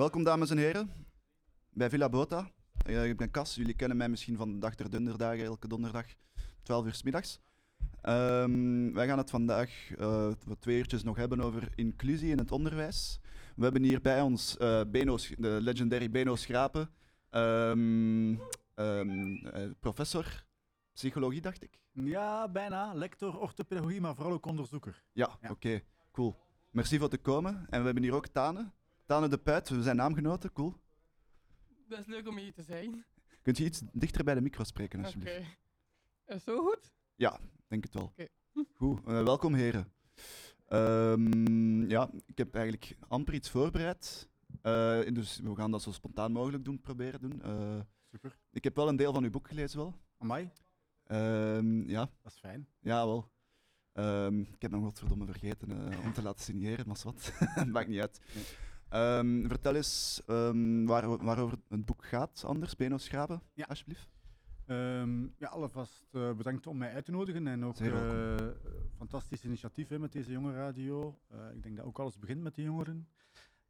[0.00, 0.90] Welkom dames en heren
[1.70, 2.50] bij Villa Bota.
[2.86, 6.06] Uh, ik ben Cas, jullie kennen mij misschien van de dag der donderdagen, elke donderdag,
[6.62, 7.40] 12 uur s middags.
[8.02, 13.20] Um, wij gaan het vandaag uh, twee uurtjes nog hebben over inclusie in het onderwijs.
[13.56, 16.90] We hebben hier bij ons uh, Beno, de legendary Beno Schrapen,
[17.30, 18.40] um,
[18.74, 19.40] um,
[19.80, 20.44] professor
[20.92, 21.78] psychologie, dacht ik.
[21.92, 22.94] Ja, bijna.
[22.94, 25.02] Lector orthopedagogie, maar vooral ook onderzoeker.
[25.12, 25.50] Ja, ja.
[25.50, 25.82] oké,
[26.12, 26.36] cool.
[26.70, 27.66] Merci voor te komen.
[27.70, 28.70] En we hebben hier ook Tane.
[29.10, 30.74] Tane de Puit, we zijn naamgenoten, cool.
[31.88, 33.04] Best leuk om hier te zijn.
[33.42, 35.36] Kunt je iets dichter bij de micro spreken, alsjeblieft?
[35.36, 35.46] Oké.
[36.24, 36.36] Okay.
[36.36, 36.92] Is zo goed?
[37.14, 38.02] Ja, denk het wel.
[38.02, 38.28] Oké.
[38.74, 39.92] Goed, uh, welkom heren.
[40.68, 44.28] Um, ja, ik heb eigenlijk amper iets voorbereid.
[44.62, 47.42] Uh, dus we gaan dat zo spontaan mogelijk doen, proberen doen.
[47.44, 48.38] Uh, Super.
[48.50, 49.94] Ik heb wel een deel van uw boek gelezen wel.
[50.18, 50.50] Amai.
[51.06, 52.10] Um, ja.
[52.22, 52.68] Dat is fijn.
[52.80, 53.30] Ja, wel.
[53.92, 57.32] Um, ik heb nog wat verdomme vergeten uh, om te laten signeren, maar wat.
[57.72, 58.20] Maakt niet uit.
[58.94, 60.22] Um, vertel eens
[60.84, 63.64] waar, waarover het boek gaat, anders, Beno Schrapen, ja.
[63.64, 64.08] alsjeblieft.
[65.38, 68.36] ja, alvast uh, bedankt om mij uit te nodigen en ook uh,
[68.96, 71.18] fantastisch initiatief hè, met deze jonge radio.
[71.32, 73.08] Uh, ik denk dat ook alles begint met de jongeren.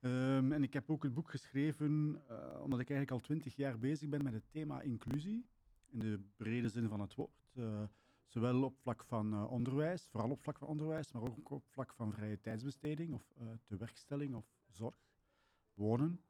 [0.01, 2.23] Um, en ik heb ook het boek geschreven
[2.63, 5.47] omdat ik eigenlijk al twintig jaar bezig ben met het thema inclusie
[5.91, 7.51] in de brede zin van het woord.
[8.27, 12.13] Zowel op vlak van onderwijs, vooral op vlak van onderwijs, maar ook op vlak van
[12.13, 14.95] vrije tijdsbesteding of tewerkstelling of zorg,
[15.81, 16.21] wonen.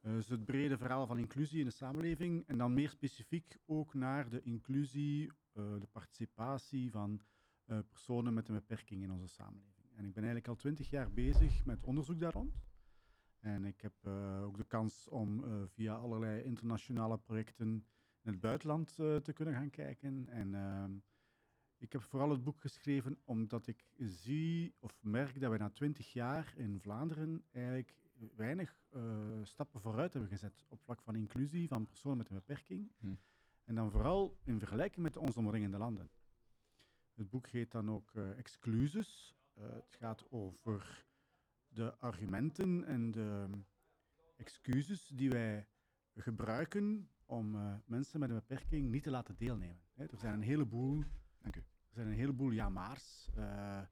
[0.00, 4.28] dus het brede verhaal van inclusie in de samenleving en dan meer specifiek ook naar
[4.28, 7.20] de inclusie, de participatie van
[7.64, 9.86] personen met een beperking in onze samenleving.
[9.94, 12.62] En ik ben eigenlijk al twintig jaar bezig met onderzoek daar rond.
[13.38, 14.06] En ik heb
[14.42, 17.84] ook de kans om via allerlei internationale projecten
[18.22, 20.28] in het buitenland te kunnen gaan kijken.
[20.28, 20.84] En uh,
[21.76, 26.12] ik heb vooral het boek geschreven omdat ik zie of merk dat we na twintig
[26.12, 27.94] jaar in Vlaanderen eigenlijk
[28.36, 29.02] weinig uh,
[29.42, 32.90] stappen vooruit hebben gezet op vlak van inclusie van personen met een beperking.
[32.98, 33.14] Hm.
[33.64, 36.10] En dan vooral in vergelijking met onze omringende landen.
[37.14, 39.34] Het boek heet dan ook Excluses.
[39.54, 41.06] het gaat over
[41.68, 43.48] de argumenten en de
[44.36, 45.66] excuses die wij
[46.14, 49.82] gebruiken om uh, mensen met een beperking niet te laten deelnemen.
[49.94, 51.04] Er zijn een heleboel,
[51.38, 51.62] Dank u.
[52.00, 53.28] Er zijn een heleboel ja maar's.
[53.38, 53.44] Uh,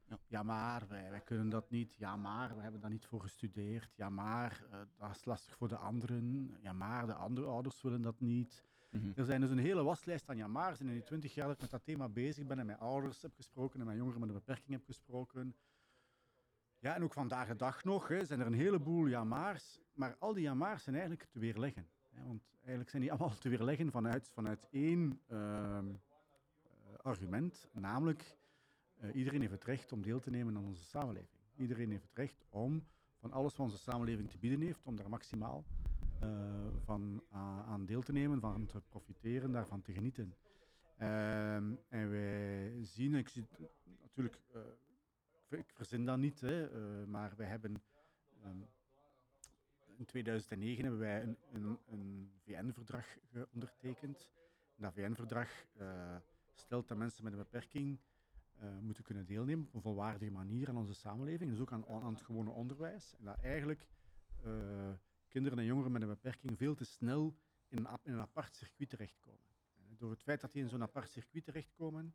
[0.07, 0.19] ja.
[0.27, 0.43] ja.
[0.43, 1.95] maar, wij, wij, kunnen dat niet.
[1.95, 3.95] Ja maar, we hebben daar niet voor gestudeerd.
[3.97, 6.57] Ja maar, uh, dat is lastig voor de anderen.
[6.61, 8.65] Ja maar, de andere ouders willen dat niet.
[8.91, 9.13] Mm -hmm.
[9.17, 10.81] Er zijn dus een hele waslijst aan ja maar's.
[10.81, 13.23] En in die twintig jaar dat ik met dat thema bezig ben en met ouders
[13.23, 15.57] heb gesproken en met jongeren met een beperking heb gesproken.
[16.79, 19.81] Ja, en ook vandaag de dag nog hè, zijn er een heleboel ja maar's.
[19.93, 21.89] Maar al die ja maar's zijn eigenlijk te weerleggen.
[22.11, 25.79] Ja, want eigenlijk zijn die allemaal te weerleggen vanuit, vanuit één uh,
[27.03, 28.37] argument, namelijk
[29.01, 31.41] uh, iedereen heeft het recht om deel te nemen aan onze samenleving.
[31.57, 32.87] Iedereen heeft het recht om
[33.17, 35.65] van alles wat onze samenleving te bieden heeft, om daar maximaal
[36.23, 36.31] uh,
[36.85, 40.35] van aan deel te nemen, van te profiteren, daarvan te genieten.
[40.97, 43.47] Ehm, en wij zien, ik zie
[44.01, 44.41] natuurlijk,
[45.49, 46.69] ik verzin dat niet, hè,
[47.07, 47.83] maar wij hebben
[48.45, 48.69] um,
[49.99, 53.07] in 2009 hebben wij een, een, een VN-verdrag
[53.53, 54.29] ondertekend.
[54.77, 55.51] Dat VN-verdrag
[56.59, 58.01] stelt dat mensen met een beperking
[58.63, 62.23] uh, moeten kunnen deelnemen op een volwaardige manier aan onze samenleving, dus ook aan, het
[62.23, 63.15] gewone onderwijs.
[63.19, 63.89] En dat eigenlijk
[64.45, 64.91] uh,
[65.29, 67.37] kinderen en jongeren met een beperking veel te snel
[67.69, 69.47] in een, in een apart circuit terechtkomen.
[69.97, 72.15] Door het feit dat die in zo'n apart circuit terechtkomen,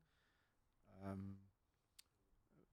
[1.04, 1.40] um,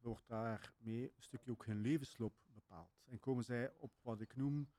[0.00, 3.02] wordt daarmee een stukje ook hun levensloop bepaald.
[3.06, 4.70] En komen zij op wat ik noem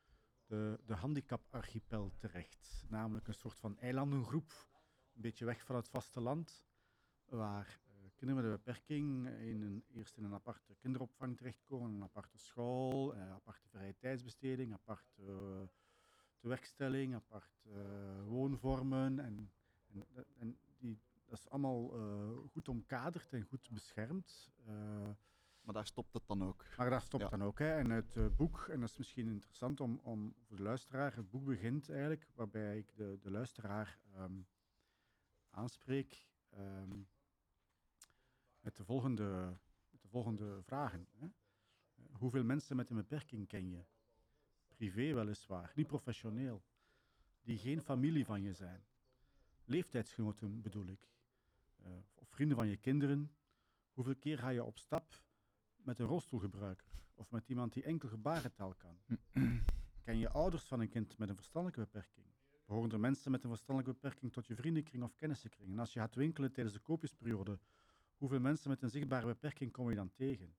[0.45, 2.85] de, de handicap-archipel terecht.
[2.89, 4.67] Namelijk een soort van eilandengroep,
[5.13, 6.65] een beetje weg van het vasteland,
[7.37, 12.03] waar uh, kinderen met een beperking in een, eerst in een aparte kinderopvang terechtkomen, een
[12.03, 15.61] aparte school, een aparte vrije tijdsbesteding, aparte uh,
[16.37, 17.69] tewerkstelling, aparte
[18.25, 19.19] woonvormen.
[19.19, 19.51] En,
[19.87, 20.05] en,
[20.39, 21.89] en die, dat is allemaal
[22.47, 24.51] goed omkaderd en goed beschermd.
[25.61, 26.65] Maar daar stopt het dan ook.
[26.77, 27.29] Maar daar stopt ja.
[27.29, 27.59] dan ook.
[27.59, 27.77] Hè.
[27.77, 31.29] En het uh, boek, en dat is misschien interessant om, om voor de luisteraar, het
[31.29, 34.47] boek begint eigenlijk waarbij ik de, de luisteraar um,
[35.49, 36.27] aanspreek
[36.57, 37.07] um,
[38.61, 39.57] met, de volgende,
[39.89, 41.07] met de volgende vragen.
[41.11, 41.25] Hè.
[41.25, 43.83] Uh, hoeveel mensen met een beperking ken je?
[44.69, 46.63] Privé weliswaar, niet professioneel.
[47.41, 48.85] Die geen familie van je zijn.
[49.65, 51.09] Leeftijdsgenoten bedoel ik.
[51.85, 53.31] Uh, of vrienden van je kinderen.
[53.93, 55.23] Hoeveel keer ga je op stap
[55.75, 58.97] met een rolstoelgebruiker of met iemand die enkel gebarentaal kan?
[60.03, 62.25] Ken je ouders van een kind met een verstandelijke beperking?
[62.65, 65.71] Behoren er mensen met een verstandelijke beperking tot je vriendenkring of kennissenkring?
[65.71, 67.59] En als je gaat winkelen tijdens de koopjesperiode,
[68.21, 70.55] hoeveel mensen met een zichtbare beperking kom je dan tegen?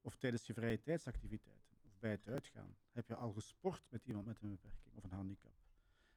[0.00, 1.76] Of tijdens je vrije tijdsactiviteiten?
[1.84, 2.76] Of bij het uitgaan?
[2.90, 5.52] Heb je al gesport met iemand met een beperking of een handicap?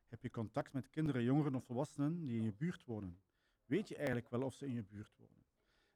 [0.07, 3.19] Heb je contact met kinderen, jongeren of volwassenen die in je buurt wonen?
[3.65, 5.45] Weet je eigenlijk wel of ze in je buurt wonen?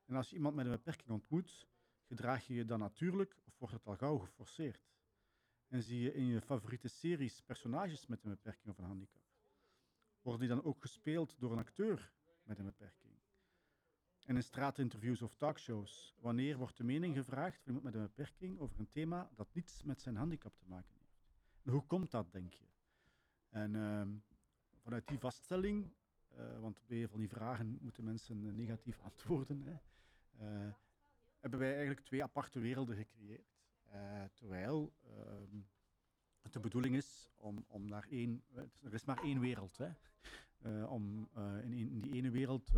[0.06, 1.68] En als je iemand met een beperking ontmoet,
[2.08, 4.90] gedraag je je dan natuurlijk of wordt het al gauw geforceerd?
[5.68, 9.22] En zie je in je favoriete series personages met een beperking of een handicap?
[10.22, 12.12] Worden die dan ook gespeeld door een acteur
[12.44, 13.07] met een beperking?
[14.28, 18.60] En in straatinterviews of talkshows, wanneer wordt de mening gevraagd van iemand met een beperking
[18.60, 21.20] over een thema dat niets met zijn handicap te maken heeft?
[21.62, 22.66] Hoe komt dat, denk je?
[23.50, 24.10] En ehm,
[24.82, 25.94] vanuit die vaststelling,
[26.28, 29.78] eh, want een van die vragen moeten mensen eh, negatief antwoorden, hè,
[30.46, 30.74] eh,
[31.40, 33.56] hebben wij eigenlijk twee aparte werelden gecreëerd.
[34.34, 35.58] Terwijl ehm,
[36.42, 38.44] het de bedoeling is om, om naar één,
[38.82, 39.92] er is maar één wereld, hè,
[40.84, 41.30] om
[41.62, 42.72] in, in die ene wereld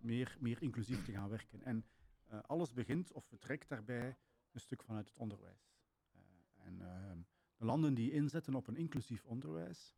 [0.00, 1.62] meer, meer inclusief te gaan werken.
[1.62, 1.84] En
[2.28, 4.16] eh, alles begint of vertrekt daarbij
[4.52, 5.74] een stuk vanuit het onderwijs.
[6.12, 6.20] Eh,
[6.66, 7.18] en ehm,
[7.56, 9.94] de landen die inzetten op een inclusief onderwijs,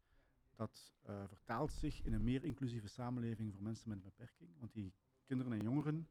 [0.55, 4.50] dat eh, vertaalt zich in een meer inclusieve samenleving voor mensen met een beperking.
[4.58, 4.94] Want die
[5.25, 6.08] kinderen en jongeren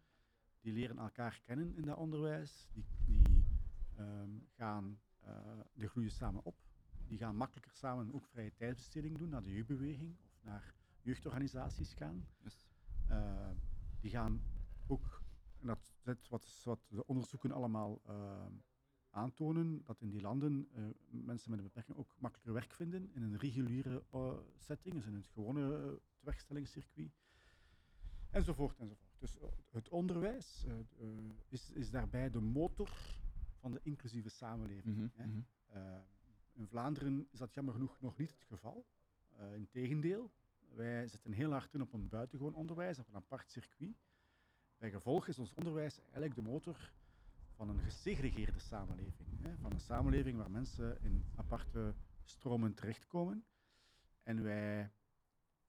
[0.62, 3.44] die leren elkaar kennen in dat onderwijs, die, die,
[3.96, 5.00] ehm, gaan,
[5.74, 6.56] die groeien samen op,
[7.08, 12.28] die gaan makkelijker samen ook vrije tijdsbesteding doen, naar de jeugdbeweging of naar jeugdorganisaties gaan.
[12.38, 12.68] Yes.
[14.00, 14.42] Die gaan
[14.88, 15.24] ook,
[15.60, 18.46] en dat is wat, wat de onderzoeken allemaal eh,
[19.10, 23.22] aantonen, dat in die landen eh, mensen met een beperking ook makkelijker werk vinden in
[23.22, 27.20] een reguliere eh, setting, dus in het gewone tewerkstellingscircuit,
[28.30, 29.16] enzovoort, enzovoort.
[29.20, 29.38] Dus
[29.70, 30.66] het onderwijs
[31.48, 32.90] is, is daarbij de motor
[33.58, 34.96] van de inclusieve samenleving.
[34.96, 35.26] Mhm, hè.
[35.26, 35.42] mhm.
[36.54, 38.86] in Vlaanderen is dat jammer genoeg nog niet het geval.
[39.56, 40.32] Integendeel,
[40.76, 43.96] wij zetten heel hard in op een buitengewoon onderwijs, op een apart circuit.
[44.78, 46.92] Bij gevolg is ons onderwijs eigenlijk de motor
[47.56, 49.42] van een gesegregeerde samenleving.
[49.42, 49.58] Hè?
[49.58, 53.46] Van een samenleving waar mensen in aparte stromen terechtkomen.
[54.24, 54.92] En wij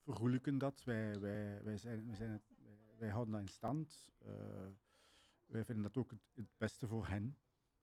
[0.03, 4.11] vergoelijken dat, wij, wij, wij, zijn, wij, zijn, wij, wij houden dat in stand.
[4.27, 4.31] Uh,
[5.47, 7.37] wij vinden dat ook het, het beste voor hen.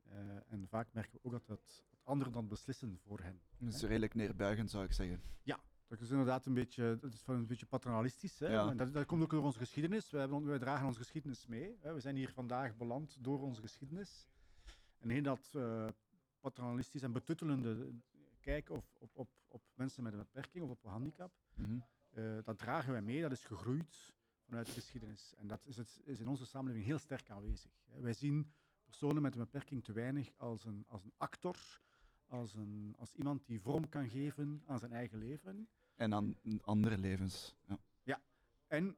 [0.05, 3.41] Uh, en vaak merken we ook dat, dat, dat anderen dan beslissen voor hen.
[3.57, 5.21] Dat is redelijk neerbuigend, zou ik zeggen.
[5.43, 8.39] Ja, dat is inderdaad een beetje, dat is een beetje paternalistisch.
[8.39, 8.47] Hè?
[8.47, 8.73] Ja.
[8.73, 10.09] Dat, dat, komt ook door onze geschiedenis.
[10.09, 11.77] Wij, hebben, wij, dragen onze geschiedenis mee.
[11.79, 11.93] Hè?
[11.93, 14.27] We zijn hier vandaag beland door onze geschiedenis.
[14.97, 15.87] En heel dat uh,
[16.39, 17.93] paternalistisch en betuttelende
[18.39, 21.83] kijk op, op, op, op, mensen met een beperking of op een handicap, mm -hmm.
[22.13, 23.21] uh, dat dragen wij mee.
[23.21, 24.13] Dat is gegroeid
[24.45, 25.33] vanuit de geschiedenis.
[25.37, 27.71] En dat is, het, is in onze samenleving heel sterk aanwezig.
[27.85, 27.99] Hè?
[27.99, 28.51] Wij zien
[28.83, 31.57] personen met een beperking te weinig als een, als een actor,
[32.27, 35.69] als, een, als iemand die vorm kan geven aan zijn eigen leven.
[35.97, 37.55] En aan andere levens.
[37.65, 38.21] Ja, ja.
[38.67, 38.97] en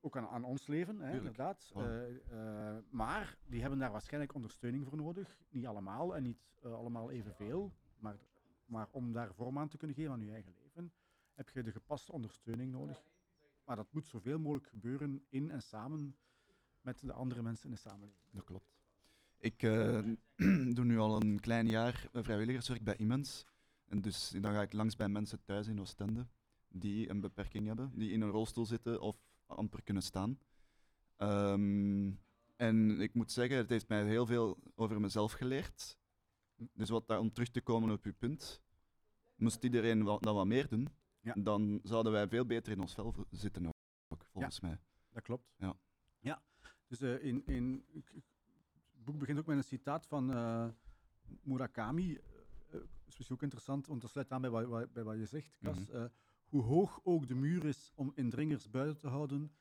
[0.00, 1.70] ook aan, aan ons leven, hè, inderdaad.
[1.74, 1.82] Oh.
[1.82, 5.38] Uh, uh, maar die hebben daar waarschijnlijk ondersteuning voor nodig.
[5.48, 7.72] Niet allemaal en niet uh, allemaal evenveel.
[7.98, 8.16] Maar,
[8.64, 10.92] maar om daar vorm aan te kunnen geven aan je eigen leven,
[11.34, 13.02] heb je de gepaste ondersteuning nodig.
[13.64, 16.16] Maar dat moet zoveel mogelijk gebeuren in en samen
[16.80, 18.32] met de andere mensen in de samenleving.
[18.32, 18.78] Dat klopt.
[19.38, 19.98] Ik uh,
[20.76, 23.46] doe nu al een klein jaar vrijwilligerswerk bij Immens.
[23.84, 26.26] En dus dan ga ik langs bij mensen thuis in Oostende
[26.72, 30.38] die een beperking hebben, die in een rolstoel zitten of amper kunnen staan.
[31.18, 32.20] Um,
[32.56, 35.98] en ik moet zeggen, het heeft mij heel veel over mezelf geleerd.
[36.72, 38.62] Dus wat daar, om terug te komen op uw punt,
[39.36, 40.88] moest iedereen wat, dat wat meer doen,
[41.20, 41.34] ja.
[41.38, 44.78] dan zouden wij veel beter in ons vel zitten ook, volgens ja, mij.
[45.10, 45.52] Dat klopt.
[45.56, 45.76] Ja.
[46.18, 46.42] ja.
[46.86, 50.68] Dus uh, in, in, het boek begint ook met een citaat van uh,
[51.42, 52.10] Murakami.
[52.10, 52.18] Uh,
[53.04, 55.78] dat is ook interessant, want dat sluit aan bij wat, bij wat je zegt, Cas.
[55.78, 56.10] Mm -hmm.
[56.50, 59.52] Hoe hoog ook de muur is om indringers buiten te houden,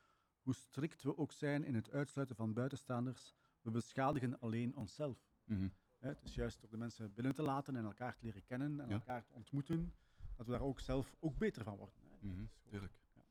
[0.41, 5.17] hoe strikt we ook zijn in het uitsluiten van buitenstaanders, we beschadigen alleen onszelf.
[5.45, 5.71] Mm -hmm.
[5.97, 8.87] Het is juist door de mensen binnen te laten en elkaar te leren kennen en
[8.87, 8.93] ja.
[8.93, 9.93] elkaar te ontmoeten,
[10.35, 11.95] dat we daar ook zelf ook beter van worden.
[12.19, 12.49] Mm -hmm.
[12.69, 12.93] Tuurlijk.
[13.13, 13.21] Ja.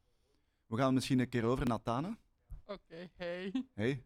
[0.66, 2.16] We gaan misschien een keer over naar Tane.
[2.66, 3.64] Oké, okay, hey.
[3.74, 4.04] Hey.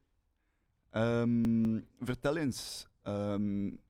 [0.95, 3.81] Um, vertel eens, um,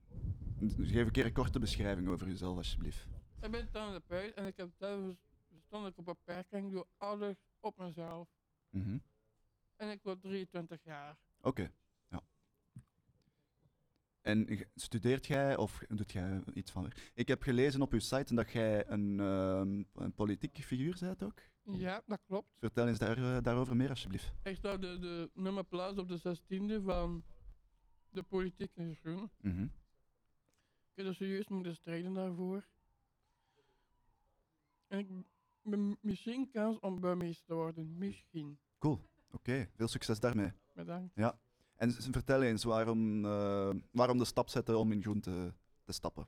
[0.79, 3.07] geef een keer een korte beschrijving over jezelf, alsjeblieft.
[3.41, 5.17] Ik ben Tane de Puit en ik heb zelf
[5.73, 8.29] verstandelijke beperking door ouders op mezelf.
[8.71, 9.03] Mm -hmm.
[9.77, 11.17] En ik word 23 jaar.
[11.39, 11.73] Oké, okay.
[12.09, 12.23] ja.
[14.21, 16.93] En studeert jij of doet jij iets van?
[17.15, 21.41] Ik heb gelezen op uw site dat jij een, um, een politieke figuur bent ook.
[21.63, 22.49] Ja, dat klopt.
[22.59, 24.33] Vertel eens daar, uh, daarover meer, alsjeblieft.
[24.43, 27.25] Ik sta de, de nummerplaats op de 16e van
[28.11, 29.31] de politiek in Groen.
[29.41, 29.73] Mm -hmm.
[30.91, 32.67] Ik heb er serieus moeten strijden daarvoor.
[34.89, 35.09] En ik
[36.01, 37.99] misschien kans om burgemeester te worden.
[37.99, 38.59] Misschien.
[38.79, 38.95] Cool.
[39.27, 39.71] Oké, okay.
[39.75, 40.53] veel succes daarmee.
[40.75, 41.15] Bedankt.
[41.15, 41.39] Ja.
[41.77, 45.53] En vertel eens waarom, uh, waarom de stap zetten om in groen te,
[45.83, 46.27] te stappen.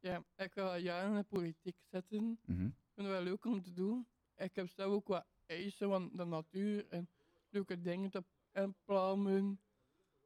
[0.00, 2.38] Ja, ik wil al jaren in de politiek zitten.
[2.44, 2.64] Mhm.
[2.64, 4.06] Ik vind het wel leuk om te doen.
[4.36, 7.08] Ik heb zelf ook wat eisen van de natuur en
[7.50, 9.60] leuke dingen te en planten.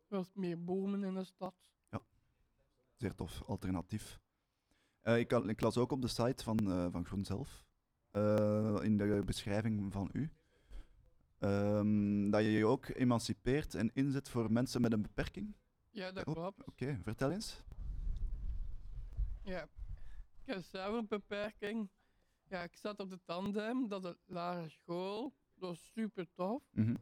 [0.09, 1.55] Wel meer bomen in de stad.
[3.01, 4.21] Zeer tof, alternatief.
[5.01, 7.65] Eh, ik, ik las ook op de site van, eh, van Groen zelf,
[8.11, 10.31] eh, in de beschrijving van u,
[11.39, 15.55] ehm, dat je je ook emancipeert en inzet voor mensen met een beperking.
[15.91, 16.35] Ja, dat Oh.
[16.35, 16.65] klopt.
[16.67, 17.63] Oké, vertel eens.
[19.43, 19.63] Ja.
[20.45, 21.89] Ik heb zelf een beperking.
[22.49, 25.35] Ja, ik zat op de tandem, dat is een lagere school.
[25.55, 26.63] Dat was super tof.
[26.73, 26.95] Mhm.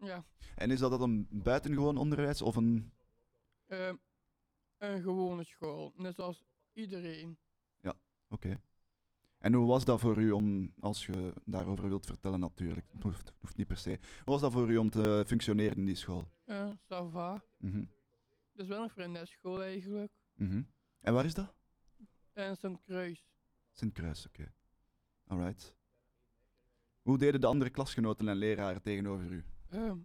[0.00, 0.24] Ja,
[0.56, 2.92] En is dat dan een buitengewoon onderwijs of een...
[3.66, 3.96] ehm,
[4.78, 5.92] een gewone school.
[5.96, 7.38] Net zoals iedereen.
[8.28, 8.60] Oké.
[9.46, 13.56] En hoe was dat voor u om, als je daarover wilt vertellen natuurlijk, het hoeft,
[13.56, 13.90] niet per se.
[13.90, 16.30] Hoe was dat voor u om te functioneren in die school?
[16.44, 17.44] Eh ça va.
[18.54, 20.12] Is wel een vriendinnenschool eigenlijk.
[20.34, 20.62] Mhm.
[21.00, 21.54] En waar is dat?
[22.32, 23.26] En Sint Kruis.
[23.72, 24.52] Sint-Kruis, oké.
[25.26, 25.76] Alright.
[27.02, 29.44] Hoe deden de andere klasgenoten en leraren tegenover u?
[29.68, 29.98] Ehm,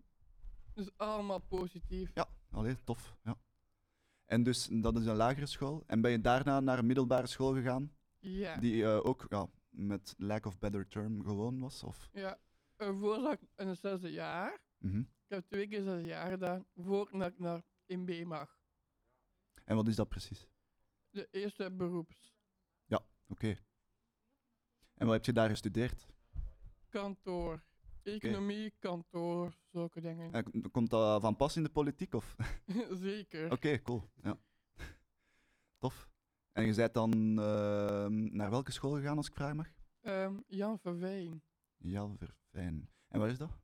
[0.74, 2.12] dus allemaal positief.
[2.14, 3.16] Ja, allee, tof.
[3.24, 3.38] Ja.
[4.26, 5.84] En dus, dat is een lagere school.
[5.88, 7.92] En ben je daarna naar een middelbare school gegaan,
[8.22, 8.58] Ja.
[8.58, 11.84] die eh, ook ja, met lack of better term gewoon was?
[11.84, 12.10] Of?
[12.14, 12.40] Ja.
[12.78, 14.60] Uh, voor zat ik in het zesde jaar.
[14.78, 15.00] Mhm.
[15.00, 18.60] Ik heb twee keer zes jaar gedaan voordat ik naar MB mag.
[19.66, 20.48] En wat is dat precies?
[21.10, 22.32] De eerste beroeps.
[23.32, 23.58] Oké.
[24.94, 26.08] En wat heb je daar gestudeerd?
[26.90, 27.64] Kantoor.
[28.04, 30.34] Economie, kantoor, zulke dingen.
[30.34, 32.14] En komt dat van pas in de politiek?
[32.14, 32.36] Of?
[33.08, 33.52] Zeker.
[33.52, 34.10] Oké, cool.
[34.24, 34.38] Ja.
[35.82, 36.10] Tof.
[36.52, 39.68] En je bent dan ehm, naar welke school gegaan, als ik vragen mag?
[40.02, 41.42] Ehm, Jan Verwijn.
[41.78, 42.90] Jalverfijn.
[43.08, 43.60] En waar is dat?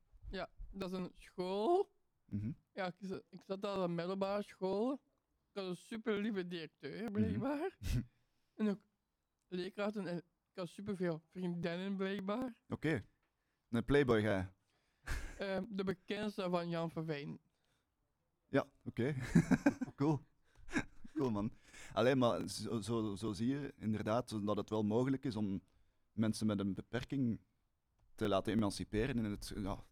[0.70, 1.92] Dat is een school.
[2.24, 2.52] Mhm.
[2.72, 4.92] Ja, ik, zat- ik zat op een middelbare school.
[4.92, 7.76] Ik had een super lieve directeur, blijkbaar.
[8.56, 8.78] en ook
[9.48, 10.06] leerkrachten.
[10.06, 12.54] En ik had superveel vriendinnen, blijkbaar.
[12.68, 13.04] Oké.
[13.68, 14.54] Een playboy ga
[15.38, 17.38] Ehm, de bekendste van Jan Verwijn.
[18.48, 19.14] Ja, oké.
[19.96, 20.20] cool.
[21.14, 21.52] cool, man.
[21.98, 25.62] Alleen maar zo, zo, zo zie je inderdaad dat het wel mogelijk is om
[26.12, 27.40] mensen met een beperking
[28.14, 29.84] te laten emanciperen in het, ja,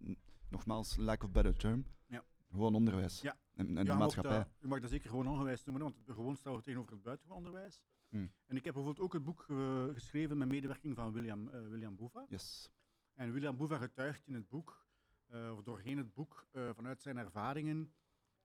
[0.50, 2.24] nogmaals, lack of better term, Ja.
[2.50, 3.36] gewoon onderwijs Ja.
[3.54, 4.36] en, en Ja, de maatschappij.
[4.38, 7.82] dat- je mag dat zeker gewoon onderwijs noemen, want gewoon staat tegenover het buitengewoon onderwijs.
[8.08, 8.32] Hmm.
[8.46, 11.96] En ik heb bijvoorbeeld ook het boek eh, geschreven met medewerking van William, eh, William
[11.96, 12.26] Boeva.
[12.28, 12.70] Yes.
[13.14, 14.86] En William Boeva getuigt in het boek,
[15.26, 17.92] eh, of doorheen het boek, vanuit zijn ervaringen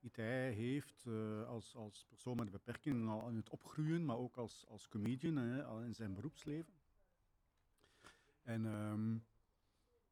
[0.02, 4.16] die hij heeft eh, als, als persoon met een beperking, al in het opgroeien, maar
[4.16, 6.72] ook als, als comedian hè, al in zijn beroepsleven.
[8.42, 9.16] En ehm,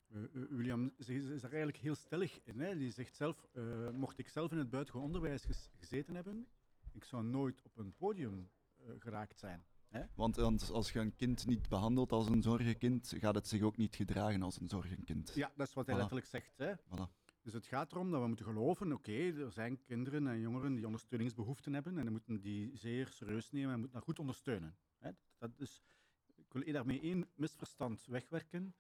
[0.09, 2.61] eh, eh, William is, is daar eigenlijk heel stellig in.
[2.61, 2.77] Hè.
[2.77, 3.47] Die zegt zelf,
[3.93, 6.47] mocht ik zelf in het buitengewoon onderwijs ges- gezeten hebben,
[6.93, 8.51] ik zou nooit op een podium
[8.99, 9.65] geraakt zijn.
[10.15, 13.77] Want, want als je een kind niet behandelt als een zorgenkind, gaat het zich ook
[13.77, 15.33] niet gedragen als een zorgenkind.
[15.35, 15.99] Ja, dat is wat hij Voilà.
[15.99, 16.59] letterlijk zegt.
[16.59, 16.75] Hè.
[16.77, 17.20] Voilà.
[17.43, 20.87] Dus het gaat erom dat we moeten geloven, oké, er zijn kinderen en jongeren die
[20.87, 24.77] ondersteuningsbehoeften hebben en we moeten die zeer serieus nemen en moeten dat goed ondersteunen.
[24.99, 25.11] Hè.
[25.39, 25.83] Dat is,
[26.37, 28.75] ik wil daarmee één misverstand wegwerken.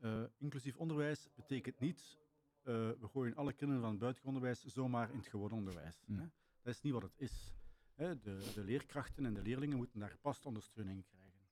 [0.00, 2.18] Eh, inclusief onderwijs betekent niet,
[2.62, 6.04] eh, we gooien alle kinderen van het buitengewoon onderwijs zomaar in het gewoon onderwijs.
[6.06, 6.18] Mm.
[6.18, 6.26] Hè.
[6.62, 7.54] Dat is niet wat het is.
[7.94, 8.20] Hè.
[8.20, 11.48] De, de leerkrachten en de leerlingen moeten daar gepaste ondersteuning krijgen.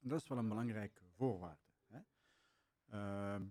[0.00, 1.62] En dat is wel een belangrijke voorwaarde.
[1.86, 2.00] Hè.
[2.88, 3.46] Ehm,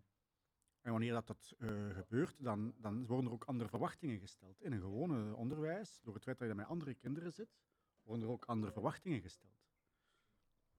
[0.82, 4.62] en wanneer dat, dat eh, gebeurt, dan, dan worden er ook andere verwachtingen gesteld.
[4.62, 7.58] In een gewone onderwijs, door het feit dat je met andere kinderen zit,
[8.04, 9.66] worden er ook andere verwachtingen gesteld.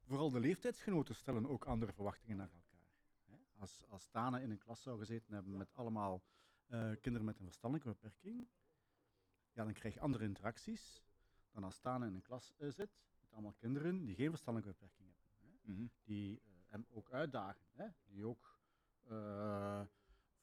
[0.03, 2.67] Vooral de leeftijdsgenoten stellen ook andere verwachtingen naar elkaar.
[3.57, 6.23] Als, als Tane in een klas zou gezeten hebben met allemaal
[6.67, 8.49] eh, kinderen met een verstandelijke beperking,
[9.53, 11.03] ja, dan krijg je andere interacties
[11.51, 12.91] dan als Tane in een klas eh, zit
[13.21, 15.27] met allemaal kinderen die geen verstandelijke beperking hebben.
[15.39, 15.87] Hè Mhm.
[16.05, 17.87] die hem ook uitdagen, hè?
[18.07, 18.58] die ook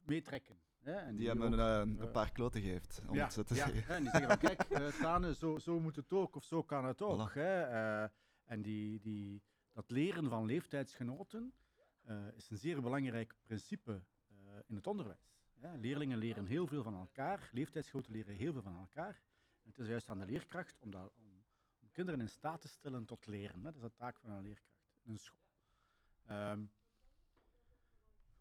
[0.06, 0.58] meetrekken.
[0.80, 0.94] Hè?
[0.94, 3.44] En Die hebben ook, een, eh, een eh, paar kloten geeft, om ja, het zo
[3.44, 3.96] te ja, zeggen.
[3.96, 6.86] en die zeggen van kijk, eh Tane, zo, zo moet het ook, of zo kan
[6.86, 7.30] het ook.
[7.30, 7.34] Voilà.
[7.34, 7.62] Hè?
[7.62, 8.10] Eh,
[8.46, 11.54] en die, die, dat leren van leeftijdsgenoten
[12.02, 15.34] eh, is een zeer belangrijk principe eh, in het onderwijs.
[15.60, 15.78] Hè?
[15.78, 19.22] Leerlingen leren heel veel van elkaar, leeftijdsgenoten leren heel veel van elkaar.
[19.64, 21.44] En het is juist aan de leerkracht om, dat, om,
[21.80, 23.56] om kinderen in staat te stellen tot leren.
[23.56, 23.64] Hè?
[23.64, 25.40] Dat is de taak van een leerkracht in een school.
[26.26, 26.64] Ehm,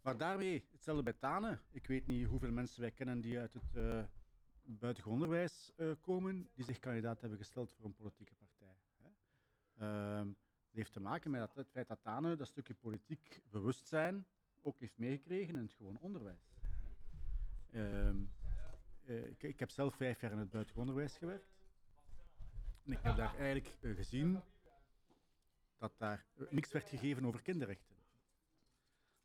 [0.05, 1.59] maar daarmee, hetzelfde bij Tane.
[1.71, 4.05] Ik weet niet hoeveel mensen wij kennen die uit het eh
[4.65, 8.77] buitengewoon onderwijs eh, komen, die zich kandidaat hebben gesteld voor een politieke partij.
[8.97, 9.09] Hè.
[9.75, 14.27] Ehm, dat heeft te maken met het feit dat Tane dat stukje politiek bewustzijn
[14.61, 16.57] ook heeft meegekregen in het gewoon onderwijs.
[17.71, 18.25] Ehm,
[19.05, 21.53] eh, ik, ik heb zelf vijf jaar in het buitengewoon onderwijs gewerkt.
[22.85, 24.41] En ik heb daar eigenlijk gezien
[25.79, 27.97] dat daar niks werd gegeven over kinderrechten.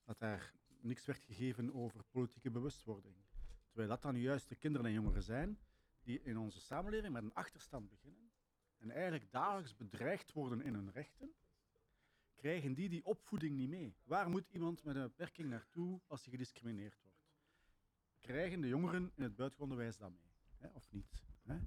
[0.05, 3.15] Dat daar niks werd gegeven over politieke bewustwording.
[3.67, 5.59] Terwijl dat dan juist de kinderen en jongeren zijn
[6.03, 8.31] die in onze samenleving met een achterstand beginnen
[8.77, 11.33] en eigenlijk dagelijks bedreigd worden in hun rechten,
[12.35, 13.95] krijgen die die opvoeding niet mee.
[14.03, 17.17] Waar moet iemand met een beperking naartoe als hij gediscrimineerd wordt?
[18.19, 20.31] Krijgen de jongeren in het buitenonderwijs dat mee?
[20.57, 21.23] Hè, of niet?
[21.43, 21.57] Hè?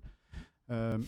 [0.66, 1.02] Ehm,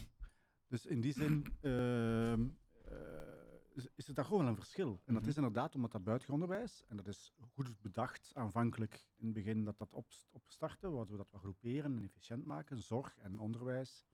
[0.67, 2.49] dus in die zin ehm,
[2.85, 3.34] eh,
[3.75, 5.01] is, het daar gewoon wel een verschil.
[5.05, 5.31] En dat Mhm.
[5.31, 9.79] is inderdaad omdat dat buitenonderwijs, en dat is goed bedacht aanvankelijk in het begin dat
[9.79, 14.07] dat op, opstarten, wat we dat wat groeperen en efficiënt maken, zorg en onderwijs,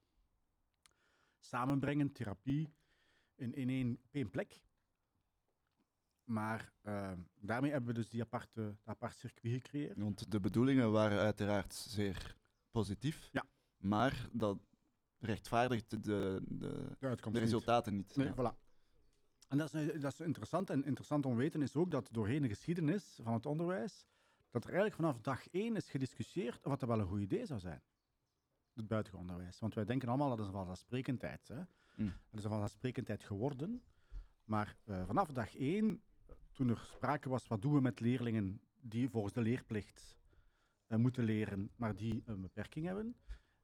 [1.39, 2.73] samenbrengen, therapie,
[3.35, 4.61] in, in één, op één plek.
[6.23, 9.97] Maar ehm, daarmee hebben we dus die aparte, dat apart circuit gecreëerd.
[9.97, 12.37] Want de bedoelingen waren uiteraard zeer
[12.71, 13.29] positief.
[13.31, 13.43] Ja.
[13.77, 14.59] Maar dat
[15.19, 18.15] rechtvaardigt de, de, de, resultaten niet.
[18.15, 18.33] Nee, Ja.
[18.33, 18.60] voilà.
[19.51, 20.69] En dat is, dat is interessant.
[20.69, 24.05] En interessant om te weten is ook dat doorheen de geschiedenis van het onderwijs,
[24.49, 27.59] dat er eigenlijk vanaf dag één is gediscussieerd of dat wel een goed idee zou
[27.59, 27.81] zijn.
[28.73, 29.59] Het buitengewoon onderwijs.
[29.59, 31.47] Want wij denken allemaal dat is een vanzelfsprekendheid.
[31.47, 31.59] Hè?
[31.95, 32.13] Mm.
[32.29, 33.83] Dat is een vanzelfsprekendheid geworden.
[34.43, 36.01] Maar eh, vanaf dag één,
[36.51, 40.17] toen er sprake was, wat doen we met leerlingen die volgens de leerplicht
[40.87, 43.15] eh, moeten leren, maar die een beperking hebben.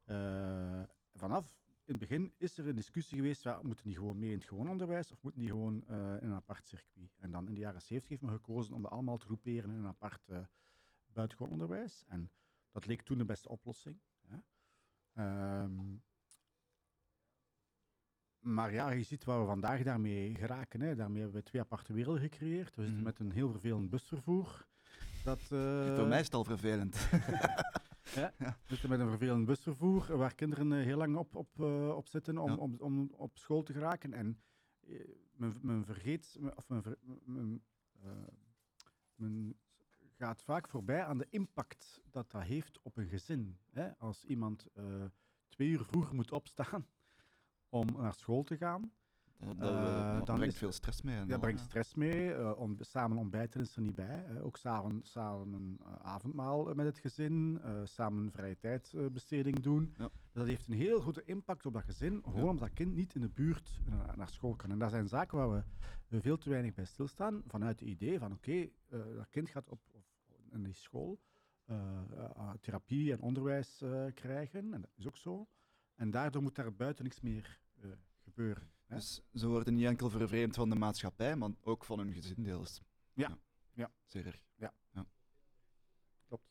[0.05, 4.29] eh, vanaf in het begin is er een discussie geweest, ja, moeten die gewoon mee
[4.31, 7.17] in het gewoon onderwijs of moeten die gewoon eh, in een apart circuit?
[7.19, 9.75] En dan in de jaren 70 heeft men gekozen om dat allemaal te groeperen in
[9.75, 10.39] een apart eh
[11.13, 12.03] buitengewoon onderwijs.
[12.07, 12.31] En
[12.71, 13.99] dat leek toen de beste oplossing.
[14.27, 14.37] Hè.
[15.13, 15.95] Ehm,
[18.39, 20.81] maar ja, je ziet waar we vandaag daarmee geraken.
[20.81, 20.95] Hè.
[20.95, 22.75] Daarmee hebben we twee aparte werelden gecreëerd.
[22.75, 23.03] We zitten Mhm.
[23.03, 24.67] met een heel vervelend busvervoer.
[25.23, 26.95] Dat, eh, Voor mij is het al vervelend.
[28.13, 32.07] we zitten met een vervelend busvervoer waar kinderen eh, heel lang op, op, eh, op
[32.07, 32.55] zitten om, Ja.
[32.55, 34.13] om, om op school te geraken.
[34.13, 34.39] En
[34.87, 34.99] eh,
[35.31, 37.63] men, men vergeet, of men, ver- men,
[38.03, 38.11] eh,
[39.15, 39.57] men
[40.17, 43.57] gaat vaak voorbij aan de impact dat dat heeft op een gezin.
[43.71, 43.97] Hè?
[43.97, 45.05] Als iemand eh,
[45.49, 46.87] twee uur vroeger moet opstaan
[47.69, 48.91] om naar school te gaan,
[49.39, 51.19] Dat, Eh, dan brengt is- veel stress mee.
[51.19, 51.65] dat dan, brengt ja.
[51.65, 52.33] stress mee.
[52.33, 54.05] eh, om, samen ontbijten is er niet bij.
[54.25, 54.43] hè.
[54.43, 57.59] ook samen, samen een eh, avondmaal eh, met het gezin.
[57.63, 59.93] eh, samen een vrije tijdbesteding doen.
[59.97, 60.09] Ja.
[60.31, 62.21] Dat heeft een heel grote impact op dat gezin.
[62.23, 62.49] Gewoon Ja.
[62.49, 64.71] omdat dat kind niet in de buurt eh, naar school kan.
[64.71, 65.63] En dat zijn zaken waar we
[66.07, 67.41] eh, veel te weinig bij stilstaan.
[67.47, 70.03] Vanuit het idee van oké, eh, dat kind gaat op, op
[70.51, 71.19] in die school
[71.65, 71.77] eh,
[72.17, 74.73] eh, therapie en onderwijs eh, krijgen.
[74.73, 75.47] En dat is ook zo.
[75.95, 77.89] En daardoor moet daar buiten niks meer eh,
[78.23, 78.69] gebeuren.
[78.87, 82.81] Dus ze worden niet enkel vervreemd van de maatschappij, maar ook van hun gezin deels.
[83.13, 83.37] Ja.
[83.73, 83.91] Ja.
[84.05, 84.45] Zeer erg.
[86.27, 86.49] Klopt.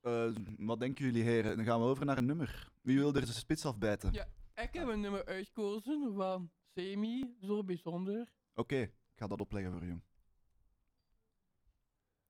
[0.00, 1.56] Eh, wat denken jullie, heren?
[1.56, 2.72] Dan gaan we over naar een nummer.
[2.80, 4.12] Wie wil er de spits afbijten?
[4.12, 4.28] Ja.
[4.54, 8.32] Ik heb een nummer uitgekozen van Semi, zo bijzonder.
[8.54, 10.02] Oké, ik ga dat opleggen voor jong.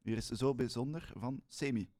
[0.03, 1.91] Hier is Zo Bijzonder van Semi.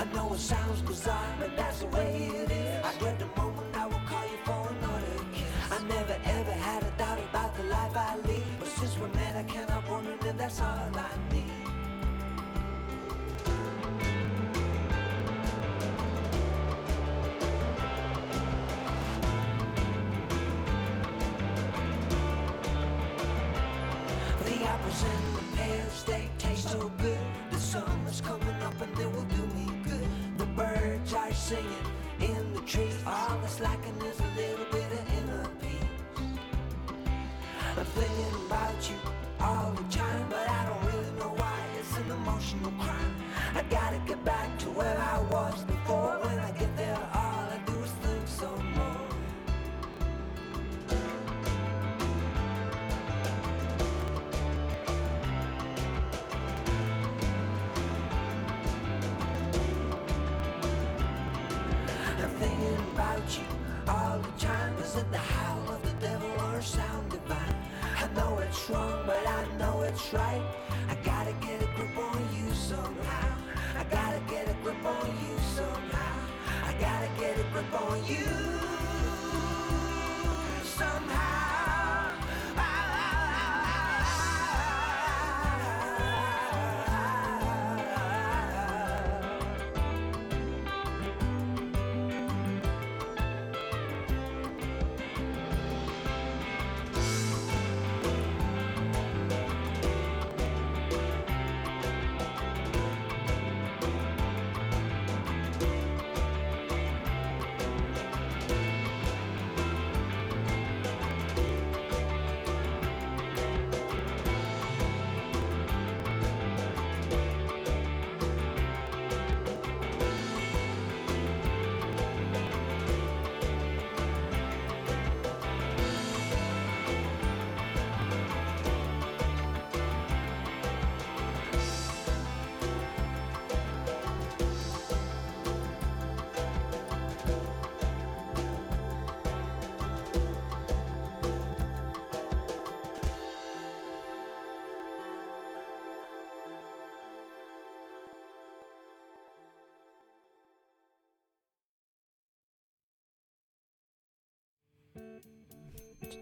[0.00, 2.84] I know it sounds bizarre, but that's the way it is.
[2.86, 5.52] I get the moment I will call you for another kiss.
[5.70, 8.42] I never ever had a doubt about the life I lead.
[8.58, 11.44] But since we met, I cannot wonder if that's all I need.
[24.46, 27.18] The apples and the pears, they taste so good.
[27.50, 29.39] The summer's coming up and they will do
[31.08, 31.86] birds singing
[32.20, 32.96] in the trees.
[33.06, 36.24] All that's lacking is a little bit of inner peace.
[37.76, 38.96] I'm thinking about you
[39.40, 41.58] all the time, but I don't really know why.
[41.78, 43.14] It's an emotional crime.
[43.54, 45.79] I gotta get back to where I was before.
[65.02, 65.10] Time.
[65.12, 67.54] The howl of the devil or sound divine?
[67.82, 70.42] I know it's wrong, but I know it's right.
[70.88, 73.36] I gotta get a grip on you somehow.
[73.78, 76.16] I gotta get a grip on you somehow.
[76.64, 78.49] I gotta get a grip on you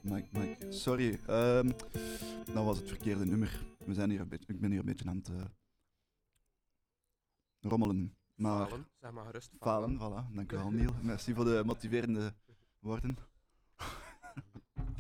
[0.09, 0.73] Mike, Mike.
[0.73, 1.71] Sorry, ehm,
[2.53, 3.65] dat was het verkeerde nummer.
[3.85, 5.45] We zijn hier een beetje, ik ben hier een beetje aan het eh,
[7.61, 8.17] rommelen.
[8.35, 9.51] Maar, falen, zeg maar gerust.
[9.61, 10.35] Falen, falen voilà.
[10.35, 10.95] Dankjewel, Neil.
[11.03, 12.35] Merci voor de motiverende
[12.79, 13.17] woorden.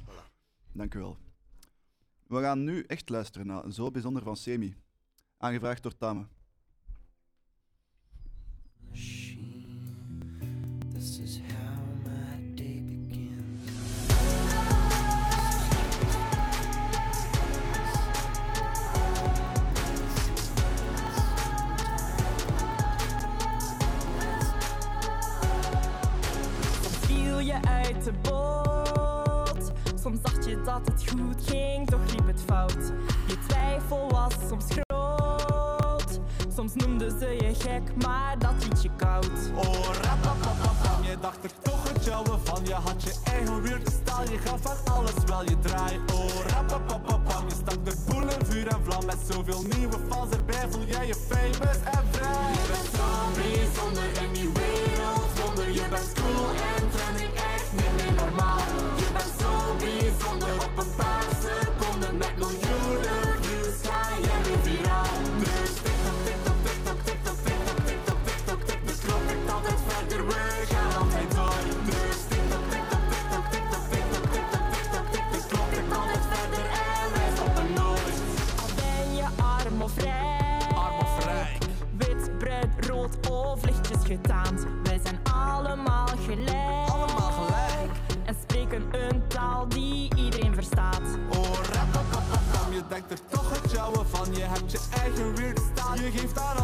[0.04, 0.32] voilà.
[0.72, 1.16] Dankjewel.
[2.26, 4.76] We gaan nu echt luisteren naar Zo Bijzonder van Semi,
[5.36, 6.26] aangevraagd door Tame.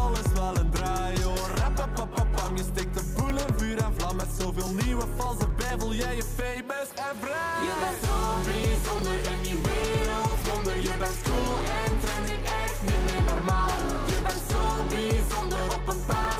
[0.05, 1.49] alles wel een draai hoor.
[1.61, 5.93] Rappapapapam, je steekt de boel in vuur en vlam Met zoveel nieuwe valse bij voel
[5.93, 7.57] jij je famous en vrij.
[7.67, 8.17] Je bent zo
[8.87, 10.37] zonder in die wereld.
[10.47, 10.75] Zonder.
[10.87, 13.77] Je bent cool en trendy, echt niet meer normaal.
[14.11, 16.34] Je bent zo bijzonder op een paar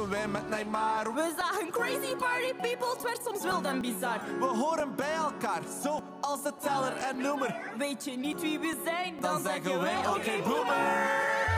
[0.00, 1.14] met Neymar.
[1.14, 4.20] We zagen crazy party people, het werd soms wild en bizar.
[4.38, 7.72] We horen bij elkaar, zo als de teller en nummer.
[7.78, 11.51] Weet je niet wie we zijn, dan, zeggen wij oké okay.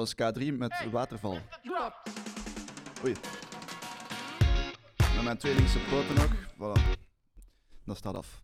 [0.00, 1.38] Was K3 met Waterval.
[1.62, 2.10] Klopt.
[3.04, 3.14] Oei.
[5.14, 6.34] Met mijn twee linkse poten ook.
[6.54, 6.98] Voilà.
[7.84, 8.42] Dat staat af.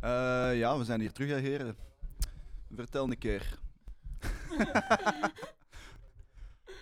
[0.00, 1.76] Eh, ja, we zijn hier terug, hè, heren.
[2.74, 3.58] Vertel een keer.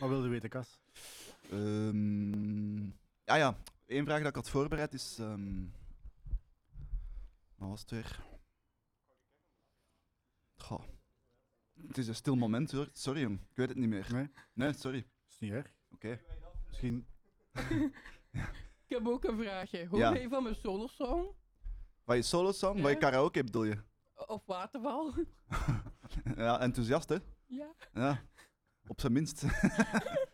[0.01, 0.81] Wat wilde je weten, Kas?
[1.51, 2.85] Ehm
[3.25, 3.57] ja, ja.
[3.87, 5.17] Eén vraag dat ik had voorbereid is...
[5.19, 5.65] ehm
[7.57, 8.21] wat was het weer?
[10.57, 10.83] Goh.
[11.87, 12.89] Het is een stil moment, hoor.
[12.93, 13.41] Sorry, jong.
[13.51, 14.07] Ik weet het niet meer.
[14.13, 14.31] Nee?
[14.53, 15.07] Nee, sorry.
[15.29, 15.73] is niet erg.
[15.95, 16.21] Oké.
[16.69, 17.07] Misschien...
[18.89, 19.87] Ik heb ook een vraagje.
[19.87, 20.15] Hoe Ja.
[20.15, 21.29] je van mijn solosong?
[22.05, 22.75] Wat je solo-song?
[22.81, 22.99] Wat je Ja.
[23.01, 23.79] karaoke bedoel je?
[24.27, 25.15] Of waterval?
[26.37, 27.17] Ja, enthousiast, hè?
[27.47, 27.75] ja.
[27.93, 28.23] Ja.
[28.87, 29.43] Op zijn minst.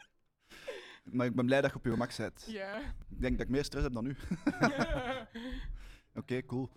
[1.14, 2.44] maar ik ben blij dat je op je gemak bent.
[2.48, 2.78] Ja.
[3.08, 4.16] Ik denk dat ik meer stress heb dan u.
[4.60, 5.28] ja.
[6.14, 6.70] Oké, cool.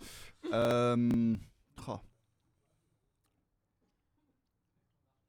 [0.52, 1.36] Ehm
[1.76, 2.00] goh.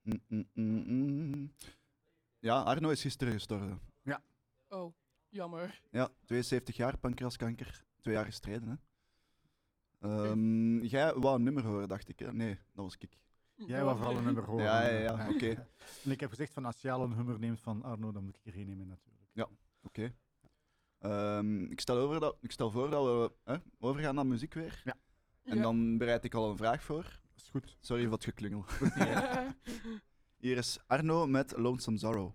[0.07, 1.53] Mm, mm, mm.
[2.39, 3.81] Ja, Arno is gisteren gestorven.
[4.69, 4.95] Oh,
[5.29, 5.83] jammer.
[5.91, 7.85] Ja, 72 jaar, pancreaskanker.
[8.01, 8.75] Twee jaar gestreden, hè.
[10.09, 12.19] Ehm, jij wou een nummer horen, dacht ik.
[12.19, 12.33] Hè?
[12.33, 13.19] Nee, dat was ik.
[13.55, 14.65] Jij wou vooral een nummer horen.
[14.65, 15.69] Ja, ja, ja, oké.
[16.05, 18.37] En ik heb gezegd van als jij al een hummer neemt van Arno, dan moet
[18.37, 19.49] ik er geen nemen natuurlijk.
[19.83, 20.15] Oké.
[20.99, 24.81] Ehm, ik, stel over dat, ik stel voor dat we hè, overgaan naar muziek weer.
[24.85, 24.97] Ja.
[25.43, 25.63] En Ja.
[25.63, 27.21] dan bereid ik al een vraag voor.
[27.37, 27.77] Is goed.
[27.81, 28.65] Sorry voor het geklungel.
[28.97, 29.57] Ja.
[30.43, 32.33] Hier is Arno met Lonesome Sorrow.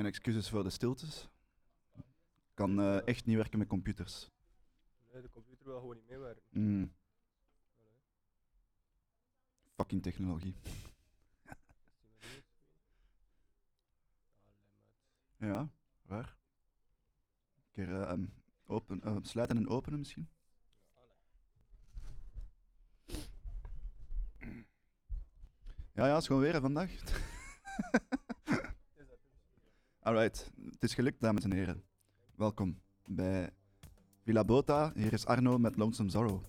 [0.00, 1.28] Mijn excuses voor de stiltes.
[1.94, 4.30] Ik kan eh, echt niet werken met computers.
[5.12, 6.42] Nee, de computer wil gewoon niet meewerken.
[6.50, 6.92] Mm.
[9.74, 10.54] Fucking technologie.
[15.36, 15.70] Ja,
[16.02, 16.36] waar?
[17.56, 18.18] Een keer eh,
[18.66, 20.28] open, eh, sluiten en openen misschien?
[25.92, 26.90] Ja, ja, het is gewoon weer hè, vandaag.
[30.02, 31.82] Alright, het is gelukt, dames en heren.
[32.34, 33.50] Welkom bij
[34.22, 34.92] Villa Bota.
[34.94, 36.42] Hier is Arno met Lonesome Sorrow.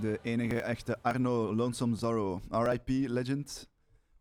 [0.00, 2.40] De enige echte Arno Lonesome Zorro.
[2.50, 3.70] RIP Legend.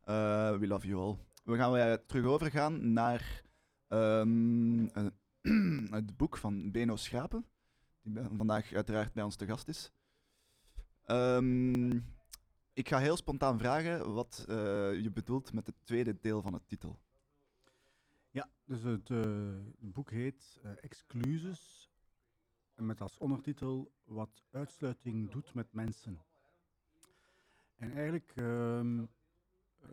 [0.03, 1.17] Eh, we love you all.
[1.43, 3.43] We gaan weer terug overgaan naar
[3.87, 5.05] ehm, eh,
[5.97, 7.45] het boek van Beno Schrapen.
[8.01, 9.91] Die vandaag uiteraard bij ons te gast is.
[11.05, 11.91] Ehm,
[12.73, 14.55] ik ga heel spontaan vragen wat eh,
[15.01, 16.99] je bedoelt met het tweede deel van het titel.
[18.29, 19.19] Ja, dus het, eh,
[19.79, 21.78] het boek heet Excluses.
[22.79, 26.21] Met als ondertitel Wat uitsluiting doet met mensen.
[27.75, 28.99] En eigenlijk ehm,
[29.79, 29.89] eh,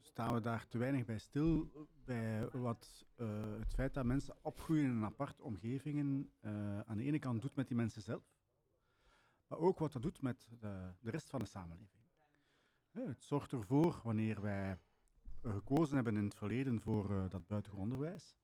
[0.00, 1.70] staan we daar te weinig bij stil
[2.04, 7.04] bij wat eh, het feit dat mensen opgroeien in een aparte omgevingen eh, aan de
[7.04, 8.22] ene kant doet met die mensen zelf,
[9.46, 12.04] maar ook wat dat doet met de, de rest van de samenleving.
[12.90, 14.78] Het zorgt ervoor, wanneer wij
[15.42, 18.36] gekozen hebben in het verleden voor dat buitengewoon onderwijs.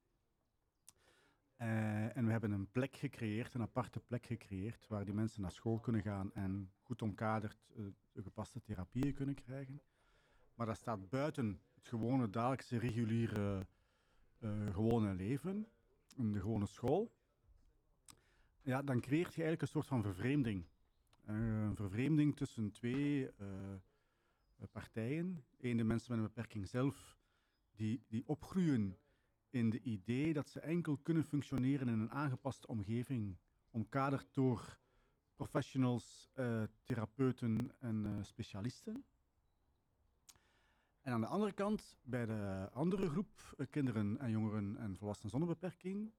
[1.63, 5.51] Eh, en we hebben een plek gecreëerd, een aparte plek gecreëerd, waar die mensen naar
[5.51, 7.85] school kunnen gaan en goed omkaderd eh,
[8.15, 9.81] gepaste therapieën kunnen krijgen.
[10.55, 13.67] Maar dat staat buiten het gewone dagelijkse, reguliere,
[14.39, 15.67] eh, gewone leven,
[16.17, 17.13] in de gewone school.
[18.63, 20.65] Ja, dan creëert je eigenlijk een soort van vervreemding.
[21.25, 23.31] Een vervreemding tussen twee
[24.71, 25.45] partijen.
[25.61, 27.19] Eén, de mensen met een beperking zelf,
[27.75, 28.97] die, die opgroeien
[29.53, 33.37] in de idee dat ze enkel kunnen functioneren in een aangepaste omgeving,
[33.71, 34.79] omkaderd door
[35.35, 39.05] professionals, eh, therapeuten en eh, specialisten.
[41.01, 45.31] En aan de andere kant, bij de andere groep, eh, kinderen en jongeren en volwassenen
[45.31, 46.13] zonder beperking,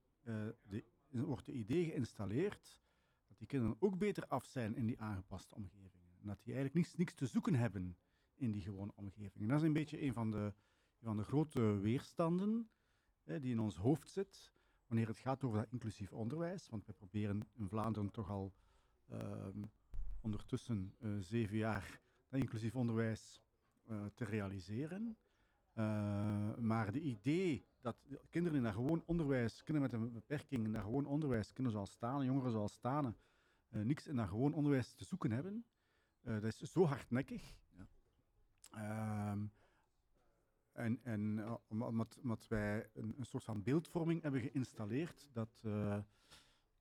[1.09, 2.81] wordt het idee geïnstalleerd
[3.27, 6.17] dat die kinderen ook beter af zijn in die aangepaste omgevingen.
[6.21, 7.97] En dat die eigenlijk niets, niks te zoeken hebben
[8.36, 9.43] in die gewone omgeving.
[9.43, 10.53] En dat is een beetje een van de,
[10.99, 12.69] een van de grote weerstanden
[13.26, 14.53] die in ons hoofd zit
[14.88, 16.69] wanneer het gaat over dat inclusief onderwijs.
[16.69, 18.53] Want we proberen in Vlaanderen toch al
[19.09, 19.63] ehm,
[20.21, 21.99] ondertussen eh, zeven jaar
[22.30, 23.41] dat inclusief onderwijs
[23.84, 25.17] eh, te realiseren.
[25.74, 30.65] Eh, maar de idee dat de kinderen in dat gewoon onderwijs, kinderen met een beperking
[30.65, 33.17] in dat gewoon onderwijs, kinderen zoals staan, jongeren zoals staan,
[33.69, 35.65] niks in dat gewoon onderwijs te zoeken hebben,
[36.21, 37.55] dat is zo hardnekkig.
[37.78, 37.88] Ja.
[38.71, 39.45] Ehm,
[40.74, 45.97] en en eh, omdat- omdat, wij een, een soort van beeldvorming hebben geïnstalleerd, dat eh,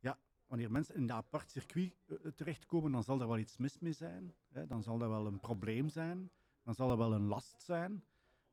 [0.00, 3.78] ja, wanneer mensen in dat apart circuit eh, terechtkomen, dan zal er wel iets mis
[3.78, 4.34] mee zijn.
[4.48, 4.66] Hè?
[4.66, 6.30] Dan zal dat wel een probleem zijn.
[6.62, 8.04] Dan zal dat wel een last zijn.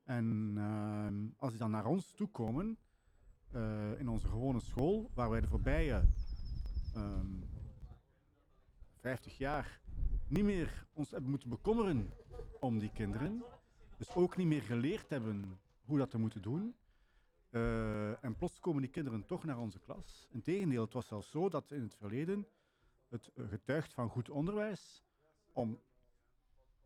[0.03, 2.77] En als die dan naar ons toe komen,
[3.97, 6.03] in onze gewone school, waar wij de voorbije
[6.95, 7.41] ehm
[8.99, 9.81] 50 jaar
[10.27, 12.09] niet meer ons hebben moeten bekommeren
[12.59, 13.43] om die kinderen,
[13.99, 16.75] dus ook niet meer geleerd hebben hoe dat te moeten doen.
[17.49, 20.27] Eh, en plots komen die kinderen toch naar onze klas.
[20.29, 22.47] Integendeel, het was zelfs zo dat in het verleden
[23.09, 25.03] het eh, getuigt van goed onderwijs
[25.53, 25.79] om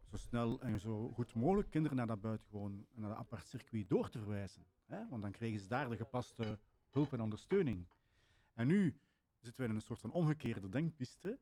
[0.09, 4.09] zo snel en zo goed mogelijk kinderen naar dat buitengewoon, naar dat apart circuit door
[4.09, 4.65] te verwijzen.
[4.85, 5.07] Hè?
[5.09, 6.59] Want dan kregen ze daar de gepaste
[6.89, 7.87] hulp en ondersteuning.
[8.53, 8.99] En nu
[9.39, 11.39] zitten we in een soort van omgekeerde denkpiste.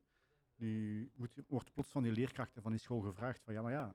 [0.56, 1.10] Nu
[1.48, 3.94] wordt plots van die leerkrachten van die school gevraagd van ja, maar ja,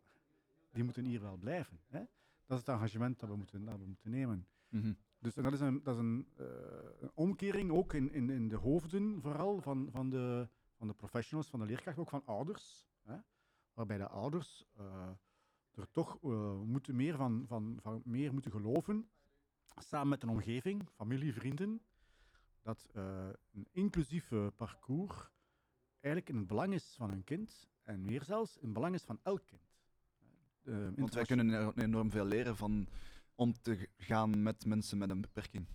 [0.78, 1.80] die moeten hier wel blijven.
[1.88, 2.00] Hè?
[2.46, 4.48] Dat is het engagement dat we moeten, dat we moeten nemen.
[4.70, 4.94] Mhm.
[5.20, 6.46] Dus en dat is een, dat is een, eh,
[7.00, 11.50] een omkering ook in, in, in de hoofden vooral van, van, de, van de professionals,
[11.50, 12.88] van de leerkrachten, ook van ouders.
[13.04, 13.18] Hè?
[13.74, 15.10] Waarbij de ouders eh,
[15.74, 19.10] er toch eh, moeten meer van, van, van meer moeten geloven,
[19.78, 21.82] samen met een omgeving, familie, vrienden,
[22.62, 25.32] dat een inclusief parcours
[26.00, 29.04] eigenlijk in het belang is van een kind en meer zelfs in het belang is
[29.04, 29.77] van elk kind.
[30.68, 32.88] Eh, Want wij kunnen er enorm veel leren van
[33.36, 35.68] om te gaan met mensen met een beperking.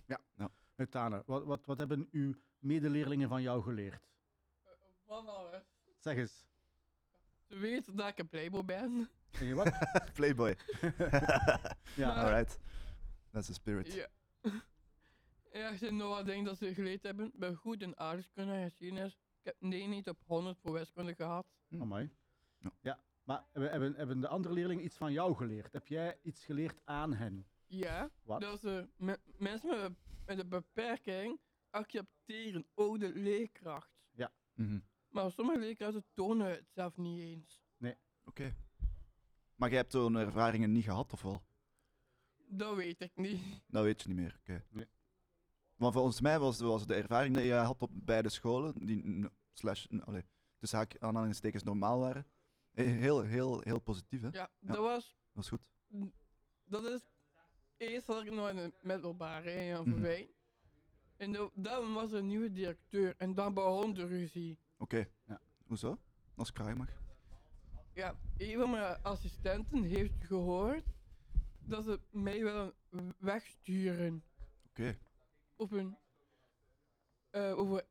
[0.75, 4.07] Met Tane, wat, wat, wat hebben uw medeleerlingen van jou geleerd?
[5.05, 5.63] Van alles.
[5.99, 6.45] Zeg eens.
[7.47, 9.09] Ze weten dat ik een playboy ben.
[9.31, 9.71] Zeg je wat?
[10.13, 10.57] Playboy.
[11.95, 12.59] ja, Alright.
[13.31, 13.93] That's the spirit.
[13.93, 14.07] Ja.
[15.51, 17.25] Ja, er zijn nog wat dingen dat ze geleerd hebben.
[17.25, 19.13] Ik ben goed in aardrijkskunde en geschiedenis.
[19.13, 21.45] Ik heb 9 op 100 voor wiskunde gehad.
[21.79, 22.09] Amai.
[22.59, 22.71] Ja.
[22.81, 25.73] Ja, maar hebben, hebben, hebben de andere leerlingen iets van jou geleerd?
[25.73, 27.45] Heb jij iets geleerd aan hen?
[27.67, 28.41] Ja, Wat?
[28.41, 33.91] dat ze me- mensen met, een- met een beperking accepteren, ook de leerkracht.
[34.55, 34.79] Mhm.
[35.09, 37.61] Maar sommige leerkrachten tonen het zelf niet eens.
[38.25, 38.55] Oké.
[39.55, 41.43] Maar jij hebt zo'n ervaringen niet gehad, of wel?
[42.47, 43.41] Dat weet ik niet.
[43.67, 44.35] Dat weet je niet meer.
[44.39, 44.63] Oké.
[44.69, 44.87] Nee.
[45.75, 49.85] Maar volgens mij was, was de ervaring die je had op beide scholen, die slash,
[49.99, 50.23] allee,
[50.71, 52.25] haak aanhalingstekens normaal waren,
[52.73, 54.21] heel, heel, heel positief.
[54.21, 54.27] Hè?
[54.31, 55.61] Ja, dat was Dat is goed.
[56.63, 57.01] dat is
[57.77, 60.23] eerst had ik nog in het middelbare in Jan Mhm.
[61.17, 64.57] En da- dan was er een nieuwe directeur en dan begon de ruzie.
[64.77, 65.09] Oké.
[65.25, 65.41] Ja.
[65.65, 65.97] Hoezo?
[66.35, 66.89] Als kraai mag.
[67.93, 70.83] Ja, een van mijn assistenten heeft gehoord
[71.59, 72.73] dat ze mij willen
[73.17, 74.23] wegsturen
[74.69, 74.97] Oké.
[75.55, 75.97] op een.
[77.29, 77.85] eh, over.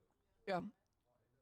[0.44, 0.70] Ja,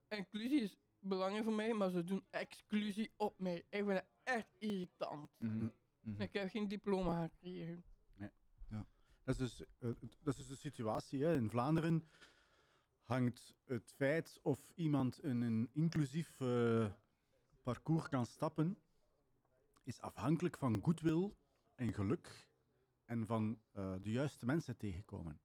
[0.08, 3.56] inclusie is belangrijk voor mij, maar ze doen exclusie op mij.
[3.56, 5.30] Ik vind het echt irritant.
[5.38, 5.68] Mhm.
[6.00, 6.20] Mhm.
[6.22, 7.84] Ik heb geen diploma gekregen.
[9.24, 9.90] Dat is dus, eh,
[10.22, 11.24] dat is dus de situatie.
[11.24, 11.34] Hè.
[11.34, 12.08] In Vlaanderen
[13.02, 16.92] hangt het feit of iemand in een inclusief eh,
[17.62, 18.78] parcours kan stappen,
[19.82, 21.34] is afhankelijk van goodwill
[21.74, 22.48] en geluk
[23.04, 25.40] en van eh, de juiste mensen tegenkomen.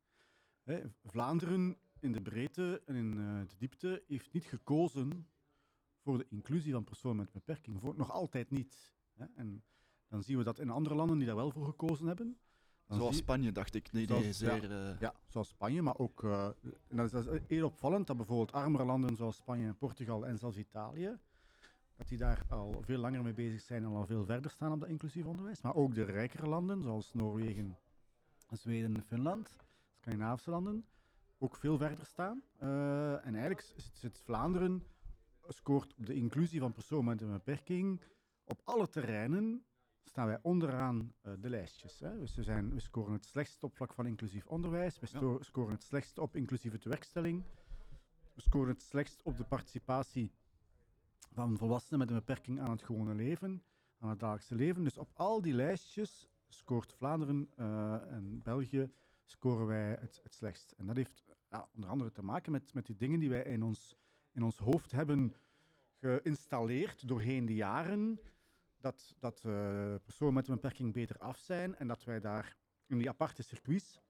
[0.63, 5.27] Hè, Vlaanderen in de breedte en in eh, de diepte heeft niet gekozen
[6.05, 7.79] voor de inclusie van personen met beperking.
[7.81, 8.93] Voor, nog altijd niet.
[9.15, 9.25] Hè.
[9.35, 9.63] En
[10.07, 12.37] dan zien we dat in andere landen die daar wel voor gekozen hebben.
[12.87, 13.91] dan Zoals Spanje, dacht ik.
[13.91, 14.71] Nee, Zoals- zeer...
[14.71, 16.23] eh, ja, zoals Spanje, maar ook.
[16.23, 16.55] en
[16.89, 20.37] dat, is, dat is heel opvallend dat bijvoorbeeld armere landen zoals Spanje en Portugal en
[20.37, 21.17] zelfs Italië.
[21.95, 24.79] dat die daar al veel langer mee bezig zijn en al veel verder staan op
[24.79, 25.61] dat inclusief onderwijs.
[25.61, 27.77] Maar ook de rijkere landen, zoals Noorwegen,
[28.51, 29.49] Zweden en Finland,
[29.99, 30.85] Scandinavische landen,
[31.37, 32.41] ook veel verder staan.
[32.57, 34.83] Eh, en eigenlijk zit, zit Vlaanderen,
[35.47, 38.01] scoort op de inclusie van personen met een beperking
[38.43, 39.65] op alle terreinen
[40.03, 41.99] staan wij onderaan eh, de lijstjes.
[41.99, 42.19] Hè.
[42.19, 44.99] Dus we, zijn, we scoren het slechtst op vlak van inclusief onderwijs.
[44.99, 47.43] We scoren het slechtst op inclusieve tewerkstelling.
[48.33, 50.31] We scoren het slechtst op de participatie
[51.31, 53.63] van volwassenen met een beperking aan het gewone leven,
[53.99, 54.83] aan het dagelijkse leven.
[54.83, 58.91] Dus op al die lijstjes scoort Vlaanderen eh, en België
[59.25, 60.71] scoren wij het, het slechtst.
[60.71, 63.63] En dat heeft ja, onder andere te maken met, met die dingen die wij in
[63.63, 63.97] ons,
[64.35, 65.35] in ons hoofd hebben
[65.99, 68.19] geïnstalleerd doorheen de jaren
[68.77, 72.97] dat, dat eh, personen met een beperking beter af zijn en dat wij daar in
[72.97, 74.01] die aparte circuits.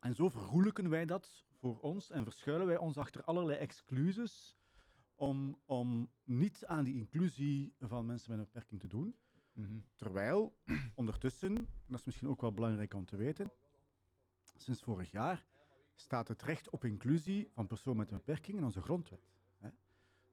[0.00, 4.56] En zo vergoelijken wij dat voor ons en verschuilen wij ons achter allerlei excuses
[5.14, 9.16] om, om niet aan die inclusie van mensen met een beperking te doen.
[9.52, 9.78] Mhm.
[9.94, 10.56] Terwijl
[10.94, 13.52] ondertussen, en dat is misschien ook wel belangrijk om te weten,
[14.56, 15.46] sinds vorig jaar
[15.94, 19.30] staat het recht op inclusie van personen met een beperking in onze grondwet.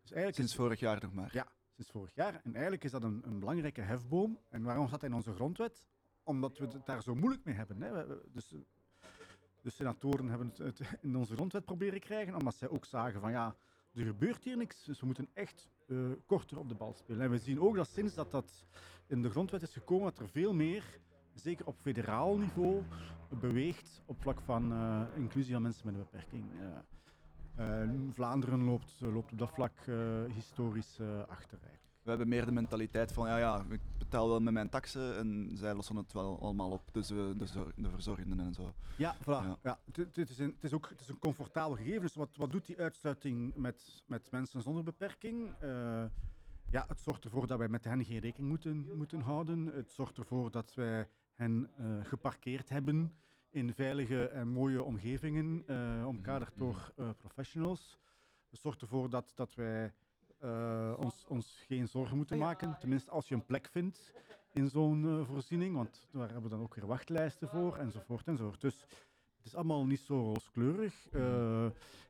[0.08, 1.30] Dus eigenlijk Sinds is- vorig jaar nog maar.
[1.34, 2.34] ja, sinds vorig jaar.
[2.44, 4.40] En eigenlijk is dat een, een belangrijke hefboom.
[4.50, 5.84] En waarom staat dat in onze grondwet?
[6.24, 7.82] Omdat we het daar zo moeilijk mee hebben.
[7.82, 8.06] Hè.
[8.32, 8.56] Dus,
[9.62, 13.32] de senatoren hebben het, het in onze grondwet proberen krijgen, omdat zij ook zagen van
[13.32, 13.56] ja,
[13.94, 14.84] er gebeurt hier niks.
[14.84, 17.22] Dus we moeten echt eh, korter op de bal spelen.
[17.22, 18.66] En we zien ook dat sinds dat dat
[19.08, 21.00] in de grondwet is gekomen, dat er veel meer,
[21.34, 22.84] zeker op federaal niveau,
[23.40, 26.46] beweegt op vlak van eh, inclusie van mensen met een beperking.
[28.14, 29.96] Vlaanderen loopt, loopt op dat vlak eh,
[30.34, 31.58] historisch eh, achter.
[31.62, 31.88] eigenlijk.
[32.02, 35.52] We hebben meer de mentaliteit van, ja, ja, ik betaal wel met mijn taxen en
[35.54, 37.34] zij lossen het wel allemaal op, dus de,
[37.76, 38.74] de verzorgenden en zo.
[38.98, 39.26] Ja, voilà.
[39.26, 39.58] Ja.
[39.64, 39.80] Ja.
[39.92, 42.02] het, is een, het is ook het is een comfortabel gegeven.
[42.02, 45.54] Dus wat, wat doet die uitsluiting met, met mensen zonder beperking?
[45.60, 46.06] Eh,
[46.70, 49.66] ja, het zorgt ervoor dat wij met hen geen rekening moeten, moeten houden.
[49.66, 53.14] Het zorgt ervoor dat wij hen eh, geparkeerd hebben
[53.58, 57.98] in veilige en mooie omgevingen, eh omkaderd door eh, professionals.
[58.50, 59.94] Het zorgt ervoor dat, dat wij
[60.40, 62.78] eh, ons, ons geen zorgen moeten maken.
[62.80, 64.14] Tenminste, als je een plek vindt
[64.54, 68.62] in zo'n voorziening, want daar hebben we dan ook weer wachtlijsten voor, enzovoort, enzovoort.
[68.62, 68.86] Dus
[69.38, 71.08] het is allemaal niet zo rooskleurig.
[71.12, 71.66] eh,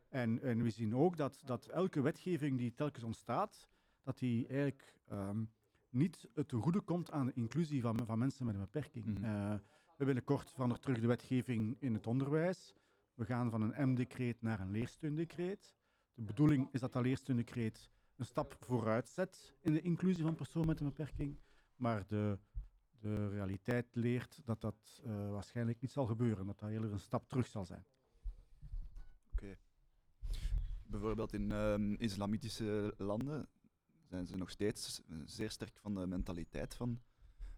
[0.09, 3.67] en, en we zien ook dat, dat elke wetgeving die telkens ontstaat,
[4.03, 5.43] dat die eigenlijk ehm,
[5.89, 9.05] niet ten goede komt aan de inclusie van, van mensen met een beperking.
[9.19, 9.57] Mhm.
[9.97, 12.73] We willen veranderen terug de wetgeving in het onderwijs.
[13.13, 15.75] We gaan van een M-decreet naar een leersteundecreet.
[16.13, 20.67] De bedoeling is dat dat leersteundecreet een stap vooruit zet in de inclusie van personen
[20.67, 21.39] met een beperking.
[21.75, 22.39] Maar de,
[22.99, 26.45] de realiteit leert dat dat eh, waarschijnlijk niet zal gebeuren.
[26.45, 27.85] Dat dat eerder een stap terug zal zijn.
[30.89, 33.47] Bijvoorbeeld in ehm, islamitische landen
[34.03, 37.01] zijn ze nog steeds zeer sterk van de mentaliteit van,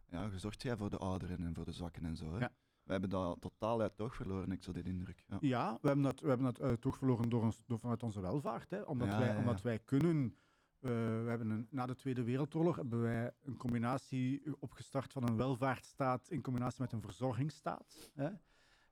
[0.09, 2.33] ja, gezorgd jij voor de ouderen en voor de zwakken en zo.
[2.33, 2.39] Hè?
[2.39, 2.51] Ja.
[2.83, 5.23] We hebben dat totaal uit het oog verloren, ik zo dit indruk.
[5.27, 5.37] Ja.
[5.41, 8.21] Ja, we hebben dat, we hebben dat uit toch verloren door ons, door, vanuit onze
[8.21, 8.69] welvaart.
[8.69, 8.81] Hè?
[8.81, 10.35] Omdat, wij, omdat wij kunnen.
[10.79, 15.37] eh, we hebben een, na de Tweede Wereldoorlog hebben wij een combinatie opgestart van een
[15.37, 18.11] welvaartsstaat in combinatie met een verzorgingsstaat.
[18.13, 18.29] Hè?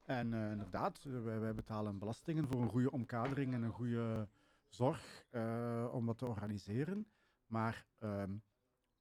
[0.03, 4.28] En eh, inderdaad, wij, wij betalen belastingen voor een goede omkadering en een goede
[4.68, 7.07] zorg eh, om dat te organiseren.
[7.45, 8.32] Maar ehm,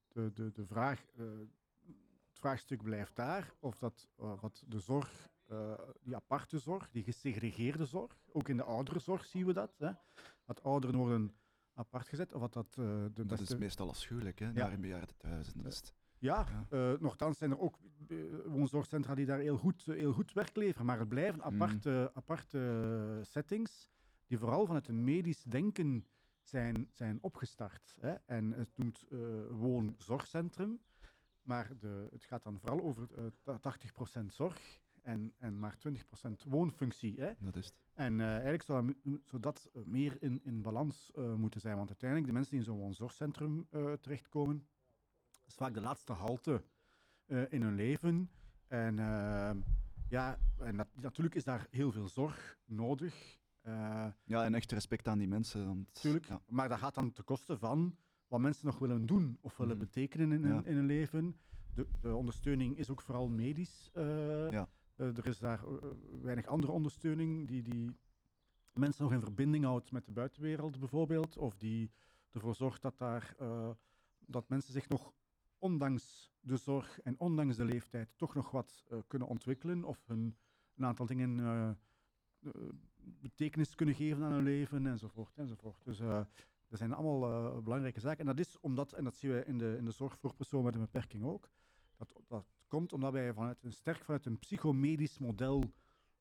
[0.09, 1.05] de, de, de vraag,
[2.37, 5.72] het vraagstuk blijft daar of dat eh, wat de zorg, eh,
[6.03, 9.91] die aparte zorg, die gesegregeerde zorg, ook in de ouderenzorg zien we dat, hè,
[10.45, 11.34] dat ouderen worden
[11.74, 15.64] apart gezet, of wat dat eh, de Dat is meestal afschuwelijk, hè, daar in bejaardentehuizen.
[15.64, 15.95] Het.
[16.18, 16.66] Ja, Ja.
[16.93, 17.78] eh, nochtans zijn er ook
[18.47, 23.89] woonzorgcentra die daar heel goed, heel goed werk leveren, maar het blijven aparte, aparte settings
[24.26, 26.07] die vooral vanuit een medisch denken
[26.43, 27.95] zijn, zijn opgestart.
[28.01, 28.12] Hè?
[28.12, 29.05] En het noemt
[29.51, 30.80] woonzorgcentrum,
[31.47, 33.76] maar de, het gaat dan vooral over eh, ta-
[34.22, 37.20] 80% zorg en, en maar 20% woonfunctie.
[37.20, 37.32] Hè?
[37.38, 37.74] Dat is het.
[37.92, 38.94] En eh, eigenlijk zou
[39.24, 41.76] zou dat eh, meer in, in balans eh, moeten zijn.
[41.76, 44.66] Want uiteindelijk, de mensen die in zo'n woonzorgcentrum eh, terechtkomen,
[45.47, 46.62] is vaak de laatste halte
[47.26, 48.30] eh, in hun leven.
[48.66, 49.51] En eh,
[50.09, 53.38] ja, en dat, natuurlijk is daar heel veel zorg nodig.
[53.61, 55.66] Eh, Ja, en echt respect aan die mensen.
[55.66, 56.40] Want, Tuurlijk, Ja.
[56.47, 57.97] maar dat gaat dan ten koste van
[58.29, 59.85] wat mensen nog willen doen of willen Mhm.
[59.85, 61.37] betekenen in, hun- in hun leven.
[61.74, 63.91] De, de ondersteuning is ook vooral medisch.
[63.93, 64.68] eh, Ja.
[64.97, 65.74] eh, er is daar eh,
[66.22, 67.97] weinig andere ondersteuning die, die
[68.72, 71.37] mensen nog in verbinding houdt met de buitenwereld bijvoorbeeld.
[71.37, 71.91] Of die
[72.33, 73.35] ervoor zorgt dat, daar,
[74.18, 75.12] dat mensen zich nog
[75.59, 80.37] ondanks de zorg en ondanks de leeftijd toch nog wat kunnen ontwikkelen of hun,
[80.77, 81.79] een aantal dingen
[83.20, 85.37] betekenis kunnen geven aan hun leven enzovoort.
[85.37, 85.85] enzovoort.
[85.85, 86.01] Dus
[86.69, 88.19] dat zijn allemaal eh, belangrijke zaken.
[88.19, 90.64] En dat is omdat, en dat zien we in de, in de zorg voor personen
[90.64, 91.51] met een beperking ook,
[91.97, 95.73] dat, dat komt omdat wij vanuit een, sterk vanuit een psychomedisch model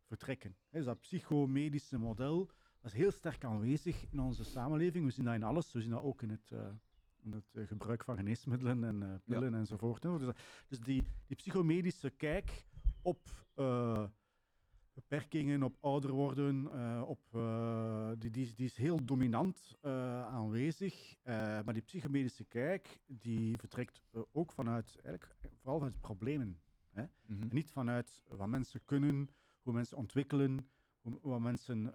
[0.08, 0.56] vertrekken.
[0.70, 2.50] Hè, Dus dat psychomedische model
[2.82, 5.06] dat is heel sterk aanwezig in onze samenleving.
[5.06, 5.72] We zien dat in alles.
[5.72, 6.68] We zien dat ook in het, eh,
[7.24, 10.02] in het eh, gebruik van geneesmiddelen en pillen enzovoort.
[10.02, 10.36] Dus,
[10.68, 12.66] dus die, die psychomedische kijk
[13.02, 13.30] op
[14.96, 19.91] beperkingen, op ouder worden, eh, op, eh, die, die, is- die is heel dominant eh,
[20.28, 21.16] aanwezig.
[21.66, 26.60] Maar die psychomedische kijk die vertrekt ook vanuit, eigenlijk, vooral vanuit problemen.
[26.93, 27.06] Mhm.
[27.28, 29.30] En niet vanuit wat mensen kunnen,
[29.62, 30.70] hoe mensen ontwikkelen,
[31.02, 31.93] hoe, wat mensen,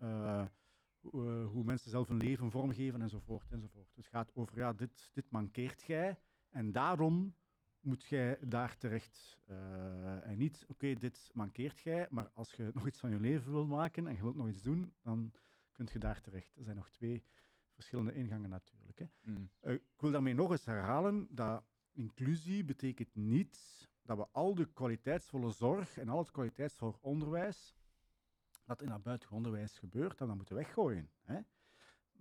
[1.01, 3.51] hoe, hoe mensen zelf hun leven vormgeven enzovoort.
[3.51, 3.87] enzovoort.
[3.95, 6.19] Dus het gaat over, ja, dit, dit mankeert jij
[6.51, 7.35] en daarom
[7.81, 9.39] moet jij daar terecht.
[9.47, 13.53] Eh, en niet, oké, dit mankeert jij, maar als je nog iets van je leven
[13.53, 15.33] wilt maken en je wilt nog iets doen, dan
[15.73, 16.57] kun je daar terecht.
[16.57, 17.25] Er zijn nog twee
[17.73, 18.99] verschillende ingangen natuurlijk.
[18.99, 19.07] Hè.
[19.21, 19.43] Mhm.
[19.61, 24.73] Eh, ik wil daarmee nog eens herhalen dat inclusie betekent niet dat we al de
[24.73, 27.75] kwaliteitsvolle zorg en al het kwaliteitsvol onderwijs
[28.65, 31.11] dat in dat buitengewoon onderwijs gebeurt, dat we dat moeten weggooien.
[31.23, 31.41] Hè?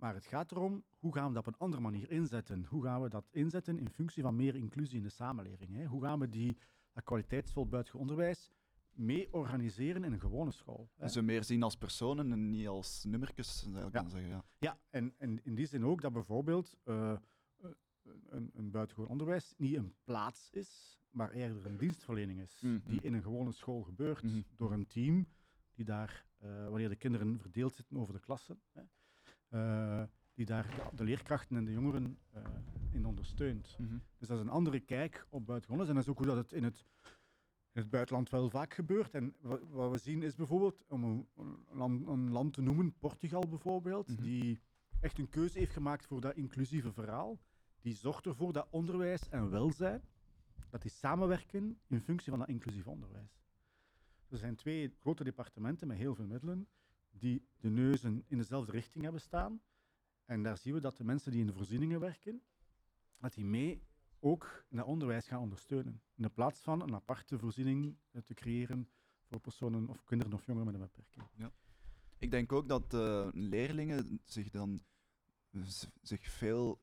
[0.00, 2.64] Maar het gaat erom, hoe gaan we dat op een andere manier inzetten?
[2.64, 5.74] Hoe gaan we dat inzetten in functie van meer inclusie in de samenleving?
[5.76, 5.84] Hè?
[5.84, 6.56] Hoe gaan we die,
[6.92, 8.50] dat kwaliteitsvol buitengewoon onderwijs
[8.92, 10.90] mee organiseren in een gewone school?
[10.96, 11.08] Hè?
[11.08, 14.08] Ze meer zien als personen en niet als nummertjes, zou ik Ja.
[14.08, 14.28] zeggen.
[14.30, 14.44] Ja.
[14.58, 17.18] Ja, en, en in die zin ook dat bijvoorbeeld eh, eh,
[18.28, 22.78] een, een buitengewoon onderwijs niet een plaats is, maar eerder een dienstverlening is, Mhm.
[22.84, 24.40] die in een gewone school gebeurt Mhm.
[24.56, 25.26] door een team
[25.74, 28.82] die daar, eh, wanneer de kinderen verdeeld zitten over de klassen, hè,
[30.34, 32.42] die daar de, de leerkrachten en de jongeren eh,
[32.92, 33.76] in ondersteunt.
[33.78, 33.96] Mhm.
[34.18, 35.86] Dus dat is een andere kijk op buitengewoon.
[35.88, 36.84] En dat is ook hoe dat het in het,
[37.72, 39.14] in het buitenland wel vaak gebeurt.
[39.14, 42.92] En wa- wat we zien is bijvoorbeeld, om een, een land, een land te noemen,
[42.98, 44.22] Portugal bijvoorbeeld, Mhm.
[44.22, 44.60] die
[45.00, 47.38] echt een keuze heeft gemaakt voor dat inclusieve verhaal.
[47.80, 50.02] Die zorgt ervoor dat onderwijs en welzijn,
[50.70, 53.38] dat die samenwerken in functie van dat inclusief onderwijs.
[54.28, 56.68] Er zijn twee grote departementen met heel veel middelen
[57.20, 59.62] die de neuzen in dezelfde richting hebben staan.
[60.24, 62.42] En daar zien we dat de mensen die in de voorzieningen werken,
[63.18, 63.82] dat die mee
[64.18, 66.02] ook dat onderwijs gaan ondersteunen.
[66.14, 68.88] In de plaats van een aparte voorziening eh, te creëren
[69.22, 71.52] voor personen of kinderen of jongeren met een beperking.
[72.18, 74.84] Ik denk ook dat eh, leerlingen zich dan
[76.02, 76.80] zich veel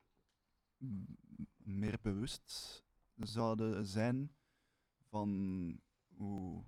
[1.57, 2.83] meer bewust
[3.15, 4.35] zouden zijn
[5.09, 5.29] van
[6.07, 6.63] hoe,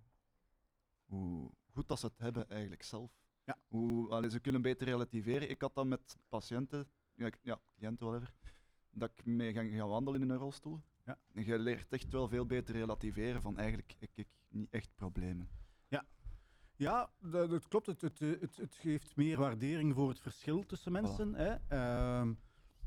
[1.06, 3.19] hoe goed dat ze het hebben eigenlijk zelf.
[3.50, 3.58] Ja.
[3.68, 5.50] Hoe, allee, ze kunnen beter relativeren.
[5.50, 8.34] Ik had dat met patiënten, ja, ik- ja cliënten, whatever,
[8.92, 10.82] dat ik mee ga, ga wandelen in een rolstoel.
[11.06, 11.18] Ja.
[11.34, 15.50] En je leert echt wel veel beter relativeren van eigenlijk heb ik niet echt problemen.
[16.76, 17.86] Ja, dat, dat klopt.
[17.86, 21.34] Het, het, het, het geeft meer waardering voor het verschil tussen mensen.
[21.36, 21.56] Hè?
[21.68, 22.34] Ehm,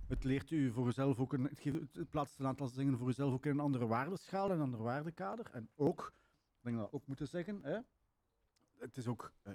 [0.08, 2.98] het leert u voor uzelf ook een, het, geeft, het- het plaatst een aantal dingen
[2.98, 5.50] voor uzelf ook in een andere waardeschaal en een ander waardekader.
[5.52, 6.12] En ook,
[6.58, 7.78] ik denk dat we ook moeten zeggen, hè?
[8.78, 9.52] het is ook eh,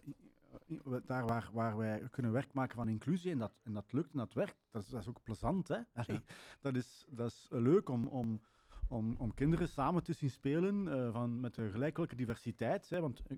[1.05, 4.17] daar waar, waar wij kunnen werk maken van inclusie en dat, en dat lukt en
[4.17, 5.67] dat werkt, dat is, dat is ook plezant.
[5.67, 5.79] Hè?
[5.93, 6.21] Allee,
[6.61, 8.41] dat, is, dat is leuk om, om,
[8.87, 12.89] om, om kinderen samen te zien spelen eh, van, met een gelijkelijke diversiteit.
[12.89, 13.01] Hè?
[13.01, 13.37] Want eh,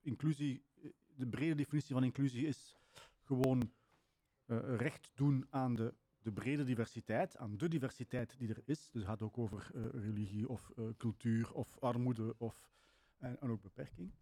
[0.00, 2.76] inclusie, eh, de brede definitie van inclusie is
[3.22, 3.72] gewoon
[4.50, 8.90] eh, recht doen aan de, de brede diversiteit, aan de diversiteit die er is.
[8.90, 12.70] Dus het gaat ook over eh, religie of eh, cultuur of armoede of,
[13.18, 14.12] en, en ook beperking.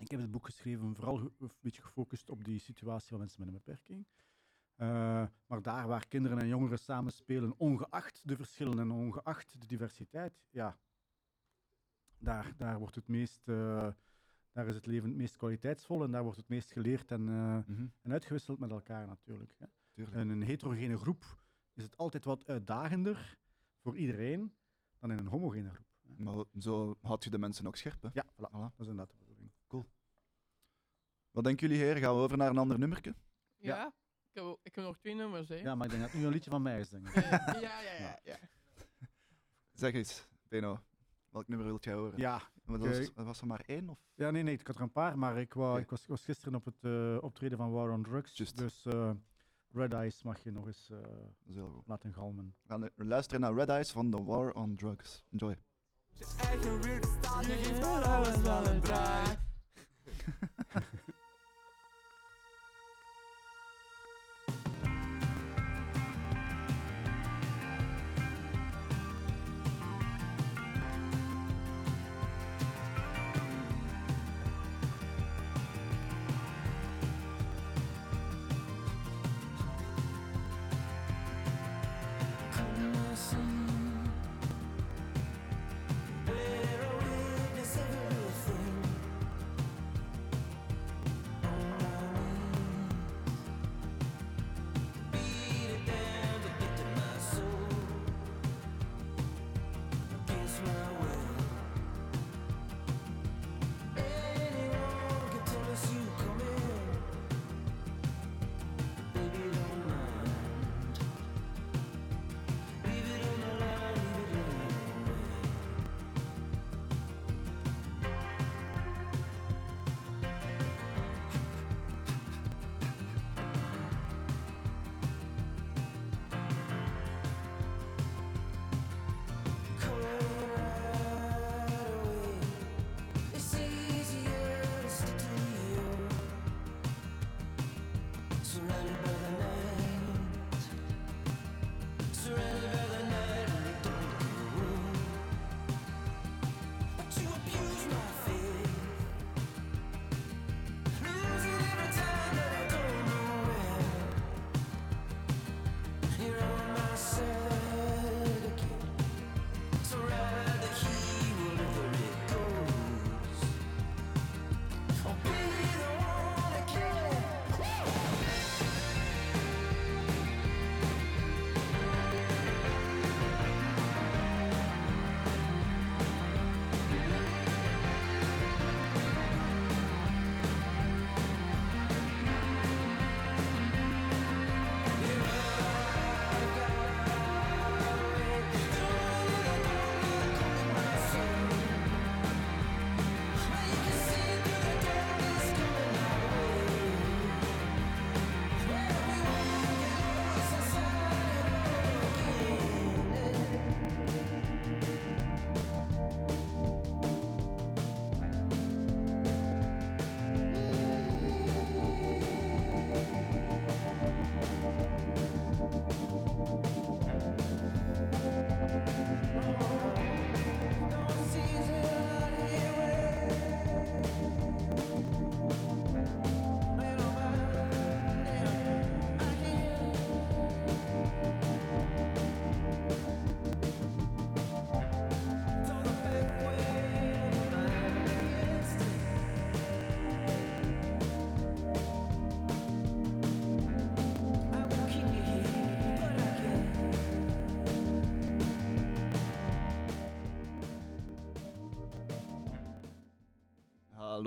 [0.00, 3.48] Ik heb het boek geschreven vooral een beetje gefocust op die situatie van mensen met
[3.48, 4.06] een beperking.
[4.74, 10.32] Eh, maar daar waar kinderen en jongeren samenspelen, ongeacht de verschillen en ongeacht de diversiteit,
[10.50, 10.78] ja,
[12.18, 13.88] daar, daar wordt het meest, eh,
[14.52, 17.56] daar is het leven het meest kwaliteitsvol en daar wordt het meest geleerd en, eh,
[17.66, 17.86] Mhm.
[18.02, 19.54] en uitgewisseld met elkaar natuurlijk.
[19.58, 19.66] Hè.
[20.20, 21.38] In een heterogene groep
[21.74, 23.38] is het altijd wat uitdagender
[23.78, 24.54] voor iedereen
[24.98, 25.86] dan in een homogene groep.
[26.16, 28.02] Maar zo houd je de mensen ook scherp.
[28.02, 28.08] Hè?
[28.12, 28.50] Ja, voilà.
[28.50, 28.76] Voilà.
[28.76, 29.14] dat is inderdaad
[29.70, 29.98] bedoeling.
[31.30, 32.02] Wat denken jullie, heren?
[32.02, 33.14] Gaan we over naar een ander nummerke?
[33.56, 33.76] Ja?
[33.76, 33.86] Ja.
[34.32, 35.54] Ik, heb, ik heb nog twee nummers, hè.
[35.54, 37.14] Ja, maar ik denk dat het nu een liedje van mij is, denk ik.
[37.14, 38.38] ja, ja, ja, ja, ja.
[39.72, 40.80] Zeg eens, Beno,
[41.28, 42.18] welk nummer wilt jij horen?
[42.18, 43.22] Ja, Want was, oké.
[43.24, 43.88] was er maar één?
[43.88, 43.98] Of?
[44.14, 45.80] ja nee, nee, ik had er een paar, maar ik, wou, Oké.
[45.80, 48.36] ik, was, ik was gisteren op het eh, optreden van War on Drugs.
[48.36, 48.56] Juist.
[48.56, 49.10] Dus eh,
[49.72, 51.86] Red Eyes mag je nog eens eh, Dat is heel goed.
[51.86, 52.54] laten galmen.
[52.62, 55.24] We gaan eh, luisteren naar Red Eyes van The War on Drugs.
[55.30, 55.56] Enjoy.
[56.10, 59.36] Je eigen weird staat, je geeft aan alles wel een draai.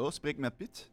[0.04, 0.92] Hallo, spreek met Piet.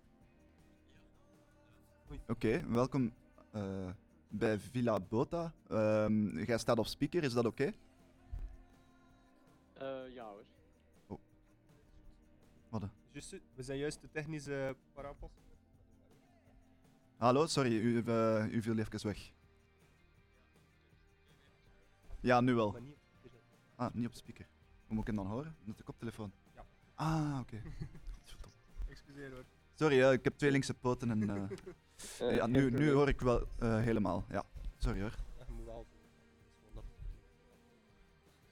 [2.29, 3.13] Oké, welkom
[3.51, 3.91] eh,
[4.29, 5.53] bij Villa Bota.
[5.69, 7.73] Ehm, jij staat op speaker, is dat oké?
[9.73, 10.45] Eh, ja hoor.
[12.69, 12.89] Wat, eh?
[13.11, 15.31] Juist, we zijn juist de technische parapos.
[17.17, 17.97] Hallo, sorry, u,
[18.51, 19.33] u viel even weg.
[22.21, 22.77] Ja, nu wel.
[23.75, 24.47] Ah, niet op speaker.
[24.87, 25.57] Hoe moet ik hem dan horen?
[25.65, 26.33] Met de koptelefoon?
[26.55, 26.67] Ja.
[26.95, 27.63] Ah, oké.
[29.11, 29.45] Excuseer hoor.
[29.75, 31.31] Sorry, eh, ik heb twee linkse poten en...
[32.21, 34.25] eh, ja, nu, nu hoor ik wel eh, helemaal.
[34.29, 34.45] Ja,
[34.77, 35.15] sorry hoor.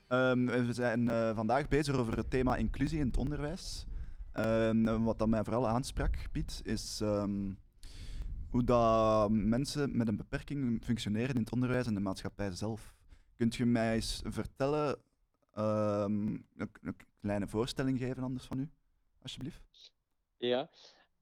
[0.08, 3.86] Ehm, we zijn eh, vandaag bezig over het thema inclusie in het onderwijs.
[4.32, 7.52] Ehm, wat dat mij vooral aansprak, Piet, is ehm,
[8.50, 12.94] hoe dat mensen met een beperking functioneren in het onderwijs en de maatschappij zelf.
[13.36, 14.98] Kunt je mij eens vertellen,
[15.52, 18.68] ehm, een, een kleine voorstelling geven anders van u,
[19.22, 19.96] alsjeblieft?
[20.38, 20.70] Ja.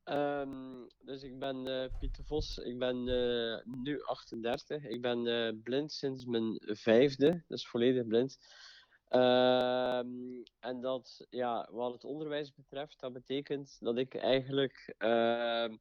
[0.07, 4.85] Ehm, dus ik ben eh, Pieter Vos, ik ben eh, nu 38.
[4.85, 8.39] Ik ben eh, blind sinds mijn vijfde, dus volledig blind.
[9.09, 15.77] Ehm, en dat, ja, wat het onderwijs betreft, dat betekent dat ik eigenlijk ehm,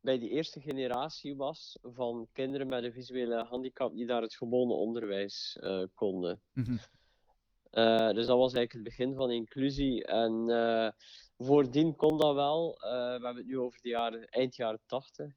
[0.00, 4.72] bij die eerste generatie was van kinderen met een visuele handicap die daar het gewone
[4.72, 5.58] onderwijs
[5.94, 6.42] konden.
[6.52, 6.76] Mhm.
[8.14, 10.04] Dus dat was eigenlijk het begin van inclusie.
[10.04, 10.46] En
[11.38, 12.76] voordien kon dat wel.
[12.80, 15.32] Eh, we hebben het nu over de jaren, eind jaren 80.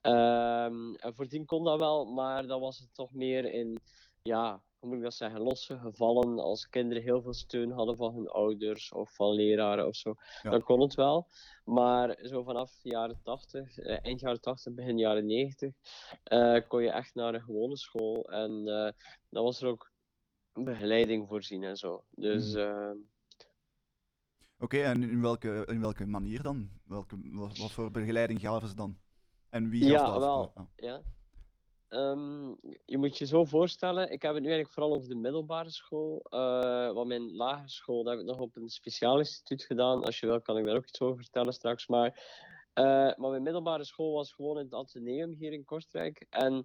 [0.00, 3.80] Ehm, en voordien kon dat wel, maar dan was het toch meer in,
[4.22, 6.38] ja, hoe moet ik dat zeggen, losse gevallen.
[6.38, 10.50] Als kinderen heel veel steun hadden van hun ouders of van leraren of zo, Ja.
[10.50, 11.26] dan kon het wel.
[11.64, 15.74] Maar zo vanaf de jaren 80, eh, eind jaren 80, begin jaren 90,
[16.22, 18.30] eh, kon je echt naar een gewone school.
[18.30, 18.64] En
[19.30, 19.92] dan was er ook
[20.52, 22.04] begeleiding voorzien en zo.
[22.10, 22.58] Dus Mhm.
[22.62, 22.90] eh,
[24.60, 26.70] Oké, en in welke, in welke manier dan?
[26.84, 28.98] Welke, wat, wat voor begeleiding gaven ze dan?
[29.50, 30.20] En wie gaf Ja, dat?
[30.20, 30.50] wel.
[30.54, 31.02] Ah, ja.
[31.88, 32.48] Ehm,
[32.84, 36.20] je moet je zo voorstellen, ik heb het nu eigenlijk vooral over de middelbare school.
[36.30, 40.04] eh want mijn lagere school, dat heb ik nog op een speciaal instituut gedaan.
[40.04, 41.86] Als je wil, kan ik daar ook iets over vertellen straks.
[41.86, 42.08] Maar,
[42.72, 42.84] eh,
[43.16, 46.26] maar mijn middelbare school was gewoon in het Atheneum hier in Kortrijk.
[46.30, 46.64] En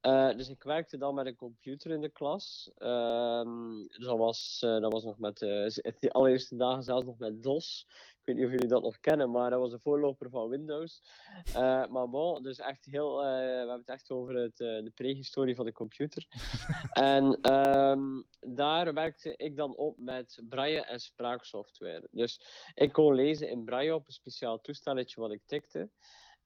[0.00, 2.70] eh, dus ik werkte dan met een computer in de klas.
[2.76, 5.66] Ehm, dus dat was, eh, dat was nog met, eh,
[5.98, 7.86] de allereerste dagen zelfs nog met DOS.
[7.88, 11.02] Ik weet niet of jullie dat nog kennen, maar dat was de voorloper van Windows.
[11.90, 15.72] Maar bon, dus echt heel, we hebben het echt over het, de prehistorie van de
[15.72, 16.26] computer.
[16.92, 22.08] en ehm, daar werkte ik dan op met braille en spraaksoftware.
[22.10, 22.40] Dus
[22.74, 25.90] ik kon lezen in braille op een speciaal toestelletje wat ik tikte.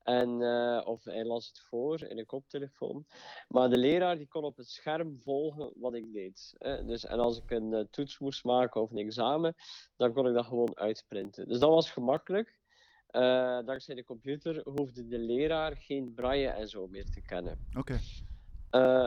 [0.04, 3.06] En, eh, of hij las het voor in een koptelefoon.
[3.48, 6.54] Maar de leraar die kon op het scherm volgen wat ik deed.
[6.58, 6.84] Hè.
[6.84, 9.54] Dus, en als ik een eh, toets moest maken of een examen,
[9.96, 11.48] dan kon ik dat gewoon uitprinten.
[11.48, 12.58] Dus dat was gemakkelijk.
[13.06, 17.58] Eh, dankzij de computer hoefde de leraar geen braille en zo meer te kennen.
[17.78, 17.98] Oké.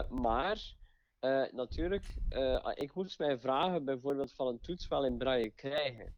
[0.09, 0.75] Maar
[1.51, 2.05] natuurlijk,
[2.73, 6.15] ik moest mijn vragen bijvoorbeeld van een toets wel in braille krijgen.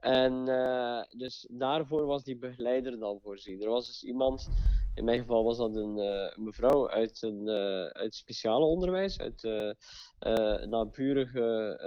[0.00, 3.62] En eh, dus daarvoor was die begeleider dan voorzien.
[3.62, 4.48] Er was dus iemand,
[4.94, 9.42] in mijn geval was dat een eh, mevrouw uit een eh, uit speciale onderwijs, uit
[9.42, 9.72] uh,
[10.64, 11.78] naburige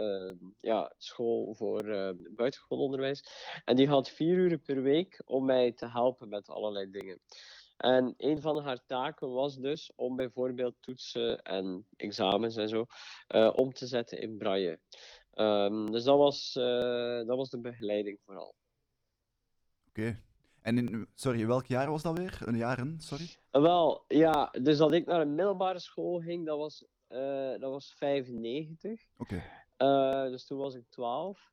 [0.60, 1.84] ja, school voor
[2.36, 3.26] buitengewoon onderwijs.
[3.66, 7.20] En die had vier uur per week om mij te helpen met allerlei dingen.
[7.78, 12.86] En een van haar taken was dus om bijvoorbeeld toetsen en examens en zo
[13.56, 14.80] om te zetten in braille.
[15.36, 18.56] Um, dus dat was, uh, dat was de begeleiding vooral.
[19.88, 20.00] Oké.
[20.00, 20.20] Okay.
[20.62, 22.38] En in, sorry, welk jaar was dat weer?
[22.46, 23.24] Een jaren, sorry?
[23.52, 27.72] Uh, wel, ja, dus dat ik naar een middelbare school ging, dat was, uh, dat
[27.72, 29.02] was 95.
[29.18, 29.44] Oké.
[29.78, 30.30] Okay.
[30.30, 31.52] dus toen was ik 12.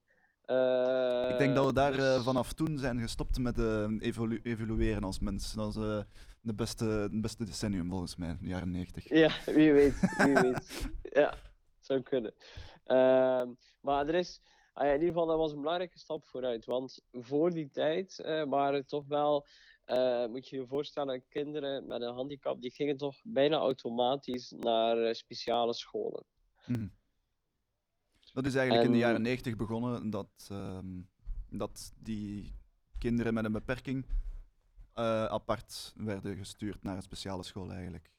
[1.31, 2.23] ik denk dat we daar dus...
[2.23, 3.59] vanaf toen zijn gestopt met
[3.99, 5.53] evolu evolueren als mens.
[5.53, 6.05] Dat is
[6.41, 9.09] de beste, de beste decennium volgens mij, de jaren 90.
[9.09, 10.91] Ja, wie weet, wie weet.
[11.21, 11.35] ja,
[11.91, 12.35] zou kunnen.
[12.87, 13.43] Uh,
[13.81, 14.41] maar er is,
[14.77, 16.65] uh, in ieder geval, dat was een belangrijke stap vooruit.
[16.65, 19.47] Want voor die tijd uh, waren toch wel,
[19.87, 24.99] uh, moet je je voorstellen, kinderen met een handicap, die gingen toch bijna automatisch naar
[24.99, 26.25] uh, speciale scholen.
[26.67, 26.93] Mm.
[28.33, 28.93] Dat is eigenlijk en...
[28.93, 31.09] in de jaren 90 begonnen dat, um,
[31.49, 32.55] dat die
[32.99, 34.07] kinderen met een beperking
[35.29, 38.11] apart werden gestuurd naar een speciale school eigenlijk.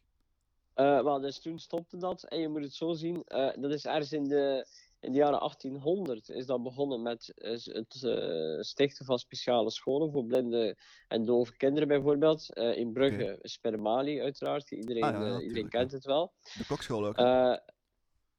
[0.76, 2.24] Uh, well, dus toen stopte dat.
[2.24, 4.68] En je moet het zo zien, uh, dat is ergens in de,
[5.00, 10.26] in de jaren 1800 is dat begonnen met uh, het stichten van speciale scholen voor
[10.26, 12.50] blinde en dove kinderen bijvoorbeeld.
[12.56, 13.38] in Brugge, okay.
[13.42, 16.34] Spermali uiteraard, iedereen, ah, ja, iedereen kent het wel.
[16.58, 17.18] De kokschool ook.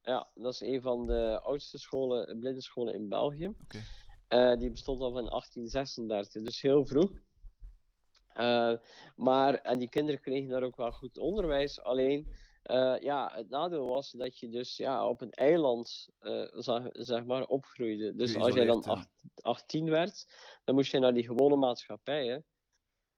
[0.03, 3.55] ja, dat is een van de oudste scholen, blinde scholen in België.
[4.29, 4.57] Okay.
[4.57, 7.11] die bestond al van 1836, dus heel vroeg.
[8.37, 8.73] Uh,
[9.17, 11.81] maar, en die kinderen kregen daar ook wel goed onderwijs.
[11.81, 12.29] Alleen,
[12.67, 17.25] uh, ja, het nadeel was dat je dus ja, op een eiland, uh, zeg, zeg,
[17.25, 18.15] maar, opgroeide.
[18.15, 19.07] Dus als jij dan ja.
[19.35, 20.27] 18 werd,
[20.65, 22.27] dan moest je naar die gewone maatschappij.
[22.27, 22.39] Hè?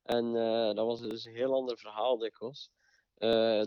[0.03, 0.33] En
[0.75, 2.71] dat was dus een heel ander verhaal dikwijls.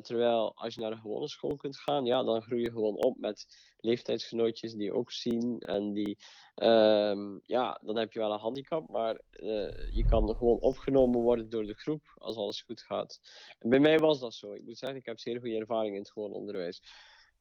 [0.01, 3.17] Terwijl als je naar een gewone school kunt gaan, ja, dan groei je gewoon op
[3.17, 3.45] met
[3.79, 6.17] leeftijdsgenootjes die ook zien en die
[6.63, 11.49] Um, ja, dan heb je wel een handicap, maar uh, je kan gewoon opgenomen worden
[11.49, 13.19] door de groep als alles goed gaat.
[13.59, 14.53] Bij mij was dat zo.
[14.53, 16.81] Ik moet zeggen, ik heb zeer goede ervaring in het gewoon onderwijs.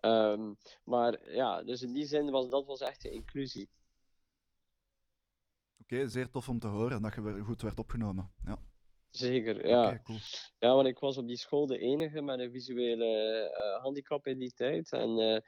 [0.01, 3.69] Um, maar ja, dus in die zin was dat was echt de inclusie.
[5.81, 8.33] Oké, zeer tof om te horen dat je goed werd opgenomen.
[8.45, 8.59] Ja.
[9.17, 9.85] Zeker, ja.
[9.85, 10.19] Okay, cool.
[10.59, 14.39] Ja, want ik was op die school de enige met een visuele uh, handicap in
[14.39, 14.93] die tijd.
[14.93, 15.39] En uh,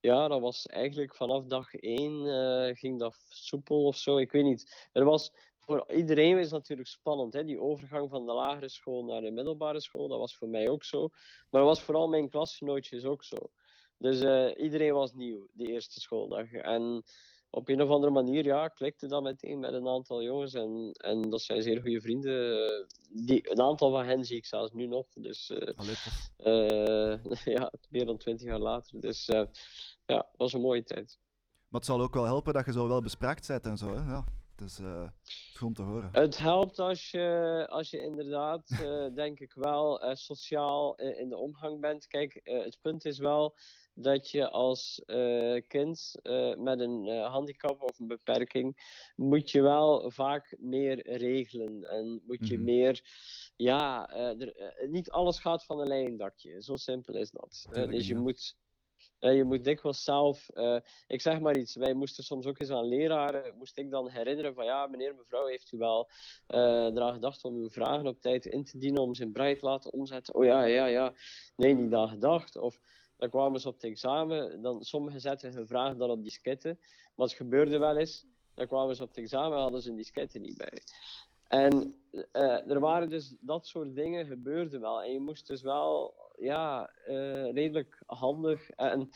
[0.00, 4.18] ja, dat was eigenlijk vanaf dag één uh, ging dat soepel of zo.
[4.18, 4.88] Ik weet niet.
[4.92, 7.32] Er was, voor iedereen is natuurlijk spannend.
[7.32, 7.44] Hè?
[7.44, 10.84] Die overgang van de lagere school naar de middelbare school, dat was voor mij ook
[10.84, 11.08] zo.
[11.50, 13.36] Maar dat was vooral mijn klasgenootjes ook zo.
[13.98, 16.52] Dus eh, iedereen was nieuw die eerste schooldag.
[16.52, 17.02] En
[17.50, 20.54] op een of andere manier ja, klikte dat meteen met een aantal jongens.
[20.54, 22.86] En, en dat zijn zeer goede vrienden.
[23.10, 25.06] Die, een aantal van hen zie ik zelfs nu nog.
[25.14, 27.24] Dus eh, eh,
[27.56, 29.00] ja, meer dan twintig jaar later.
[29.00, 29.44] Dus eh,
[30.06, 31.18] ja, het was een mooie tijd.
[31.68, 33.94] Maar het zal ook wel helpen dat je zo wel bespraakt bent en zo.
[33.94, 34.10] Hè?
[34.10, 34.24] Ja,
[34.60, 36.08] het is, eh, het is goed om te horen.
[36.12, 41.36] Het helpt als je, als je inderdaad, eh, denk ik wel, eh, sociaal in de
[41.36, 42.06] omgang bent.
[42.06, 43.56] Kijk, eh, het punt is wel
[44.02, 48.76] dat je als eh, kind eh, met een eh, handicap of een beperking,
[49.16, 51.84] moet je wel vaak meer regelen.
[51.90, 52.64] En moet je Mhm.
[52.64, 53.02] meer,
[53.56, 56.62] ja, er, niet alles gaat van een leien dakje.
[56.62, 57.66] Zo simpel is dat.
[57.70, 58.20] Dus je ja.
[58.20, 58.56] moet...
[59.18, 60.48] je moet dikwijls zelf,
[61.06, 64.54] ik zeg maar iets, wij moesten soms ook eens aan leraren, moest ik dan herinneren
[64.54, 66.10] van ja, meneer, mevrouw, heeft u wel
[66.46, 69.58] eh eraan gedacht om uw vragen op tijd in te dienen, om ze in braille
[69.58, 70.34] te laten omzetten?
[70.34, 71.12] Oh ja, ja, ja.
[71.56, 72.56] Nee, niet aan gedacht.
[72.56, 72.80] Of
[73.20, 76.78] dan kwamen ze op het examen, dan, sommigen zetten hun vragen dan op disketten,
[77.14, 79.96] maar het gebeurde wel eens, dan kwamen ze op het examen en hadden ze een
[79.96, 80.82] disketten niet bij.
[81.48, 81.94] En
[82.32, 85.02] eh, er waren dus dat soort dingen gebeurden wel.
[85.02, 89.10] En je moest dus wel ja, eh, redelijk handig en,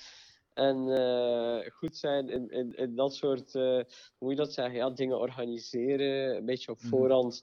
[0.54, 3.86] en eh, goed zijn in, in, in dat soort, hoe
[4.18, 6.88] moet je dat zeggen, ja, dingen organiseren, een beetje op Mhm.
[6.88, 7.42] voorhand.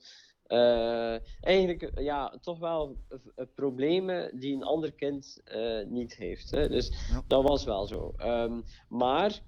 [0.51, 5.41] Eh, eigenlijk eh, ja, toch wel eh, problemen die een ander kind
[5.87, 6.51] niet heeft.
[6.51, 6.69] Hè?
[6.69, 7.23] Dus Ja.
[7.27, 8.13] dat was wel zo.
[8.17, 9.39] Ehm, maar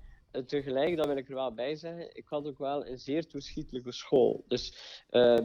[0.45, 3.91] tegelijk, dat wil ik er wel bij zeggen, ik had ook wel een zeer toeschietelijke
[3.91, 4.43] school.
[4.47, 4.78] Dus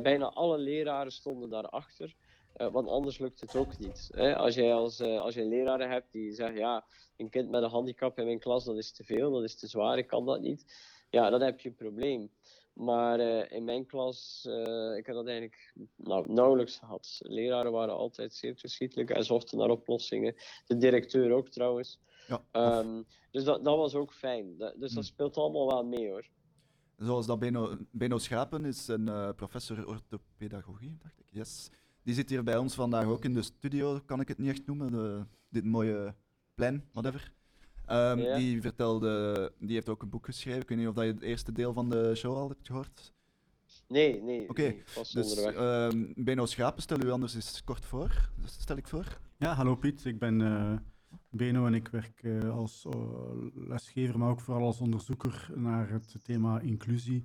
[0.03, 2.15] bijna alle leraren stonden daarachter.
[2.53, 4.09] want anders lukt het ook niet.
[4.13, 4.37] Hè?
[4.37, 6.85] Als jij als, als je leraren hebt die zeggen, ja,
[7.17, 9.67] een kind met een handicap in mijn klas, dat is te veel, dat is te
[9.67, 10.65] zwaar, ik kan dat niet.
[11.11, 12.31] Ja, dan heb je een probleem.
[12.79, 17.19] Maar eh, in mijn klas, eh, ik heb dat eigenlijk nou, nauwelijks gehad.
[17.23, 20.35] Leraren waren altijd zeer toeschietelijk en zochten naar oplossingen.
[20.67, 22.01] De directeur ook trouwens.
[22.29, 22.43] Ja.
[22.51, 24.57] Ehm, dus dat, dat was ook fijn.
[24.59, 25.03] Dat- dus dat Hmm.
[25.03, 26.29] speelt allemaal wel mee hoor.
[26.97, 31.29] Zoals dat Beno, Beno Schapen is een eh, professor orthopedagogie, dacht ik.
[31.31, 31.71] Yes.
[32.03, 34.67] Die zit hier bij ons vandaag ook in de studio, kan ik het niet echt
[34.67, 34.91] noemen.
[34.93, 36.15] De, dit mooie
[36.55, 37.33] plein, whatever.
[37.89, 38.37] Ehm, Ja.
[38.37, 40.61] Die vertelde, die heeft ook een boek geschreven.
[40.61, 43.13] Ik weet niet of dat je het eerste deel van de show al hebt gehoord.
[43.89, 45.55] Nee, nee, Oké, nee Dus onderweg.
[45.55, 48.31] ehm Beno Schapen, stel u anders eens kort voor.
[48.41, 49.19] Dat stel ik voor.
[49.37, 50.05] Ja, hallo Piet.
[50.05, 50.77] Ik ben eh,
[51.31, 53.01] Beno en ik werk eh, als eh,
[53.55, 57.25] lesgever, maar ook vooral als onderzoeker naar het thema inclusie.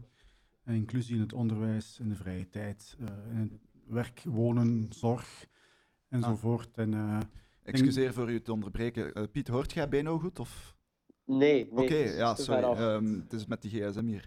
[0.64, 3.52] En inclusie in het onderwijs, in de vrije tijd, eh, in het
[3.88, 5.46] werk, wonen, zorg
[6.10, 6.78] enzovoort.
[6.78, 7.20] En, eh,
[7.64, 9.14] Excuseer voor u te onderbreken.
[9.14, 10.40] Eh, Piet, hoort jij Beno goed?
[10.40, 10.76] Of...
[11.26, 11.38] nee,
[11.72, 11.84] nee.
[11.84, 12.64] Oké, het is ja, sorry.
[12.64, 14.26] ehm, het is met die gsm hier.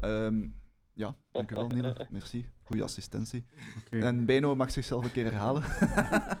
[0.00, 0.48] Ehm,
[0.92, 1.96] ja, dank u wel, Nina.
[2.10, 2.46] Merci.
[2.62, 3.44] Goeie assistentie.
[3.90, 5.62] En Beno mag zichzelf een keer herhalen.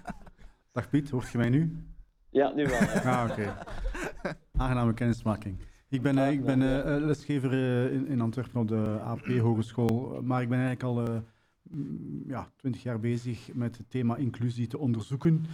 [0.72, 1.76] Dag Piet, hoort je mij nu?
[2.30, 2.80] Ja, nu wel.
[2.82, 3.22] ja.
[3.22, 3.56] Ah, oké.
[4.62, 5.58] Aangename kennismaking.
[5.88, 10.20] Ik ben, eh, ik ben eh, lesgever eh, in, in Antwerpen op de AP Hogeschool,
[10.22, 11.20] maar ik ben eigenlijk al eh,
[11.62, 15.44] mm, ja, 20 jaar bezig met het thema inclusie te onderzoeken.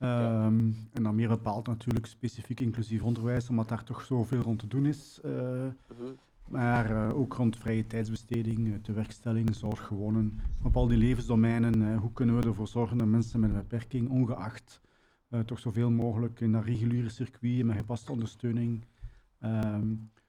[0.00, 0.58] Ehm,
[0.92, 4.86] En dan meer bepaald natuurlijk specifiek inclusief onderwijs, omdat daar toch zoveel rond te doen
[4.86, 5.20] is.
[5.24, 6.12] eh, Mhm.
[6.48, 10.40] maar eh, ook rond vrije tijdsbesteding, eh, tewerkstelling, zorg, wonen.
[10.62, 14.80] Op al die levensdomeinen, hoe kunnen we ervoor zorgen dat mensen met een beperking, ongeacht,
[15.28, 18.84] eh, toch zoveel mogelijk in dat reguliere circuit met gepaste ondersteuning
[19.40, 19.86] ehm,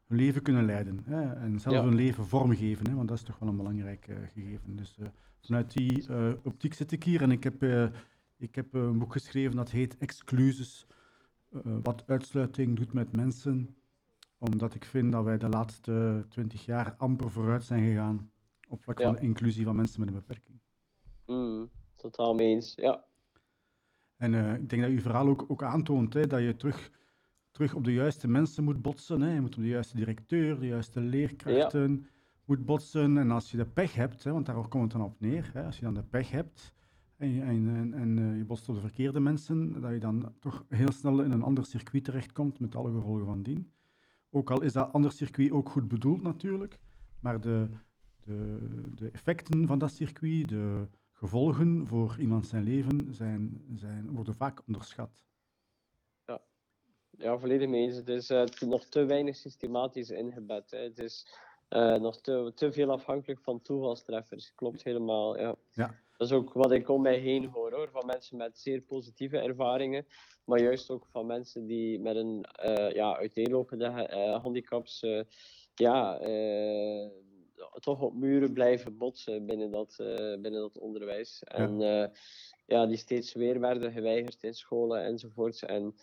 [0.07, 0.99] hun leven kunnen leiden.
[1.05, 1.21] Hè?
[1.33, 1.83] En zelf Ja.
[1.83, 2.95] hun leven vormgeven, hè?
[2.95, 4.75] want dat is toch wel een belangrijk gegeven.
[4.75, 4.97] Dus
[5.41, 6.05] vanuit die
[6.43, 7.61] optiek zit ik hier en ik heb,
[8.41, 10.87] ik heb eh, een boek geschreven dat heet Excluses,
[11.51, 13.75] eh, wat uitsluiting doet met mensen
[14.37, 18.31] omdat ik vind dat wij de laatste twintig jaar amper vooruit zijn gegaan
[18.67, 19.05] op vlak Ja.
[19.05, 20.59] van inclusie van mensen met een beperking.
[21.25, 22.73] Mm, totaal mee eens.
[22.75, 23.03] Ja.
[24.17, 26.91] En eh, ik denk dat uw verhaal ook, ook aantoont hè, dat je terug,
[27.51, 29.21] terug op de juiste mensen moet botsen.
[29.21, 29.33] Hè.
[29.33, 32.07] Je moet op de juiste directeur, de juiste leerkrachten
[32.45, 33.17] moet botsen.
[33.17, 35.65] En als je de pech hebt, hè, want daar komt het dan op neer, hè,
[35.65, 36.73] als je dan de pech hebt
[37.21, 40.33] en, je- en, en, en eh, je botst op de verkeerde mensen, dat je dan
[40.39, 43.73] toch heel snel in een ander circuit terechtkomt met alle gevolgen van dien.
[44.29, 46.79] Ook al is dat ander circuit ook goed bedoeld natuurlijk,
[47.19, 47.69] maar de,
[48.23, 48.59] de,
[48.95, 54.61] de effecten van dat circuit, de gevolgen voor iemand zijn leven, zijn, zijn, worden vaak
[54.67, 55.23] onderschat.
[57.17, 57.95] Ja, volledig mee eens.
[57.95, 60.71] Het is eh, nog te weinig systematisch ingebed.
[60.71, 60.77] Hè.
[60.77, 61.27] Het is
[61.67, 64.55] eh, nog te, te veel afhankelijk van toevalstreffers.
[64.55, 65.55] Klopt helemaal, ja.
[65.71, 65.95] Ja.
[66.21, 67.89] Dat is ook wat ik om mij heen hoor, hoor.
[67.91, 70.05] Van mensen met zeer positieve ervaringen.
[70.45, 75.03] Maar juist ook van mensen die met een eh, ja, uiteenlopende eh, handicaps...
[75.03, 75.21] eh,
[75.75, 76.19] ja,
[77.79, 79.95] toch op muren blijven botsen binnen dat,
[80.41, 81.43] binnen dat onderwijs.
[81.43, 82.11] En ja.
[82.65, 85.63] ja, die steeds weer werden geweigerd in scholen enzovoorts.
[85.63, 85.95] En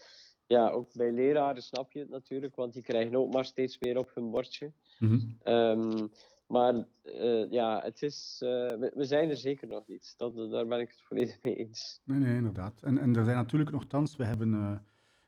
[0.47, 3.99] ja, ook bij leraren snap je het natuurlijk, want die krijgen ook maar steeds meer
[3.99, 4.73] op hun bordje.
[4.99, 5.19] Mhm.
[5.43, 6.07] Ehm,
[6.49, 10.15] maar eh, ja, het is, eh, we, we zijn er zeker nog niet.
[10.17, 12.01] Dat, daar ben ik het volledig mee eens.
[12.05, 12.83] Nee, nee, inderdaad.
[12.83, 14.71] En, en er zijn natuurlijk nogthans, we hebben eh,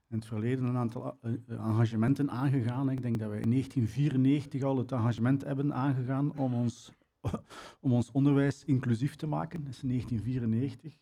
[0.09, 1.19] in het verleden een aantal
[1.49, 2.91] engagementen aangegaan.
[2.91, 6.93] Ik denk dat we in 1994 al het engagement hebben aangegaan om ons,
[7.81, 9.65] om ons onderwijs inclusief te maken.
[9.65, 10.93] Dat is in 1994.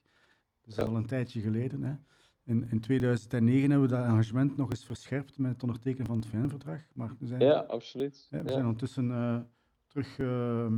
[0.63, 0.83] Dat is Ja.
[0.91, 1.83] al een tijdje geleden.
[1.83, 1.95] Hè.
[2.45, 6.27] In, in 2009 hebben we dat engagement nog eens verscherpt met het ondertekenen van het
[6.27, 6.81] VN-verdrag.
[6.95, 8.27] Maar we zijn, Ja, absoluut.
[8.31, 8.53] hè, we Ja.
[8.53, 9.11] zijn ondertussen
[10.03, 10.77] terug ehm,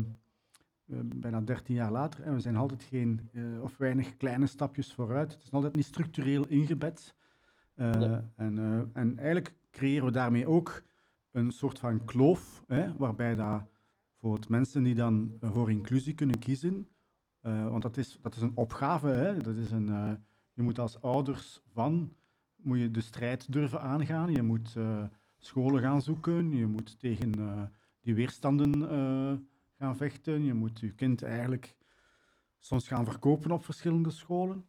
[0.86, 4.92] eh, bijna 13 jaar later en we zijn altijd geen eh, of weinig kleine stapjes
[4.92, 5.32] vooruit.
[5.32, 7.14] Het is altijd niet structureel ingebed.
[7.74, 8.18] Eh, Nee.
[8.36, 8.58] en,
[8.92, 10.82] en eigenlijk creëren we daarmee ook
[11.30, 13.62] een soort van kloof, hè, waarbij dat
[14.16, 16.88] voor het mensen die dan voor inclusie kunnen kiezen,
[17.40, 19.86] want dat is, dat is een opgave, hè, dat is een,
[20.52, 22.12] je moet als ouders van,
[22.56, 24.76] moet je de strijd durven aangaan, je moet
[25.38, 27.32] scholen gaan zoeken, je moet tegen
[28.00, 29.32] die weerstanden eh,
[29.78, 31.76] gaan vechten, je moet je kind eigenlijk
[32.58, 34.64] soms gaan verkopen op verschillende scholen.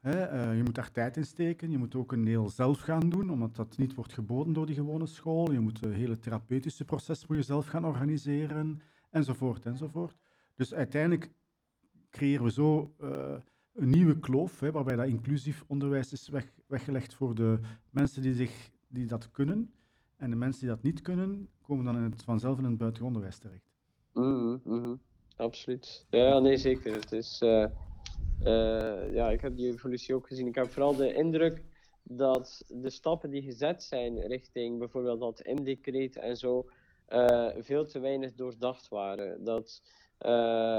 [0.00, 1.70] Eh, je moet daar tijd in steken.
[1.70, 4.74] Je moet ook een deel zelf gaan doen, omdat dat niet wordt geboden door die
[4.74, 5.52] gewone school.
[5.52, 10.16] Je moet het hele therapeutische proces voor jezelf gaan organiseren, enzovoort, enzovoort.
[10.54, 11.30] Dus uiteindelijk
[12.10, 13.34] creëren we zo eh,
[13.72, 17.60] een nieuwe kloof, waarbij dat inclusief onderwijs is weg- weggelegd voor de
[17.90, 19.74] mensen die, zich, die dat kunnen.
[20.16, 23.14] En de mensen die dat niet kunnen, komen dan in het, vanzelf in het buitengewoon
[23.14, 23.70] onderwijs terecht.
[24.12, 24.94] Mhm, mhm.
[25.36, 26.06] Absoluut.
[26.10, 26.94] Ja, nee, zeker.
[26.94, 27.62] Het is, eh,
[28.42, 30.46] eh, ja, ik heb die evolutie ook gezien.
[30.46, 31.62] Ik heb vooral de indruk
[32.02, 36.68] dat de stappen die gezet zijn richting bijvoorbeeld dat M-decreet en zo,
[37.06, 39.44] eh, veel te weinig doordacht waren.
[39.44, 39.82] Dat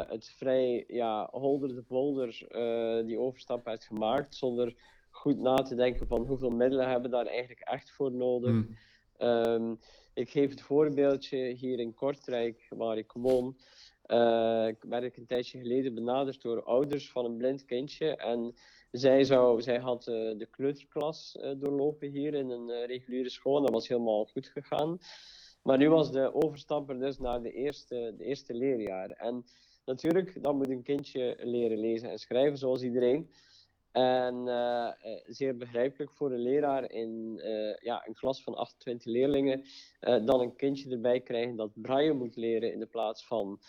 [0.08, 4.76] het vrij ja, holder de bolder eh, die overstap heeft gemaakt, zonder
[5.10, 8.52] goed na te denken van hoeveel middelen hebben we daar eigenlijk echt voor nodig.
[8.52, 8.78] Mm.
[9.18, 9.76] Ehm,
[10.14, 13.58] ik geef het voorbeeldje hier in Kortrijk, waar ik woon.
[14.04, 18.16] eh, ik werd ik een tijdje geleden benaderd door ouders van een blind kindje.
[18.16, 18.56] En
[18.92, 23.58] zij, zou, zij had eh, de kleuterklas eh, doorlopen hier in een eh, reguliere school.
[23.58, 24.98] En dat was helemaal goed gegaan.
[25.64, 29.10] Maar nu was de overstapper dus naar de eerste, de eerste leerjaar.
[29.10, 29.46] En
[29.86, 33.30] natuurlijk, dan moet een kindje leren lezen en schrijven, zoals iedereen.
[33.94, 34.94] En eh, eh,
[35.28, 39.64] zeer begrijpelijk voor een leraar in eh, ja, een klas van 28 leerlingen,
[40.00, 43.60] dan een kindje erbij krijgen dat braille moet leren in de plaats van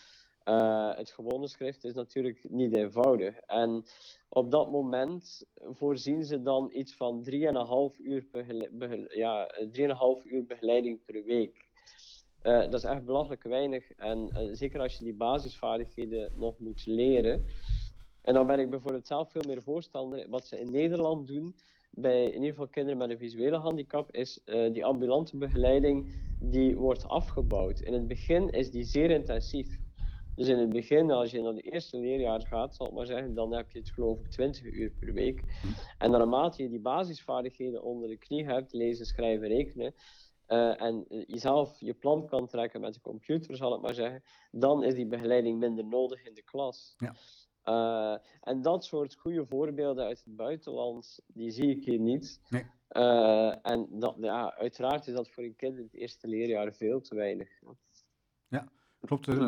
[0.97, 3.39] het gewone schrift, is natuurlijk niet eenvoudig.
[3.39, 3.85] En
[4.29, 8.27] op dat moment voorzien ze dan iets van 3,5 uur,
[9.17, 11.67] ja, eh, 3,5 uur begeleiding per week.
[12.43, 13.91] Dat is echt belachelijk weinig.
[13.91, 17.45] En zeker als je die basisvaardigheden nog moet leren.
[18.25, 20.27] En dan ben ik bijvoorbeeld zelf veel meer voorstander.
[20.29, 21.55] Wat ze in Nederland doen,
[21.91, 26.77] bij in ieder geval kinderen met een visuele handicap, is eh, die ambulante begeleiding, die
[26.77, 27.81] wordt afgebouwd.
[27.81, 29.79] In het begin is die zeer intensief.
[30.35, 33.35] Dus in het begin, als je naar de eerste leerjaar gaat, zal ik maar zeggen,
[33.35, 35.43] dan heb je het geloof ik 20 uur per week.
[35.99, 39.95] En naarmate je die basisvaardigheden onder de knie hebt, lezen, schrijven, rekenen,
[40.47, 44.85] eh, en jezelf je plan kan trekken met de computer, zal ik maar zeggen, dan
[44.85, 46.95] is die begeleiding minder nodig in de klas.
[46.99, 47.15] Ja.
[47.65, 52.41] Eh, en dat soort goede voorbeelden uit het buitenland, die zie ik hier niet.
[52.49, 52.67] Nee.
[52.89, 57.01] Eh, en dat, ja, uiteraard is dat voor een kind in het eerste leerjaar veel
[57.01, 57.49] te weinig.
[57.61, 58.05] Klopt.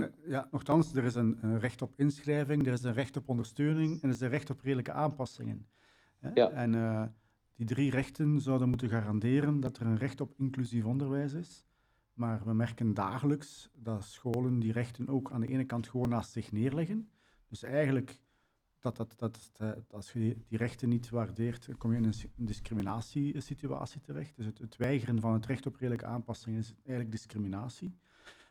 [0.02, 3.28] eh, Ja, nogthans, er is een, een recht op inschrijving, er is een recht op
[3.28, 5.66] ondersteuning en er is een recht op redelijke aanpassingen.
[6.18, 6.30] Hè?
[6.34, 6.50] Ja.
[6.50, 7.02] En eh,
[7.54, 11.64] die drie rechten zouden moeten garanderen dat er een recht op inclusief onderwijs is.
[12.12, 16.32] Maar we merken dagelijks dat scholen die rechten ook aan de ene kant gewoon naast
[16.32, 17.10] zich neerleggen.
[17.48, 18.20] Dus eigenlijk,
[18.80, 22.14] dat, dat, dat, dat, als je die, die rechten niet waardeert, kom je in een
[22.36, 24.36] discriminatiesituatie terecht.
[24.36, 27.96] Dus het, het weigeren van het recht op redelijke aanpassing is eigenlijk discriminatie.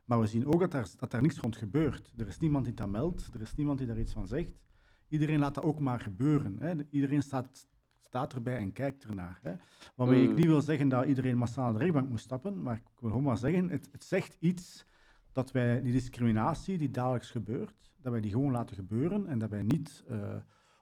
[0.05, 2.13] Maar we zien ook dat daar, dat daar niks rond gebeurt.
[2.17, 4.59] Er is niemand die dat meldt, er is niemand die daar iets van zegt.
[5.07, 6.55] Iedereen laat dat ook maar gebeuren.
[6.59, 6.73] Hè.
[6.89, 7.67] Iedereen staat,
[7.99, 9.39] staat erbij en kijkt ernaar.
[9.41, 9.53] Hè.
[9.95, 10.35] Waarmee ik Mm.
[10.35, 13.25] niet wil zeggen dat iedereen massaal naar de rechtbank moet stappen, maar ik wil gewoon
[13.25, 14.85] maar zeggen, het, het zegt iets
[15.31, 19.49] dat wij die discriminatie die dagelijks gebeurt, dat wij die gewoon laten gebeuren en dat
[19.49, 20.35] wij niet eh,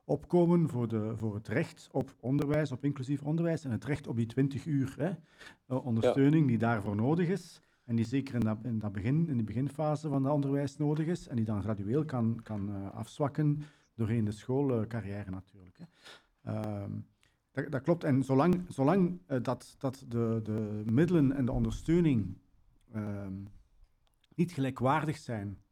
[0.05, 4.15] opkomen voor, de, voor het recht op onderwijs, op inclusief onderwijs en het recht op
[4.15, 5.09] die 20 uur hè,
[5.67, 7.61] eh, ondersteuning die daarvoor nodig is.
[7.85, 11.05] En die zeker in, dat, in, dat begin, in die beginfase van het onderwijs nodig
[11.05, 11.27] is.
[11.27, 13.61] En die dan gradueel kan, kan eh, afzwakken
[13.95, 15.77] doorheen de schoolcarrière natuurlijk.
[15.77, 15.85] Hè.
[16.51, 16.91] Ehm,
[17.51, 18.03] dat, dat klopt.
[18.03, 22.37] En zolang, zolang dat, dat de, de middelen en de ondersteuning
[22.91, 23.33] ehm,
[24.35, 25.62] niet gelijkwaardig zijn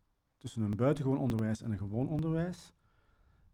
[0.41, 2.73] tussen een buitengewoon onderwijs en een gewoon onderwijs,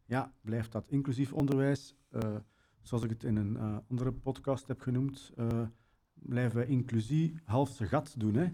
[0.05, 2.35] ja, blijft dat inclusief onderwijs, eh,
[2.81, 5.61] zoals ik het in een eh, andere podcast heb genoemd, eh,
[6.13, 8.35] blijven wij inclusie half zijn gat doen.
[8.35, 8.47] Hè?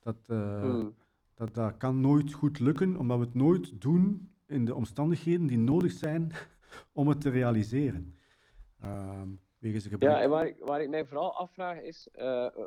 [0.00, 0.94] Dat, Hmm.
[1.34, 5.58] dat, dat kan nooit goed lukken, omdat we het nooit doen in de omstandigheden die
[5.58, 6.32] nodig zijn
[6.92, 8.14] om het te realiseren.
[8.80, 9.28] Ehm.
[9.98, 12.08] Ja, en waar ik, waar ik mij vooral afvraag is,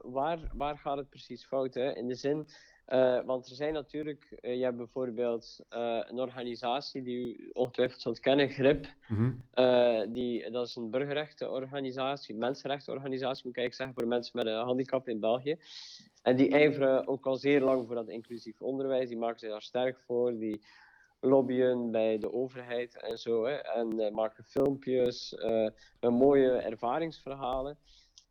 [0.04, 1.74] waar, waar gaat het precies fout?
[1.74, 1.96] Hè?
[1.96, 2.48] In de zin,
[2.92, 8.02] eh, want er zijn natuurlijk, eh, je hebt bijvoorbeeld eh, een organisatie die u ongetwijfeld
[8.02, 8.88] zult kennen, GRIP.
[9.08, 10.12] Mhm.
[10.12, 15.08] Die, dat is een burgerrechtenorganisatie, mensenrechtenorganisatie, moet ik eigenlijk zeggen, voor mensen met een handicap
[15.08, 15.58] in België.
[16.22, 19.10] En die ijveren ook al zeer lang voor dat inclusief onderwijs.
[19.10, 20.38] Die maken zich daar sterk voor.
[20.38, 20.62] Die
[21.20, 23.46] lobbyen bij de overheid en zo.
[23.46, 23.56] Hè.
[23.56, 25.36] En maken filmpjes
[26.00, 27.78] met mooie ervaringsverhalen.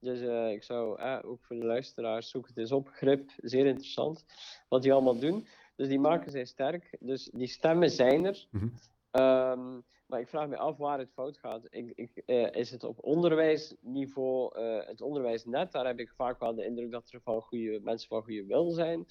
[0.01, 2.89] Dus eh, ik zou eh, ook voor de luisteraars zoek het eens op.
[2.89, 4.25] Grip, zeer interessant
[4.69, 5.47] wat die allemaal doen.
[5.77, 6.97] Dus die maken zij sterk.
[7.01, 8.47] Dus die stemmen zijn er.
[8.51, 8.69] Mhm.
[9.11, 11.67] Ehm, maar ik vraag me af waar het fout gaat.
[11.71, 16.65] Ik, ik, eh, is het op onderwijsniveau, het onderwijsnet, daar heb ik vaak wel de
[16.65, 19.07] indruk dat er van goede mensen van goede wil zijn.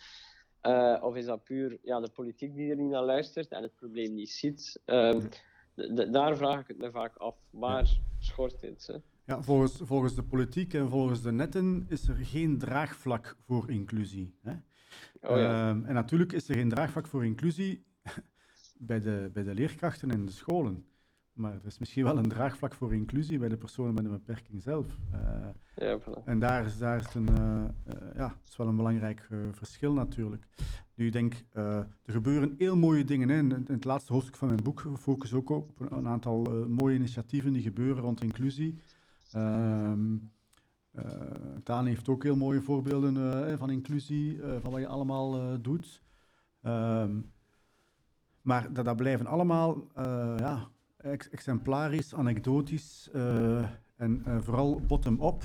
[1.02, 4.14] Of is dat puur ja, de politiek die er niet naar luistert en het probleem
[4.14, 4.82] niet ziet?
[4.86, 5.28] Ehm,
[6.12, 7.36] daar vraag ik het me vaak af.
[7.50, 8.88] Waar schort dit?
[8.88, 8.96] Hè?
[9.30, 14.36] Ja, volgens, volgens de politiek en volgens de netten is er geen draagvlak voor inclusie.
[14.42, 14.52] Hè?
[15.22, 15.70] Oh ja.
[15.70, 17.86] Ehm, en natuurlijk is er geen draagvlak voor inclusie
[18.90, 20.86] bij de, bij de leerkrachten en de scholen.
[21.34, 24.62] Maar er is misschien wel een draagvlak voor inclusie bij de personen met een beperking
[24.62, 24.88] zelf.
[25.12, 27.30] Eh, Ja, en daar is, daar is, een,
[28.16, 30.48] ja, dat is wel een belangrijk verschil natuurlijk.
[30.96, 33.30] Nu, ik denk, er gebeuren heel mooie dingen.
[33.30, 33.38] Hè.
[33.38, 37.54] In, in het laatste hoofdstuk van mijn boek focus ook op een, aantal mooie initiatieven
[37.54, 38.80] die gebeuren rond inclusie.
[39.32, 40.16] Ehm
[40.92, 41.04] eh,
[41.64, 46.02] Daan heeft ook heel mooie voorbeelden eh, van inclusie, eh, van wat je allemaal doet.
[46.62, 47.20] Ehm,
[48.42, 49.88] maar dat, dat blijven allemaal
[50.38, 53.10] ja, ex- exemplarisch, anekdotisch
[53.96, 55.44] en vooral bottom-up.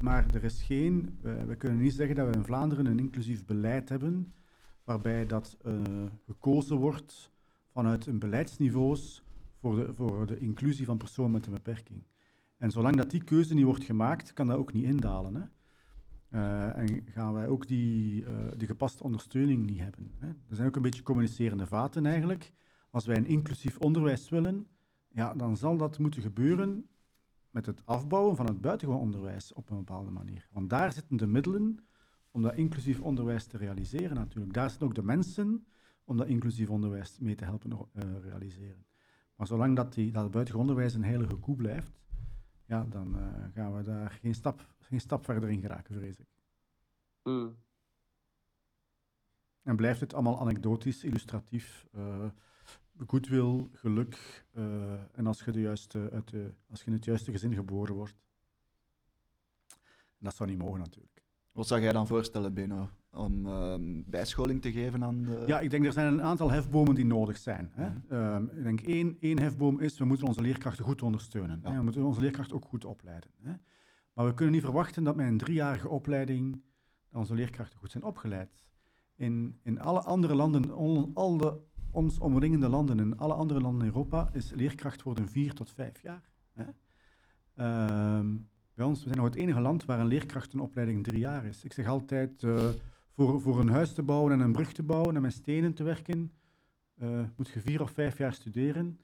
[0.00, 3.88] Maar er is geen, we, kunnen niet zeggen dat we in Vlaanderen een inclusief beleid
[3.88, 4.34] hebben,
[4.84, 5.56] waarbij dat
[6.26, 7.30] gekozen wordt
[7.72, 9.22] vanuit een beleidsniveaus
[9.60, 12.02] voor de, voor de inclusie van personen met een beperking.
[12.58, 15.34] En zolang dat die keuze niet wordt gemaakt, kan dat ook niet indalen.
[15.34, 15.44] Hè?
[16.28, 20.12] Eh, en gaan wij ook die, eh, die gepaste ondersteuning niet hebben.
[20.18, 20.28] Hè?
[20.28, 22.52] Er zijn ook een beetje communicerende vaten eigenlijk.
[22.90, 24.66] Als wij een inclusief onderwijs willen,
[25.08, 26.88] ja, dan zal dat moeten gebeuren
[27.50, 30.48] met het afbouwen van het buitengewoon onderwijs op een bepaalde manier.
[30.52, 31.78] Want daar zitten de middelen
[32.30, 34.52] om dat inclusief onderwijs te realiseren natuurlijk.
[34.52, 35.66] Daar zitten ook de mensen
[36.04, 38.86] om dat inclusief onderwijs mee te helpen eh, realiseren.
[39.36, 42.00] Maar zolang dat, die, dat het buitengewoon onderwijs een heilige koe blijft,
[42.66, 46.28] ja, dan eh, gaan we daar geen stap, geen stap verder in geraken, vrees ik.
[47.22, 47.56] Hmm.
[49.62, 52.26] En blijft het allemaal anekdotisch, illustratief, eh
[53.06, 57.30] goodwill, geluk, eh, en als je, de juiste, uit de, als je in het juiste
[57.30, 58.14] gezin geboren wordt.
[60.18, 61.22] Dat zou niet mogen natuurlijk.
[61.52, 62.90] Wat zou jij dan voorstellen, Beno?
[63.16, 65.42] Om ehm, bijscholing te geven aan de...
[65.46, 67.70] Ja, ik denk er zijn een aantal hefbomen die nodig zijn.
[67.72, 67.88] Hè.
[67.88, 67.98] Mhm.
[68.08, 71.60] Ehm, ik denk één, één hefboom is, we moeten onze leerkrachten goed ondersteunen.
[71.62, 71.70] Ja.
[71.70, 71.76] Hè.
[71.76, 73.30] We moeten onze leerkrachten ook goed opleiden.
[73.42, 73.52] Hè.
[74.14, 76.62] Maar we kunnen niet verwachten dat met een driejarige opleiding
[77.12, 78.64] onze leerkrachten goed zijn opgeleid.
[79.14, 81.58] In, in alle andere landen, on- al de
[81.90, 86.02] ons omringende landen, in alle andere landen in Europa, is leerkracht worden vier tot vijf
[86.02, 86.30] jaar.
[86.52, 86.64] Hè.
[87.54, 88.36] Ehm,
[88.74, 91.64] bij ons, we zijn nog het enige land waar een leerkrachtenopleiding drie jaar is.
[91.64, 92.68] Ik zeg altijd, eh,
[93.16, 95.82] voor, voor een huis te bouwen en een brug te bouwen en met stenen te
[95.82, 96.32] werken,
[96.94, 98.98] eh, moet je vier of vijf jaar studeren.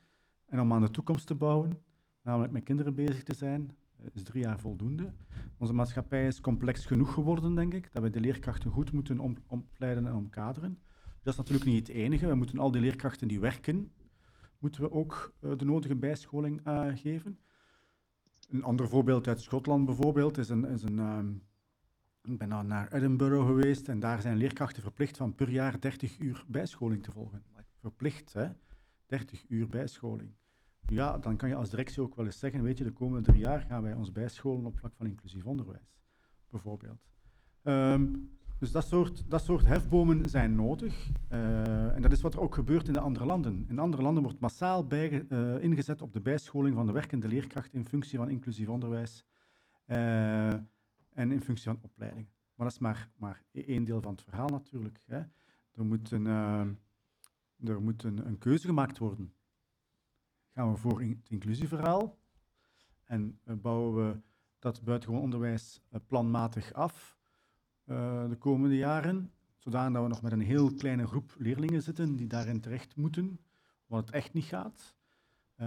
[0.46, 1.78] En om aan de toekomst te bouwen,
[2.22, 5.12] namelijk met kinderen bezig te zijn, eh, is drie jaar voldoende.
[5.58, 9.36] Onze maatschappij is complex genoeg geworden, denk ik, dat we de leerkrachten goed moeten om-
[9.46, 10.78] opleiden en omkaderen.
[11.22, 12.26] Dat is natuurlijk niet het enige.
[12.26, 13.92] We moeten al die leerkrachten die werken,
[14.58, 16.60] moeten we ook eh, de nodige bijscholing
[16.94, 17.38] geven.
[18.50, 21.32] Een ander voorbeeld uit Schotland bijvoorbeeld is een, is een ehm,
[22.22, 26.18] ik ben dan naar Edinburgh geweest en daar zijn leerkrachten verplicht van per jaar 30
[26.18, 27.42] uur bijscholing te volgen.
[27.80, 28.48] Verplicht, hè?
[29.06, 30.30] 30 uur bijscholing.
[30.86, 33.42] Ja, dan kan je als directie ook wel eens zeggen, weet je, de komende drie
[33.42, 35.96] jaar gaan wij ons bijscholen op vlak van inclusief onderwijs,
[36.50, 37.08] bijvoorbeeld.
[37.62, 38.06] Ehm,
[38.58, 41.10] dus dat soort, dat soort hefbomen zijn nodig.
[41.28, 43.64] Eh, en dat is wat er ook gebeurt in de andere landen.
[43.68, 47.78] In andere landen wordt massaal bijge- eh, ingezet op de bijscholing van de werkende leerkrachten
[47.78, 49.24] in functie van inclusief onderwijs.
[49.86, 50.54] Eh,
[51.12, 52.26] en in functie van opleiding.
[52.54, 55.02] Maar dat is maar, maar e- één deel van het verhaal natuurlijk.
[55.06, 55.18] Hè.
[55.72, 56.66] Er moet, een, eh,
[57.68, 59.34] er moet een, keuze gemaakt worden.
[60.48, 62.18] Gaan we voor het inclusieverhaal
[63.04, 64.20] en eh, bouwen we
[64.58, 67.18] dat buitengewoon onderwijs eh, planmatig af
[67.84, 72.16] eh, de komende jaren, zodanig dat we nog met een heel kleine groep leerlingen zitten
[72.16, 73.40] die daarin terecht moeten,
[73.86, 74.94] wat het echt niet gaat.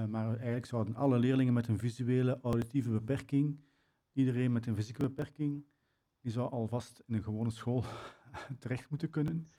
[0.09, 3.59] Maar eigenlijk zouden alle leerlingen met een visuele, auditieve beperking,
[4.15, 5.63] iedereen met een fysieke beperking,
[6.21, 7.83] die zou alvast in een gewone school
[8.59, 9.49] terecht moeten kunnen.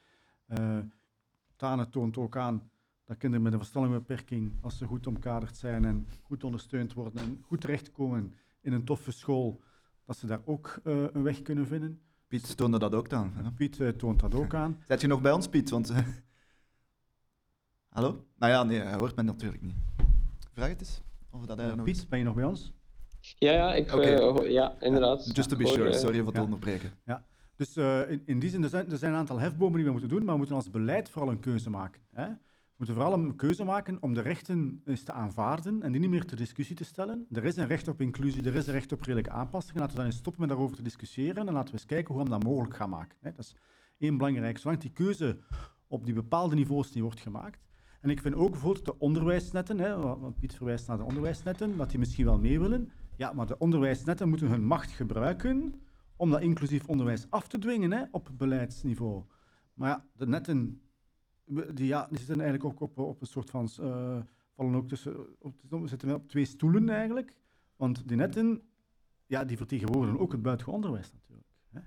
[0.47, 0.79] Eh
[1.57, 2.71] Tane toont ook aan
[3.05, 7.23] dat kinderen met een verstandelijke beperking, als ze goed omkaderd zijn en goed ondersteund worden
[7.23, 9.61] en goed terechtkomen in een toffe school,
[10.05, 12.01] dat ze daar ook eh, een weg kunnen vinden.
[12.27, 13.33] Piet toonde dat ook aan.
[13.35, 13.53] hè?
[13.53, 14.79] Piet eh, toont dat ook aan.
[14.87, 15.71] Zet je nog bij ons, Piet?
[15.71, 15.93] Want,
[17.97, 18.27] Hallo?
[18.37, 19.75] Nou ja, nee, hij hoort mij natuurlijk niet.
[20.53, 21.03] Vraag het eens.
[21.31, 21.85] Of dat hij nog.
[21.85, 22.73] Piet, ben je nog bij ons?
[23.39, 25.37] Ja, ja, ik, eh, ja inderdaad.
[25.37, 26.43] Just to be sure, sorry voor het ja.
[26.43, 26.93] onderbreken.
[27.57, 29.91] Dus eh, in, in die zin, er zijn, er zijn een aantal hefbomen die we
[29.91, 32.03] moeten doen, maar we moeten als beleid vooral een keuze maken.
[32.13, 32.27] Hè?
[32.27, 36.11] We moeten vooral een keuze maken om de rechten eens te aanvaarden en die niet
[36.11, 37.27] meer ter discussie te stellen.
[37.33, 39.81] Er is een recht op inclusie, er is een recht op redelijke aanpassingen.
[39.81, 42.25] Laten we dan eens stoppen met daarover te discussiëren en laten we eens kijken hoe
[42.25, 43.17] we dat mogelijk gaan maken.
[43.21, 43.31] Hè?
[43.31, 43.55] Dat is
[43.99, 44.59] één belangrijk.
[44.59, 45.39] Zolang die keuze
[45.87, 47.65] op die bepaalde niveaus niet wordt gemaakt.
[48.01, 51.99] En ik vind ook bijvoorbeeld de onderwijsnetten, hè, Piet verwijst naar de onderwijsnetten, dat die
[51.99, 52.93] misschien wel mee willen.
[53.17, 55.75] Ja, maar de onderwijsnetten moeten hun macht gebruiken
[56.17, 59.25] om dat inclusief onderwijs af te dwingen hè, op beleidsniveau.
[59.75, 60.81] Maar ja, de netten
[61.75, 63.69] die, ja, die zitten eigenlijk ook op, op een soort van.
[63.81, 64.19] eh,
[64.57, 65.27] vallen ook tussen.
[65.39, 67.35] Op, zitten op twee stoelen eigenlijk.
[67.77, 68.63] Want die netten,
[69.27, 71.49] ja, die vertegenwoordigen ook het buitengewoon onderwijs natuurlijk.
[71.69, 71.81] Hè.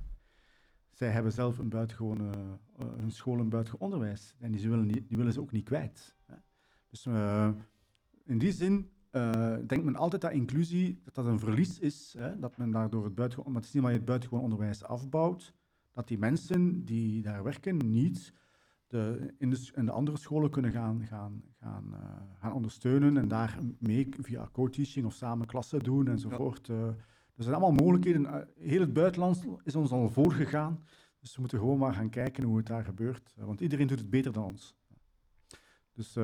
[0.92, 4.36] Zij hebben zelf een buitengewoon, eh, hun school een buitengewoon onderwijs.
[4.40, 6.16] En die, willen, die, die willen ze ook niet kwijt.
[6.26, 6.36] Hè.
[6.90, 7.50] Dus eh,
[8.26, 12.16] in die zin eh, denkt men altijd dat inclusie dat dat een verlies is.
[12.18, 14.84] Hè, dat men daardoor het buitengewoon, maar het is niet maar je het buitengewoon onderwijs
[14.84, 15.54] afbouwt,
[15.94, 18.34] dat die mensen die daar werken niet
[18.88, 22.00] de, in, de, s- in de andere scholen kunnen gaan, gaan, gaan, eh,
[22.40, 26.70] gaan ondersteunen en daar mee via co-teaching of samen klassen doen enzovoort.
[26.70, 26.88] Eh,
[27.36, 28.48] er zijn allemaal mogelijkheden.
[28.60, 30.84] Heel het buitenland is ons al voorgegaan.
[31.20, 33.34] Dus we moeten gewoon maar gaan kijken hoe het daar gebeurt.
[33.38, 34.76] Want iedereen doet het beter dan ons.
[35.94, 36.16] Dus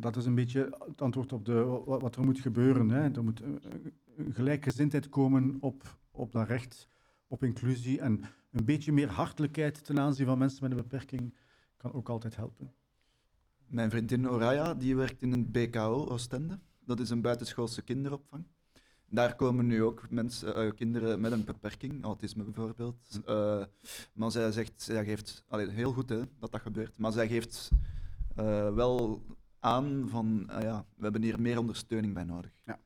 [0.00, 2.90] dat is een beetje het antwoord op de, wat, er moet gebeuren.
[2.90, 3.10] Hè.
[3.10, 3.60] Er moet een,
[4.16, 6.88] een gelijkgezindheid komen op, op dat recht
[7.26, 8.00] op inclusie.
[8.00, 11.34] En een beetje meer hartelijkheid ten aanzien van mensen met een beperking
[11.76, 12.72] kan ook altijd helpen.
[13.66, 16.58] Mijn vriendin Oraya die werkt in een BKO Oostende.
[16.84, 18.44] Dat is een buitenschoolse kinderopvang.
[19.08, 23.20] Daar komen nu ook mensen, eh, kinderen met een beperking, autisme bijvoorbeeld.
[23.26, 23.64] Eh,
[24.12, 27.70] maar zij zegt, zij geeft, allee, heel goed hè, dat dat gebeurt, maar zij geeft
[28.36, 29.22] eh, wel
[29.62, 32.50] aan van, ah ja, we hebben hier meer ondersteuning bij nodig.
[32.64, 32.78] Ja.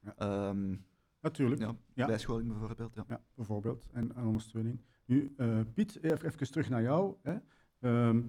[0.00, 0.14] Ja.
[0.16, 0.74] Ehm,
[1.20, 2.06] Natuurlijk, ja, ja, Ja.
[2.06, 2.94] bijscholing bijvoorbeeld.
[3.08, 3.20] Ja.
[3.34, 3.86] bijvoorbeeld.
[3.92, 4.80] En, en ondersteuning.
[5.04, 7.14] Nu, eh, Piet, even, even terug naar jou.
[7.22, 7.36] Hè.
[7.80, 8.22] Ehm,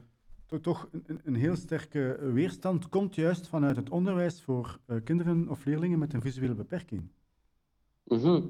[0.45, 4.98] to- toch een, een- een heel sterke weerstand komt juist vanuit het onderwijs voor eh,
[5.03, 7.07] kinderen of leerlingen met een visuele beperking.
[8.03, 8.41] mhm.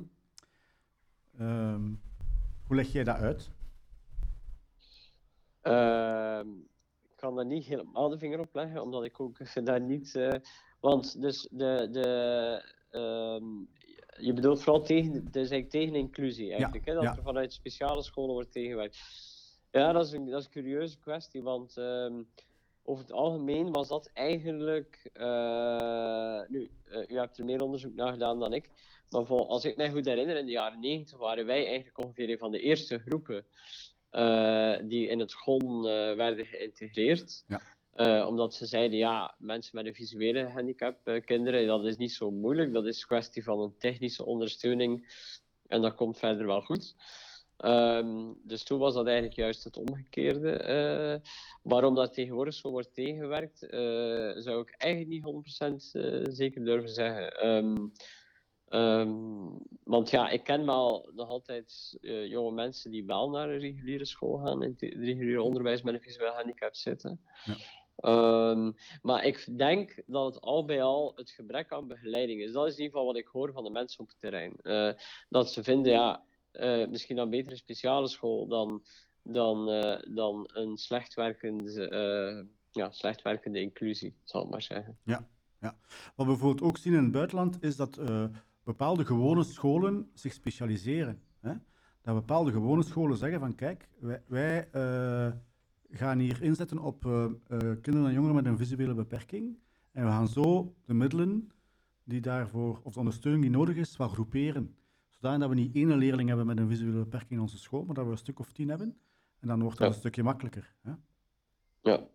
[1.37, 1.81] Ehm,
[2.67, 3.51] hoe leg jij dat uit?
[5.61, 6.74] Ehm, ik
[7.25, 10.15] kan daar niet helemaal de vinger op leggen, omdat ik ook daar niet.
[10.15, 10.33] eh,
[10.79, 11.87] want dus de.
[11.91, 13.43] de ehm,
[14.17, 17.15] je bedoelt vooral tegen, is eigenlijk tegen inclusie eigenlijk, hè, dat ja.
[17.15, 18.99] er vanuit speciale scholen wordt tegengewerkt.
[19.71, 22.23] Ja, dat is een, dat is een curieuze kwestie, want ehm,
[22.83, 25.09] over het algemeen was dat eigenlijk.
[25.13, 28.69] eh, nu, eh, u hebt er meer onderzoek naar gedaan dan ik,
[29.09, 32.29] maar vol- als ik me goed herinner, in de jaren 90 waren wij eigenlijk ongeveer
[32.29, 33.45] een van de eerste groepen
[34.87, 37.43] die in het GON eh, werden geïntegreerd.
[37.47, 37.61] Ja.
[37.95, 42.11] Eh, omdat ze zeiden, ja, mensen met een visuele handicap, eh, kinderen, dat is niet
[42.11, 42.73] zo moeilijk.
[42.73, 45.07] Dat is een kwestie van een technische ondersteuning
[45.67, 46.95] en dat komt verder wel goed.
[47.57, 50.51] Ehm, dus toen was dat eigenlijk juist het omgekeerde.
[50.51, 51.29] eh
[51.61, 56.89] waarom dat tegenwoordig zo wordt tegengewerkt, eh, zou ik eigenlijk niet 100% eh, zeker durven
[56.89, 57.31] zeggen.
[57.39, 57.87] Ehm,
[58.69, 59.49] ehm,
[59.83, 64.05] want ja, ik ken wel nog altijd eh, jonge mensen die wel naar een reguliere
[64.05, 67.21] school gaan, in het reguliere onderwijs met een visueel handicap zitten.
[67.45, 67.55] Ja.
[67.95, 68.71] Ehm,
[69.01, 72.51] maar ik denk dat het al bij al het gebrek aan begeleiding is.
[72.51, 74.53] Dat is in ieder geval wat ik hoor van de mensen op het terrein.
[74.61, 74.91] Eh,
[75.29, 78.83] dat ze vinden, ja, eh, misschien dan beter een speciale school dan,
[79.23, 79.65] dan,
[80.13, 84.97] dan een slecht werkende, ja, slecht werkende inclusie, zal ik maar zeggen.
[86.15, 87.99] Wat we bijvoorbeeld ook zien in het buitenland is dat
[88.65, 91.21] bepaalde gewone scholen zich specialiseren.
[91.39, 91.53] Hè?
[92.01, 95.31] Dat bepaalde gewone scholen zeggen van kijk, wij, wij eh,
[95.89, 97.31] gaan hier inzetten op eh, eh,
[97.81, 99.57] kinderen en jongeren met een visuele beperking.
[99.91, 101.51] En we gaan zo de middelen
[102.03, 104.75] die daarvoor, of de ondersteuning die nodig is, wat groeperen.
[105.09, 108.05] Zodat we niet één leerling hebben met een visuele beperking in onze school, maar dat
[108.05, 108.97] we een stuk of tien hebben.
[109.39, 109.85] En dan wordt Ja.
[109.85, 110.75] een stukje makkelijker.
[110.81, 110.91] Hè?
[111.81, 112.07] Ja.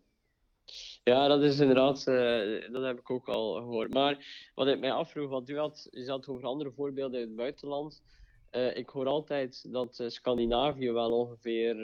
[1.02, 3.92] Ja, dat is inderdaad, eh, dat heb ik ook al gehoord.
[3.92, 7.36] Maar wat ik mij afvroeg, want u had, u had over andere voorbeelden in het
[7.36, 8.02] buitenland.
[8.50, 11.76] eh, ik hoor altijd dat eh, Scandinavië wel ongeveer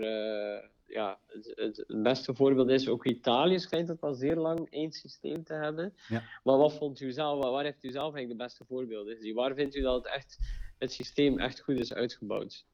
[0.86, 2.88] ja, het, beste voorbeeld is.
[2.88, 5.94] Ook Italië schijnt het al zeer lang één systeem te hebben.
[6.08, 6.22] Ja.
[6.44, 9.34] Maar wat vond u zelf, waar heeft u zelf eigenlijk de beste voorbeelden gezien?
[9.34, 10.38] Waar vindt u dat het, echt,
[10.78, 12.66] het systeem echt goed is uitgebouwd?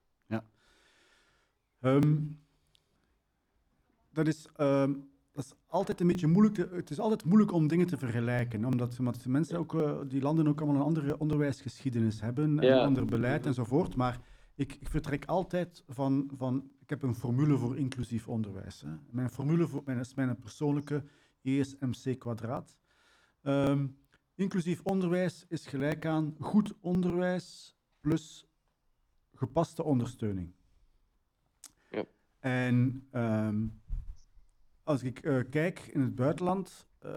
[1.82, 2.16] Ehm,
[4.12, 4.94] dat, is, ehm,
[5.33, 6.55] dat is altijd een beetje moeilijk.
[6.55, 8.65] te- het is altijd moeilijk om dingen te vergelijken.
[8.65, 12.59] Omdat, mensen ook, eh, die landen ook allemaal een andere onderwijsgeschiedenis hebben.
[12.59, 12.79] En Ja.
[12.79, 13.97] een ander beleid enzovoort.
[13.97, 14.21] Maar
[14.55, 16.71] ik, ik vertrek altijd van, van.
[16.81, 18.81] Ik heb een formule voor inclusief onderwijs.
[18.81, 18.89] Hè.
[19.11, 21.05] Mijn formule voor, mijn, is mijn persoonlijke
[21.43, 22.77] ESMC kwadraat.
[23.43, 23.87] Ehm,
[24.35, 28.47] inclusief onderwijs is gelijk aan goed onderwijs plus
[29.35, 30.53] gepaste ondersteuning.
[32.39, 33.67] En ehm,
[34.85, 37.13] als ik eh, kijk in het buitenland eh,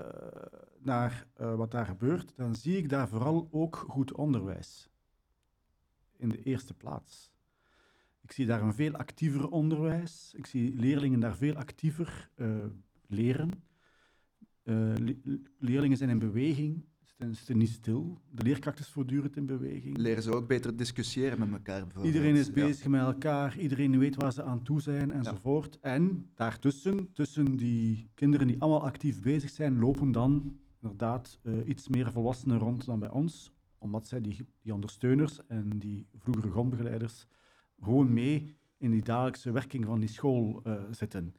[0.79, 4.89] naar eh, wat daar gebeurt, dan zie ik daar vooral ook goed onderwijs.
[6.17, 7.33] In de eerste plaats.
[8.21, 10.33] Ik zie daar een veel actiever onderwijs.
[10.35, 12.29] Ik zie leerlingen daar veel actiever
[13.07, 13.63] leren.
[14.63, 15.17] Le-
[15.57, 16.85] leerlingen zijn in beweging,
[17.17, 18.21] zitten, zitten niet stil.
[18.31, 19.97] De leerkracht is voortdurend in beweging.
[19.97, 22.13] Leren ze ook beter discussiëren met elkaar bijvoorbeeld.
[22.13, 22.53] Iedereen is Ja.
[22.53, 25.79] bezig met elkaar, iedereen weet waar ze aan toe zijn enzovoort.
[25.81, 31.87] En daartussen, tussen die kinderen die allemaal actief bezig zijn, lopen dan inderdaad eh, iets
[31.87, 37.27] meer volwassenen rond dan bij ons, omdat zij die, die ondersteuners en die vroegere grondbegeleiders
[37.79, 41.35] gewoon mee in die dagelijkse werking van die school eh, zitten.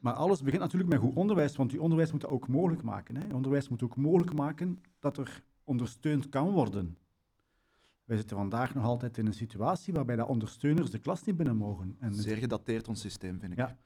[0.00, 3.16] Maar alles begint natuurlijk met goed onderwijs, want die onderwijs moet dat ook mogelijk maken.
[3.16, 3.34] Hè.
[3.34, 6.98] Onderwijs moet ook mogelijk maken dat er ondersteund kan worden.
[8.04, 11.56] Wij zitten vandaag nog altijd in een situatie waarbij de ondersteuners de klas niet binnen
[11.56, 11.96] mogen.
[11.98, 13.58] En, Zeer gedateerd ons systeem, vind ik.
[13.58, 13.76] Ja.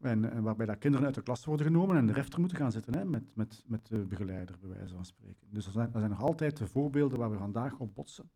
[0.00, 2.72] en, en waarbij dat kinderen uit de klas worden genomen en de refter moeten gaan
[2.72, 5.46] zitten hè, met, met, met de begeleider, bij wijze van spreken.
[5.50, 8.30] Dus er zijn, er zijn nog altijd de voorbeelden waar we vandaag op botsen.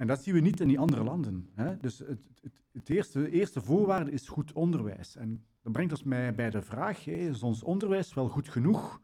[0.00, 1.48] En dat zien we niet in die andere landen.
[1.54, 1.76] Hè.
[1.76, 5.16] Dus het, het, het eerste, eerste voorwaarde is goed onderwijs.
[5.16, 9.00] En dat brengt ons mij bij de vraag, hè, is ons onderwijs wel goed genoeg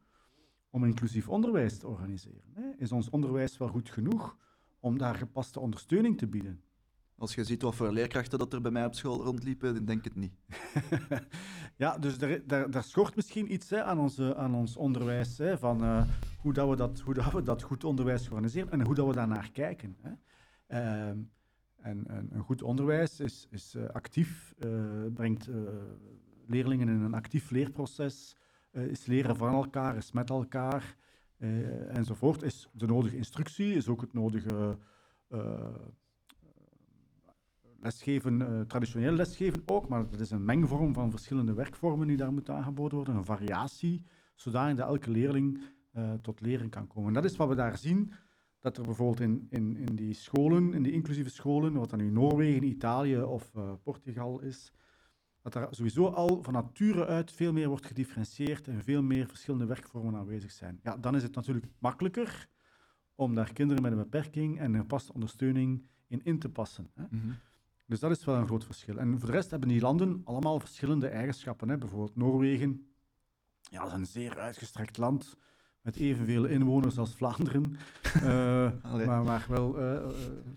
[0.71, 2.43] om inclusief onderwijs te organiseren?
[2.53, 2.63] Hè?
[2.79, 4.37] Is ons onderwijs wel goed genoeg
[4.81, 6.61] om daar gepaste ondersteuning te bieden?
[7.19, 9.99] Als je ziet wat voor leerkrachten dat er bij mij op school rondliepen, dan denk
[9.99, 10.35] ik het niet.
[11.85, 15.59] ja, dus daar, daar, daar schort misschien iets hè, aan, onze, aan ons onderwijs, hè,
[15.59, 16.03] van eh,
[16.39, 19.13] hoe, dat we dat, hoe dat we dat goed onderwijs organiseren en hoe dat we
[19.13, 19.97] daarnaar kijken.
[20.03, 20.11] Hè.
[20.67, 21.19] Ehm,
[21.87, 24.71] en, en een goed onderwijs is, is eh, actief, eh,
[25.15, 25.57] brengt eh,
[26.47, 28.37] leerlingen in een actief leerproces,
[28.73, 30.97] is leren van elkaar, is met elkaar,
[31.89, 32.43] enzovoort.
[32.43, 34.79] Is de nodige instructie, is ook het nodige
[37.81, 42.51] lesgeven, traditioneel lesgeven ook, maar het is een mengvorm van verschillende werkvormen die daar moet
[42.51, 44.03] aangeboden worden, een variatie,
[44.35, 45.61] zodanig dat elke leerling
[46.23, 47.09] tot leren kan komen.
[47.09, 48.13] En dat is wat we daar zien,
[48.67, 52.11] dat er bijvoorbeeld in, in, in die scholen, in die inclusieve scholen, wat dan nu
[52.11, 54.73] Noorwegen, Italië of eh, Portugal is,
[55.43, 59.67] dat er sowieso al van nature uit veel meer wordt gedifferentieerd en veel meer verschillende
[59.67, 60.81] werkvormen aanwezig zijn.
[60.83, 62.49] Ja, dan is het natuurlijk makkelijker
[63.15, 66.91] om daar kinderen met een beperking en een gepaste ondersteuning in in te passen.
[66.95, 67.05] Hè.
[67.87, 68.99] Dus dat is wel een groot verschil.
[68.99, 71.69] En voor de rest hebben die landen allemaal verschillende eigenschappen.
[71.69, 71.79] Hè.
[71.79, 72.91] Bijvoorbeeld Noorwegen,
[73.61, 75.37] ja, dat is een zeer uitgestrekt land
[75.87, 78.23] met evenveel inwoners als Vlaanderen, Eh,
[79.07, 80.03] maar, maar wel eh, eh,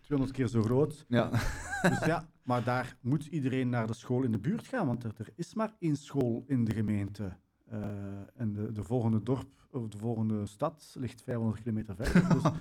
[0.02, 1.06] 200 keer zo groot.
[1.08, 1.30] Ja.
[1.90, 5.14] Dus ja, maar daar moet iedereen naar de school in de buurt gaan, want er,
[5.18, 7.38] er is maar één school in de gemeente.
[7.66, 7.80] Eh,
[8.36, 12.30] en de, de volgende dorp, of de volgende stad ligt 500 kilometer verder.
[12.34, 12.52] Dus,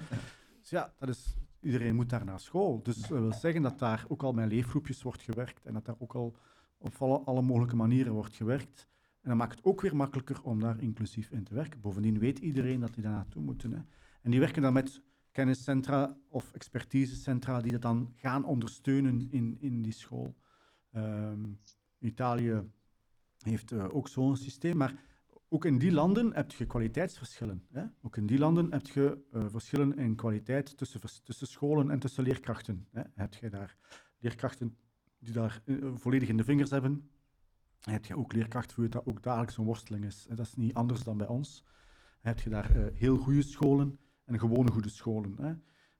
[0.60, 2.82] dus ja, dat is, iedereen moet daar naar school.
[2.82, 5.96] Dus dat wil zeggen dat daar ook al met leefgroepjes wordt gewerkt en dat daar
[5.98, 6.36] ook al
[6.78, 8.88] op alle, alle mogelijke manieren wordt gewerkt.
[9.20, 11.80] En dat maakt het ook weer makkelijker om daar inclusief in te werken.
[11.80, 13.72] Bovendien weet iedereen dat die daar naartoe moeten.
[13.72, 13.80] Hè.
[14.22, 19.82] En die werken dan met kenniscentra of expertisecentra die dat dan gaan ondersteunen in, in
[19.82, 20.34] die school.
[20.92, 21.44] Ehm,
[21.98, 22.62] Italië
[23.38, 24.94] heeft eh, ook zo'n systeem, maar
[25.48, 27.66] ook in die landen heb je kwaliteitsverschillen.
[27.72, 27.84] Hè?
[28.02, 32.24] Ook in die landen heb je eh, verschillen in kwaliteit tussen, tussen scholen en tussen
[32.24, 32.86] leerkrachten.
[32.92, 33.02] Hè?
[33.14, 33.76] Heb je daar
[34.18, 34.76] leerkrachten
[35.18, 37.10] die daar eh, volledig in de vingers hebben,
[37.80, 40.26] heb je ook leerkrachten voor dat ook dagelijks een worsteling is.
[40.28, 41.64] En dat is niet anders dan bij ons.
[42.20, 45.36] Heb je daar eh, heel goede scholen en gewone goede scholen.
[45.40, 45.54] Hè?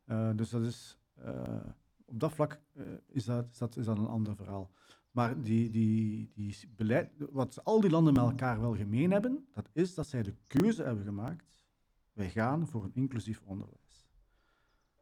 [0.05, 1.65] Eh, dus dat is, eh,
[2.05, 2.61] op dat vlak
[3.07, 4.71] is, dat, is, dat, is dat een ander verhaal.
[5.11, 9.69] Maar die, die, die beleid, wat al die landen met elkaar wel gemeen hebben, dat
[9.73, 11.65] is dat zij de keuze hebben gemaakt,
[12.13, 14.09] wij gaan voor een inclusief onderwijs.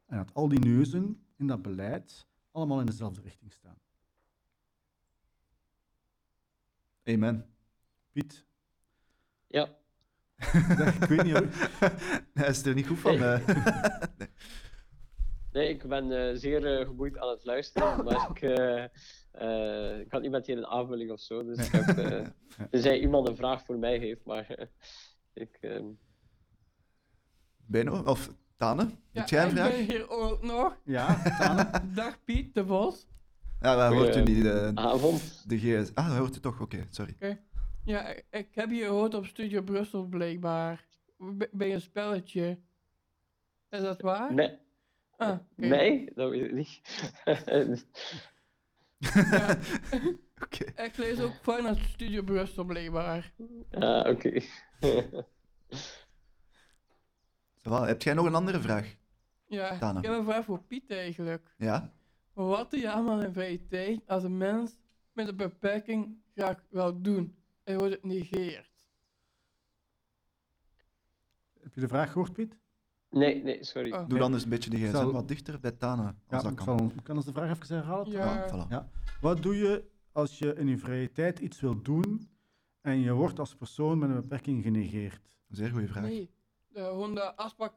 [0.06, 3.78] En dat al die neuzen in dat beleid allemaal in dezelfde richting staan.
[7.08, 7.44] Amen.
[8.12, 8.44] Piet?
[9.46, 9.68] Ja.
[11.00, 11.78] ik weet niet of...
[12.34, 13.18] Hij is er niet goed van.
[13.18, 13.28] Nee.
[13.28, 13.66] eh.
[15.52, 18.84] Nee, ik ben eh, zeer eh, geboeid aan het luisteren, maar ik, eh,
[19.30, 21.44] eh, ik had niet meteen een aanvulling of zo.
[21.44, 22.26] Dus ik heb, eh,
[22.70, 24.68] tenzij iemand een vraag voor mij heeft, maar
[25.32, 25.58] ik...
[25.60, 25.84] ehm,
[27.56, 29.70] Beno, of Tane, Ja, heb jij een ik vraag?
[29.70, 30.76] ben hier ook nog.
[30.84, 31.92] Ja, Tane?
[31.94, 33.06] Dag Piet de Vos.
[33.66, 34.44] Ja, wij hoort u niet.
[34.46, 35.44] eh, avond.
[35.48, 35.94] de GS.
[35.94, 36.60] Ah, dat hoort u toch?
[36.60, 37.16] Oké, sorry.
[37.84, 40.84] Ja, ik- heb je gehoord op Studio Brussel blijkbaar.
[41.52, 42.58] Bij een spelletje.
[43.70, 44.34] Is dat waar?
[44.34, 44.58] Nee,
[45.16, 46.80] Ah, nee, dat weet ik niet.
[48.98, 49.58] Ja,
[50.42, 50.82] Oké.
[50.82, 53.32] ik lees ook vanuit Studio Brussel blijkbaar.
[53.70, 54.40] Ah, oké.
[57.62, 57.86] Va.
[57.86, 58.94] Heb jij nog een andere vraag?
[59.46, 59.98] Ja, Dana.
[59.98, 61.54] ik heb een vraag voor Piet eigenlijk.
[61.56, 61.92] Ja?
[62.36, 64.76] Wat doe je allemaal in vrije tijd als een mens
[65.12, 68.70] met een beperking graag wil doen en wordt het negeert?
[71.60, 72.58] Heb je de vraag gehoord, Piet?
[73.10, 73.92] Nee, nee, sorry.
[73.92, 74.08] Oh.
[74.08, 76.50] Doe dan eens een beetje die gsm Zal- wat dichter bij Tane, als Ja, dat
[76.50, 76.78] ik kan.
[76.78, 78.10] zal, kan ons de vraag even herhalen?
[78.10, 78.48] Ja.
[78.48, 78.68] Voilà.
[78.68, 78.88] Ja.
[79.20, 82.28] Wat doe je als je in je vrije tijd iets wilt doen
[82.80, 85.30] en je wordt als persoon met een beperking genegeerd?
[85.48, 86.02] Zeer goede vraag.
[86.04, 86.30] Nee,
[86.68, 87.74] de, gewoon de afspraak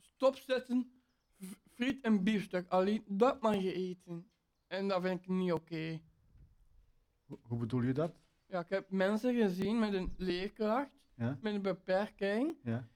[0.00, 0.95] stopzetten,
[1.76, 4.26] friet en biefstuk, alleen dat mag je eten.
[4.66, 6.00] En dat vind ik niet oké.
[7.24, 8.12] Hoe- Hoe bedoel je dat?
[8.48, 11.38] Ja, ik heb mensen gezien met een leerkracht, Ja?
[11.40, 12.88] met een beperking, Ja.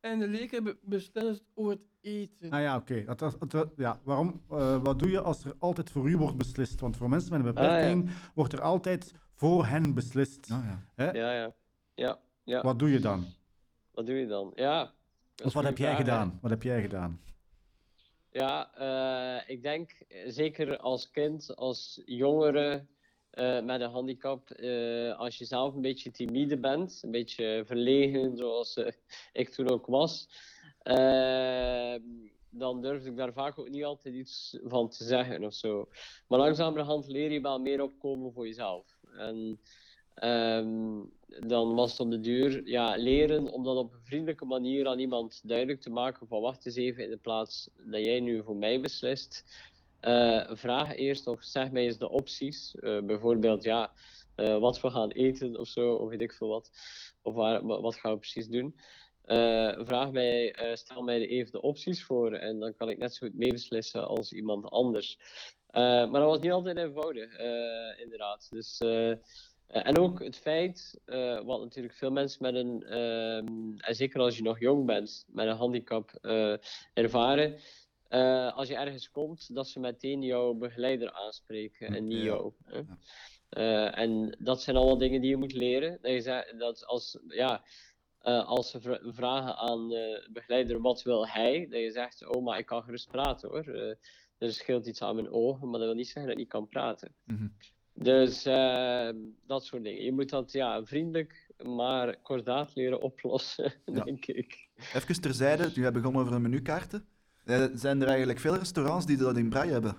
[0.00, 2.50] en de leerkracht be- beslist over het eten.
[2.50, 3.04] Ah ja, oké.
[3.04, 4.00] Dat, dat, dat- ja.
[4.04, 6.80] Waarom, eh, wat doe je als er altijd voor u wordt beslist?
[6.80, 7.68] Want voor mensen met een Ah, ja.
[7.76, 10.50] beperking wordt er altijd voor hen beslist.
[10.50, 10.86] Ah, ja.
[10.94, 11.10] Hè?
[11.10, 11.54] Ja, ja.
[11.94, 12.62] Ja, ja.
[12.62, 13.24] Wat doe je dan?
[13.90, 14.52] Wat doe je dan?
[14.54, 14.92] Ja.
[15.44, 16.38] Of wat heb jij gedaan?
[16.40, 17.20] Wat heb jij gedaan?
[18.32, 22.86] Ja, eh, ik denk eh, zeker als kind, als jongere
[23.30, 24.50] eh, met een handicap,
[25.16, 28.76] als je zelf een beetje timide bent, een beetje verlegen, zoals
[29.32, 30.28] ik toen ook was,
[30.82, 31.94] eh,
[32.50, 35.88] dan durfde ik daar vaak ook niet altijd iets van te zeggen of zo.
[36.28, 38.86] Maar langzamerhand leer je wel meer opkomen voor jezelf.
[39.16, 39.60] En
[40.14, 41.00] ehm,
[41.48, 44.98] dan was het op de duur ja, leren om dat op een vriendelijke manier aan
[44.98, 48.56] iemand duidelijk te maken van wacht eens even in de plaats dat jij nu voor
[48.56, 49.44] mij beslist.
[50.00, 52.74] eh, vraag eerst of zeg mij eens de opties.
[52.74, 53.92] Eh, bijvoorbeeld ja,
[54.34, 56.70] eh, wat we gaan eten of zo, of weet ik veel wat.
[57.22, 58.74] Of waar, wa- wat gaan we precies doen.
[59.86, 63.36] Vraag mij, stel mij even de opties voor en dan kan ik net zo goed
[63.36, 65.18] meebeslissen als iemand anders.
[65.72, 67.38] Maar dat was niet altijd eenvoudig,
[67.98, 68.46] inderdaad.
[68.50, 68.78] Dus,
[69.72, 74.36] en ook het feit, eh, wat natuurlijk veel mensen met een, ehm, en zeker als
[74.36, 76.54] je nog jong bent, met een handicap eh,
[76.94, 77.58] ervaren,
[78.08, 82.52] eh, als je ergens komt, dat ze meteen jouw begeleider aanspreken en niet jou.
[82.66, 82.84] Ja.
[83.48, 85.98] Eh, en dat zijn allemaal dingen die je moet leren.
[86.02, 87.64] Dat je zegt, dat als, ja,
[88.18, 92.42] eh, als ze vra- vragen aan de begeleider wat wil hij, dat je zegt, oh,
[92.44, 93.64] maar ik kan gerust praten hoor.
[93.74, 93.94] Eh,
[94.38, 96.66] er scheelt iets aan mijn ogen, maar dat wil niet zeggen dat ik niet kan
[96.68, 97.14] praten.
[97.24, 97.46] Mhm.
[97.94, 99.08] Dus eh,
[99.46, 100.04] dat soort dingen.
[100.04, 104.04] Je moet dat ja, vriendelijk, maar kordaat leren oplossen, Ja.
[104.04, 104.68] denk ik.
[104.94, 107.06] Even terzijde, nu hebben we begonnen over menukaarten.
[107.44, 109.96] Eh, zijn er eigenlijk veel restaurants die dat in braille hebben?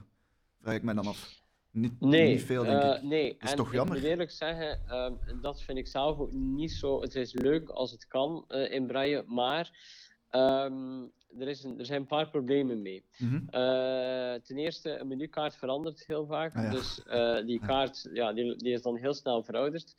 [0.61, 1.41] Vraag ik mij dan af.
[1.71, 3.01] Niet, Nee, niet veel, denk eh, ik.
[3.01, 3.37] nee.
[3.39, 3.95] is en toch jammer?
[3.95, 7.01] ik moet eerlijk zeggen, ehm, dat vind ik zelf ook niet zo.
[7.01, 9.71] Het is leuk als het kan eh, in Braille, maar
[10.29, 11.03] ehm,
[11.39, 13.03] er, is een, er zijn een paar problemen mee.
[13.17, 13.35] Mhm.
[13.35, 16.55] Eh, ten eerste, een menukaart verandert heel vaak.
[16.55, 16.69] Ah, ja.
[16.69, 19.95] Dus eh, die kaart ja, die, die is dan heel snel verouderd.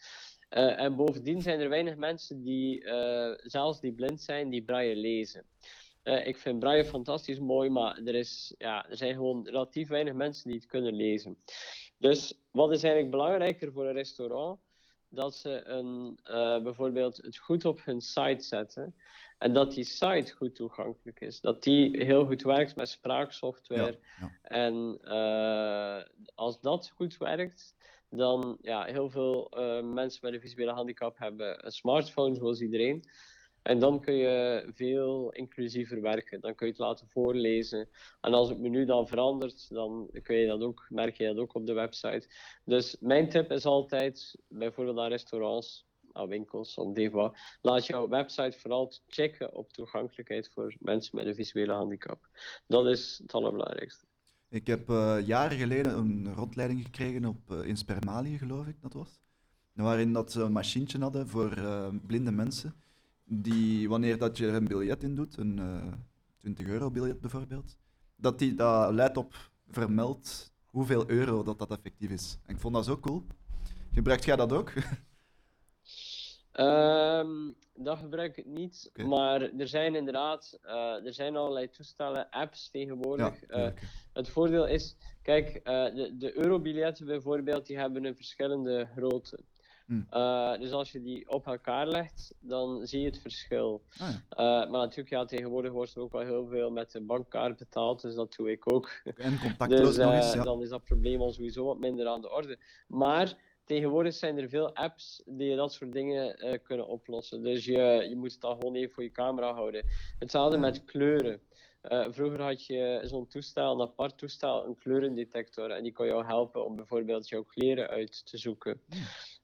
[0.48, 2.82] Eh, en bovendien zijn er weinig mensen die,
[3.42, 5.44] zelfs die blind zijn, die braille lezen.
[6.02, 10.48] Ik vind braille fantastisch mooi, maar er, is, ja, er zijn gewoon relatief weinig mensen
[10.50, 11.36] die het kunnen lezen.
[11.98, 14.60] Dus wat is eigenlijk belangrijker voor een restaurant?
[15.14, 18.94] Dat ze een, eh, bijvoorbeeld het goed op hun site zetten.
[19.38, 21.40] En dat die site goed toegankelijk is.
[21.40, 23.98] Dat die heel goed werkt met spraaksoftware.
[24.20, 24.30] Ja, ja.
[24.42, 27.74] En eh, als dat goed werkt,
[28.10, 33.04] dan ja, heel veel eh, mensen met een visuele handicap hebben een smartphone zoals iedereen.
[33.64, 36.40] En dan kun je veel inclusiever werken.
[36.40, 37.88] Dan kun je het laten voorlezen.
[38.20, 41.54] En als het menu dan verandert, dan kun je dat ook, merk je dat ook
[41.54, 42.28] op de website.
[42.64, 47.32] Dus mijn tip is altijd, bijvoorbeeld aan restaurants, aan winkels, op Devoa,
[47.62, 52.28] laat jouw website vooral checken op toegankelijkheid voor mensen met een visuele handicap.
[52.66, 54.04] Dat is het allerbelangrijkste.
[54.48, 58.92] Ik heb eh, jaren geleden een rondleiding gekregen op, eh, in Spermalië, geloof ik dat
[58.92, 59.20] was.
[59.72, 62.74] Waarin dat ze een machientje hadden voor eh, blinde mensen.
[63.24, 65.92] Die, wanneer dat je er een biljet in doet, een eh
[66.38, 67.76] 20 euro biljet bijvoorbeeld,
[68.16, 69.34] dat die dat leidt op
[69.68, 72.38] vermeld hoeveel euro dat dat effectief is.
[72.46, 73.26] En ik vond dat zo cool.
[73.92, 74.72] Gebruikt jij dat ook?
[76.52, 82.70] Ehm, dat gebruik ik niet, maar er zijn inderdaad eh, er zijn allerlei toestellen, apps
[82.70, 83.40] tegenwoordig.
[83.40, 83.72] Ja, Eh,
[84.12, 89.38] het voordeel is, kijk, eh, de, de eurobiljetten bijvoorbeeld, die hebben een verschillende grootte.
[89.86, 90.06] Hmm.
[90.10, 93.82] Eh, dus als je die op elkaar legt, dan zie je het verschil.
[93.98, 94.22] Ah, ja.
[94.28, 98.02] Eh, maar natuurlijk, ja, tegenwoordig wordt er ook wel heel veel met de bankkaart betaald,
[98.02, 98.90] dus dat doe ik ook.
[99.16, 100.42] En contactloos Dus nog eh, eens, ja.
[100.42, 102.58] dan is dat probleem al sowieso wat minder aan de orde.
[102.88, 103.34] Maar
[103.64, 107.42] tegenwoordig zijn er veel apps die dat soort dingen kunnen oplossen.
[107.42, 109.84] Dus je, je moet het dan gewoon even voor je camera houden.
[110.18, 111.40] Hetzelfde met kleuren.
[112.08, 115.70] Vroeger had je zo'n toestel, een apart toestel, een kleurendetector.
[115.70, 118.80] En die kon jou helpen om bijvoorbeeld jouw kleren uit te zoeken.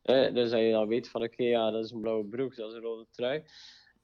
[0.02, 2.68] Eh, dus dat je dan weet van oké, ja, dat is een blauwe broek, dat
[2.70, 3.44] is een rode trui.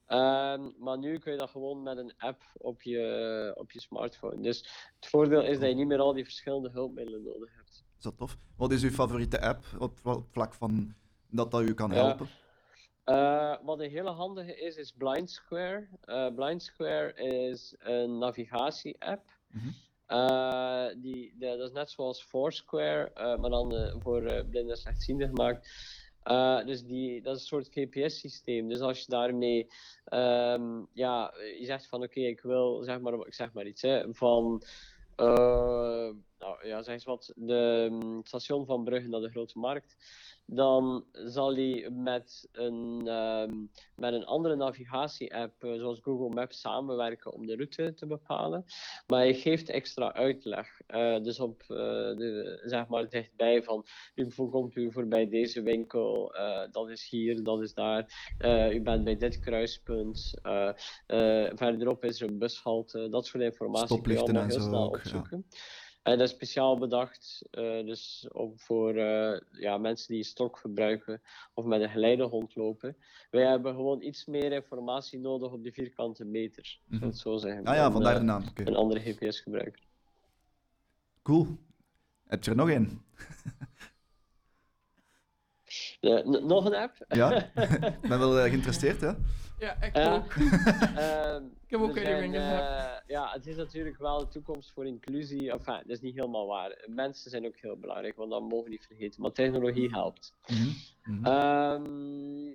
[0.05, 4.41] Ehm, maar nu kun je dat gewoon met een app op je, op je smartphone.
[4.41, 4.57] Dus
[4.99, 7.85] het voordeel is dat je niet meer al die verschillende hulpmiddelen nodig hebt.
[7.97, 8.37] Is dat tof?
[8.57, 10.95] Wat is uw favoriete app op, op vlak van
[11.29, 11.95] dat dat u kan Ja.
[11.95, 12.27] helpen?
[13.03, 15.87] Eh, wat een hele handige is, is Blind Square.
[16.01, 19.29] Eh, Blind Square is een navigatie-app.
[19.51, 19.67] Mhm.
[20.07, 25.27] Eh, die, dat is net zoals Foursquare, eh, maar dan eh, voor blinden en slechtzienden
[25.27, 25.67] gemaakt.
[26.65, 28.67] Dus die, dat is een soort GPS-systeem.
[28.67, 29.67] Dus als je daarmee,
[30.05, 34.13] ehm, ja, je zegt van oké, ik wil, zeg maar, ik zeg maar iets, hè,
[34.13, 34.63] van,
[35.15, 39.95] nou ja, zeg eens wat, de mm, station van Brugge naar de Grote Markt
[40.49, 43.53] dan zal hij met een, ehm,
[43.95, 48.65] met een andere navigatie-app, eh, zoals Google Maps, samenwerken om de route te bepalen.
[49.07, 50.81] Maar hij geeft extra uitleg.
[50.87, 56.35] Eh, dus op, eh, de, zeg maar, dichtbij van, u komt u voorbij deze winkel,
[56.71, 58.05] dat is hier, dat is daar.
[58.73, 60.33] U bent bij dit kruispunt.
[61.55, 63.09] verderop is er een bushalte.
[63.09, 65.37] Dat soort informatie kun je allemaal heel snel ook, opzoeken.
[65.37, 65.45] En
[66.15, 71.21] dat is speciaal bedacht eh, dus ook voor eh, ja, mensen die stok gebruiken
[71.53, 72.97] of met een geleidehond lopen.
[73.31, 77.65] Wij hebben gewoon iets meer informatie nodig op die vierkante meter, ik het zo zeggen.
[77.65, 78.43] Ah ja, vandaar eh, de naam.
[78.55, 79.83] Een andere GPS-gebruiker.
[81.23, 81.47] Cool.
[82.27, 83.05] Heb je er nog één?
[85.99, 87.05] Eh, n- nog een app?
[87.07, 87.31] Ja?
[88.01, 89.11] Ik ben wel eh, geïnteresseerd, hè?
[89.57, 90.15] Ja, ik Ja.
[90.15, 90.33] ook.
[91.03, 94.85] Ehm, Ik heb ook een zijn, eh, ja, het is natuurlijk wel de toekomst voor
[94.85, 95.51] inclusie.
[95.51, 96.83] Enfin, dat is niet helemaal waar.
[96.87, 99.21] Mensen zijn ook heel belangrijk, want dat mogen we niet vergeten.
[99.21, 100.33] Maar technologie helpt.
[100.47, 100.67] Mhm.
[101.03, 101.25] Mhm.
[101.25, 102.53] Ehm,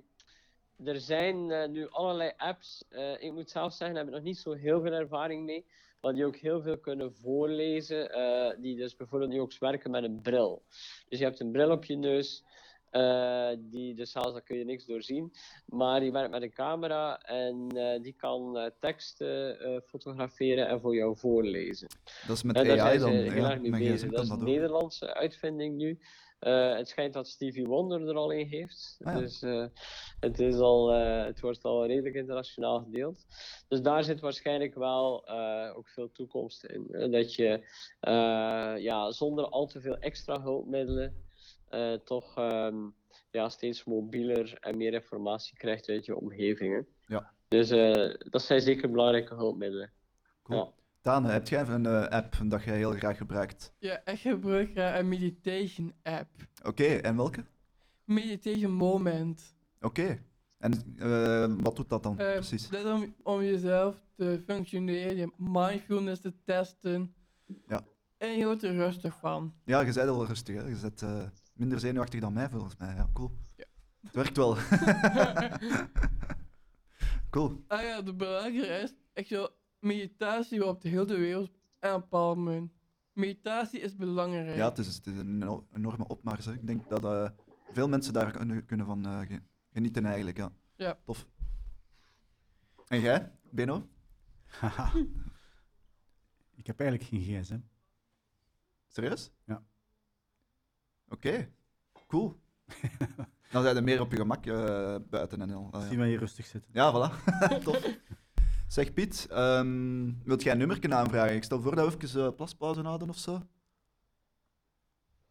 [0.87, 2.85] er zijn eh, nu allerlei apps.
[2.89, 5.65] eh, ik moet zelf zeggen, daar heb ik nog niet zo heel veel ervaring mee.
[6.01, 8.11] Maar die ook heel veel kunnen voorlezen.
[8.11, 10.63] eh, die dus bijvoorbeeld nu ook werken met een bril.
[11.09, 12.43] Dus je hebt een bril op je neus.
[12.93, 15.33] Eh, die, dus zelfs daar kun je niks doorzien.
[15.65, 20.95] Maar die werkt met een camera en eh, die kan eh, teksten fotograferen en voor
[20.95, 21.87] jou voorlezen.
[22.27, 23.11] Dat is met En AI dan.
[23.11, 24.09] heel Ja, erg mee mijn bezig.
[24.09, 24.43] gsm Dat is een.
[24.43, 25.99] Nederlandse uitvinding nu.
[26.39, 28.97] Het schijnt dat Stevie Wonder er al een heeft.
[29.03, 29.19] Ah ja.
[29.19, 29.41] Dus
[30.19, 30.89] het, is al,
[31.25, 33.25] het wordt al redelijk internationaal gedeeld.
[33.67, 35.29] Dus daar zit waarschijnlijk wel
[35.75, 37.11] ook veel toekomst in.
[37.11, 37.63] Dat je
[38.79, 41.31] ja, zonder al te veel extra hulpmiddelen
[41.73, 42.75] eh, toch ehm,
[43.31, 46.73] ja, steeds mobieler en meer informatie krijgt uit je omgeving.
[46.73, 46.81] hè.
[47.15, 47.31] Ja.
[47.47, 49.91] Dus eh, dat zijn zeker belangrijke hulpmiddelen.
[50.43, 50.59] Cool.
[50.59, 50.71] Ja.
[51.01, 53.73] Daan, heb jij een eh, app dat jij heel graag gebruikt?
[53.79, 56.29] Ja, ik gebruik een meditation app.
[56.63, 57.43] Oké, en welke?
[58.03, 59.55] Meditation Moment.
[59.81, 60.23] Oké.
[60.57, 62.69] En eh, wat doet dat dan precies?
[62.69, 67.13] Dat is om, om jezelf te functioneren, je mindfulness te testen.
[67.67, 67.81] Ja.
[68.17, 69.53] En je wordt er rustig van.
[69.65, 70.67] Ja, je bent wel rustig, hè?
[70.67, 71.23] Je bent eh,
[71.53, 72.95] minder zenuwachtig dan mij, volgens mij.
[72.95, 73.31] Ja, cool.
[73.55, 73.65] Ja.
[74.01, 74.55] Het werkt wel.
[77.29, 77.63] cool.
[77.67, 79.49] Ah ja, de belangrijke is, ik zou
[79.79, 82.71] meditatie op de hele wereld aanpalmen.
[83.13, 84.55] Meditatie is belangrijk.
[84.55, 86.45] Ja, het is, het is een eno- enorme opmars.
[86.45, 86.53] Hè.
[86.53, 87.29] Ik denk dat eh,
[87.71, 88.31] veel mensen daar
[88.65, 90.37] kunnen, van eh, ge- genieten eigenlijk.
[90.37, 90.51] Ja.
[90.75, 90.97] Ja.
[91.05, 91.27] Tof.
[92.87, 93.87] En jij, Beno?
[94.45, 94.91] Haha.
[96.61, 97.59] ik heb eigenlijk geen gsm.
[98.87, 99.31] Serieus?
[99.45, 99.63] Ja.
[101.13, 101.49] Oké,
[102.07, 102.39] cool.
[103.51, 105.67] Dan zijn er meer op je gemak eh, buiten en al.
[105.71, 105.97] Ah, Zie ja.
[105.97, 106.69] mij hier rustig zitten.
[106.73, 107.23] ja, voilà.
[107.63, 107.97] Tof.
[108.67, 111.35] Zeg Piet, ehm, wilt jij een nummer aanvragen?
[111.35, 113.41] Ik stel voor dat we even eh, plaspauze houden of zo.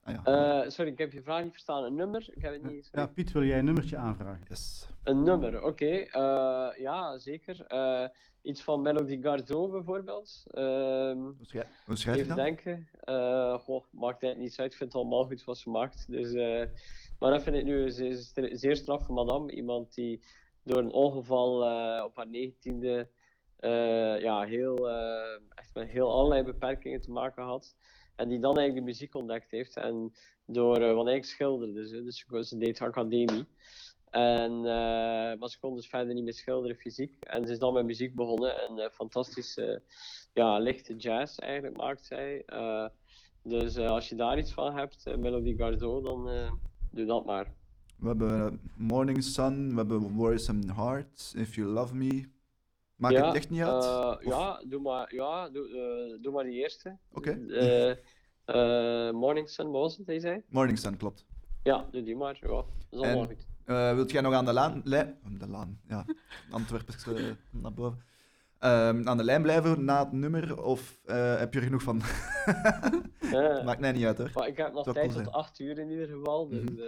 [0.05, 0.61] Ah, ja.
[0.63, 1.85] Eh, sorry, ik heb je vraag niet verstaan.
[1.85, 2.29] Een nummer?
[2.35, 2.89] Ik heb het niet.
[2.93, 4.45] Ja, Piet, wil jij een nummertje aanvragen?
[4.49, 4.89] yes.
[5.05, 5.87] Een nummer, oké.
[5.97, 7.65] Eh, ja, zeker.
[7.67, 8.09] Eh,
[8.43, 10.43] iets van Melody Gardot bijvoorbeeld.
[10.51, 12.45] Ehm, Hoe schrijf, hoe schrijf je even dat?
[12.45, 12.89] denken.
[13.01, 14.73] Eh goh, maakt eigenlijk niets uit.
[14.73, 16.05] Ik vind het allemaal goed wat ze maakt.
[16.11, 16.65] Dus, eh,
[17.19, 19.53] maar dat vind ik nu een zeer, zeer- zeer straffe madame.
[19.53, 20.23] Iemand die
[20.65, 23.09] door een ongeval eh, op haar negentiende
[23.57, 27.77] eh ja, heel, eh, echt met heel allerlei beperkingen te maken had.
[28.17, 29.77] En die dan eigenlijk de muziek ontdekt heeft.
[29.77, 30.13] En
[30.47, 33.47] door, eh want schilderde ze, dus ze deed academie.
[34.11, 37.17] En, eh, maar ze kon dus verder niet meer schilderen fysiek.
[37.21, 38.69] En ze is dan met muziek begonnen.
[38.69, 39.83] En eh, fantastische,
[40.33, 42.45] ja, lichte jazz eigenlijk maakt zij.
[43.43, 46.29] Dus als je daar iets van hebt, uh, Melody Gardot, dan
[46.91, 47.53] doe dat maar.
[47.97, 52.25] We hebben Morning Sun, we hebben Worrisome Heart, If You Love Me.
[53.03, 53.85] Maakt ja, het echt niet uit?
[53.85, 56.97] eh, ja, doe maar, ja doe, eh, doe maar die eerste.
[57.13, 57.31] Oké.
[58.45, 60.43] Eh, Morning Sun, was het, hij zei?
[60.49, 61.25] Morning Sun, klopt.
[61.63, 62.39] Ja, doe die maar.
[62.41, 63.47] Ja, dat is allemaal En- goed.
[63.97, 64.81] Wilt jij nog aan de laan...
[64.85, 66.05] lijn- de laan, ja.
[66.51, 67.05] Antwerpers
[67.51, 68.03] naar boven.
[68.59, 70.99] Ehm, aan de lijn blijven na het nummer, of
[71.39, 71.97] heb je er genoeg van?
[73.65, 74.31] Maakt mij niet uit hoor.
[74.35, 75.31] maar ik heb nog tijd tot zijn.
[75.31, 76.49] 8 uur in ieder geval.
[76.49, 76.81] Dus, Mhm.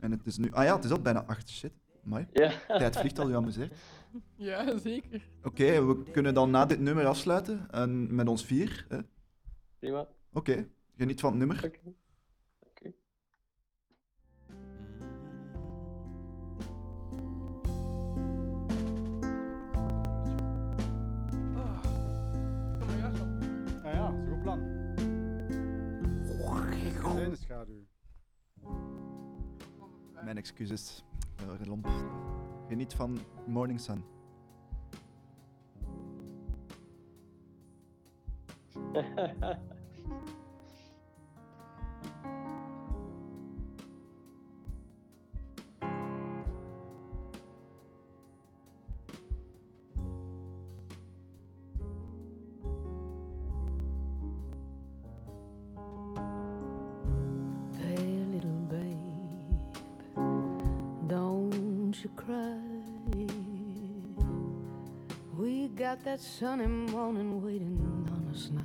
[0.00, 0.52] En het is nu...
[0.52, 1.48] Ah ja, het is al bijna acht.
[1.48, 1.72] Shit.
[2.02, 2.26] Mooi.
[2.32, 2.52] ja.
[2.66, 3.74] Tijd vliegt al, u amuseert.
[4.36, 5.28] Ja, zeker.
[5.42, 7.70] Oké, we kunnen dan na dit nummer afsluiten.
[7.70, 8.86] En met ons vier.
[8.88, 8.98] hè.
[9.78, 10.08] Prima.
[10.32, 11.70] Oké, geniet van het nummer.
[27.00, 27.86] Kleine schaduw.
[30.24, 31.04] Mijn excuses.
[31.66, 31.86] Lomp.
[32.68, 34.04] Geniet van Morning Sun.
[66.20, 67.78] that sunny morning waiting
[68.10, 68.62] on us now.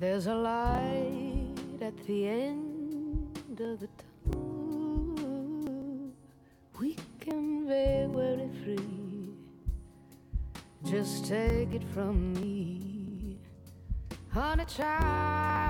[0.00, 3.88] There's a light at the end of the
[4.32, 6.10] tunnel.
[6.80, 9.28] We can be very free.
[10.84, 13.38] Just take it from me.
[14.30, 15.60] Honey child,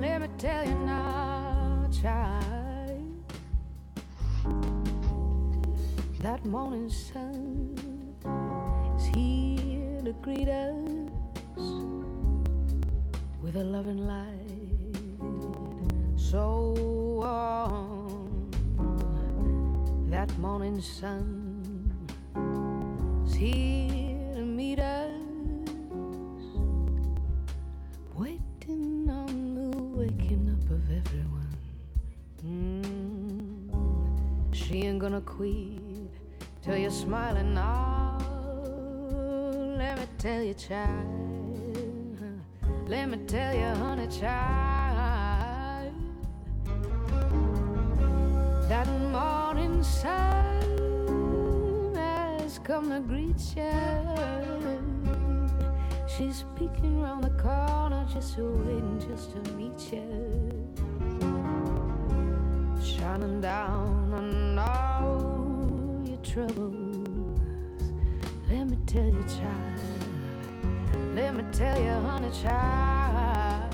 [0.00, 2.44] let me tell you now, child.
[6.20, 7.83] That morning sun
[9.14, 10.74] here to greet us
[13.42, 14.54] with a loving light
[16.34, 16.74] so
[17.20, 18.50] warm.
[20.10, 22.06] That morning sun
[23.26, 25.12] is here to meet us
[28.16, 31.56] waiting on the waking up of everyone.
[32.44, 33.70] Mm,
[34.52, 36.10] she ain't gonna quit
[36.62, 37.83] till you're smiling now.
[40.24, 42.18] Tell you, child.
[42.88, 45.92] Let me tell you, honey, child.
[48.70, 50.64] That morning sun
[51.94, 53.70] has come to greet you.
[56.08, 60.08] She's peeking round the corner, just waiting just to meet you.
[62.82, 67.40] Shining down on all your troubles.
[68.48, 70.03] Let me tell you, child.
[71.14, 73.72] Let me tell you, honey, child.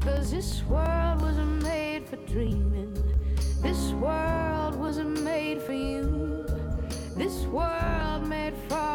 [0.00, 2.92] Cause this world wasn't made for dreaming.
[3.62, 6.44] This world wasn't made for you.
[7.16, 8.89] This world made for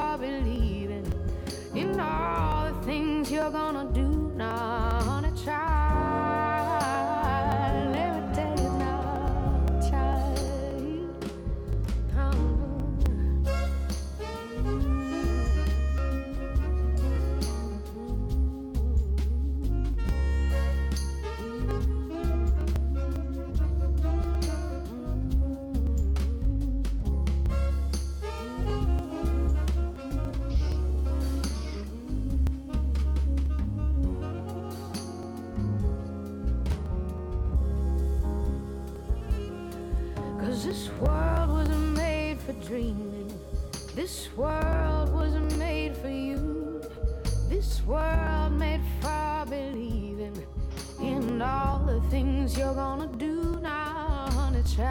[40.55, 43.29] Cause this world wasn't made for dreaming.
[43.93, 46.81] This world wasn't made for you.
[47.49, 50.47] This world made for believing
[51.01, 54.87] in all the things you're gonna do now, honey child.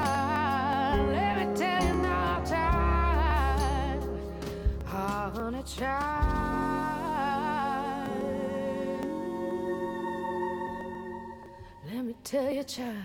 [1.11, 4.01] Let me tell you now, child.
[4.87, 6.14] Ah, honey child.
[12.35, 13.04] Let me tell you, child.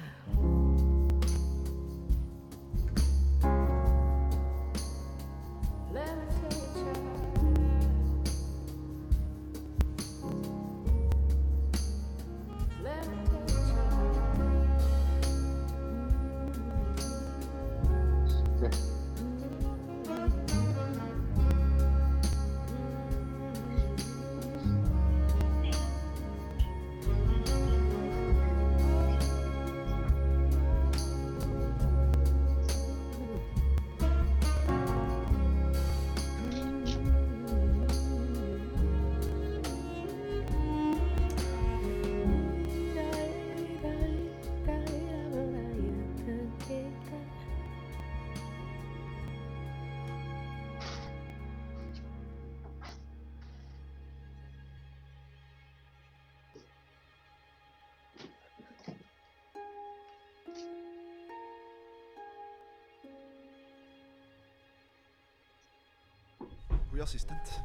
[67.11, 67.62] Assistent.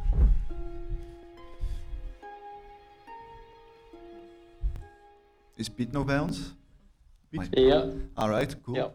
[5.56, 6.56] Is Piet nog bij ons?
[7.30, 7.48] Piet?
[7.52, 7.90] Ja.
[8.14, 8.78] Alright, cool.
[8.78, 8.94] Ja.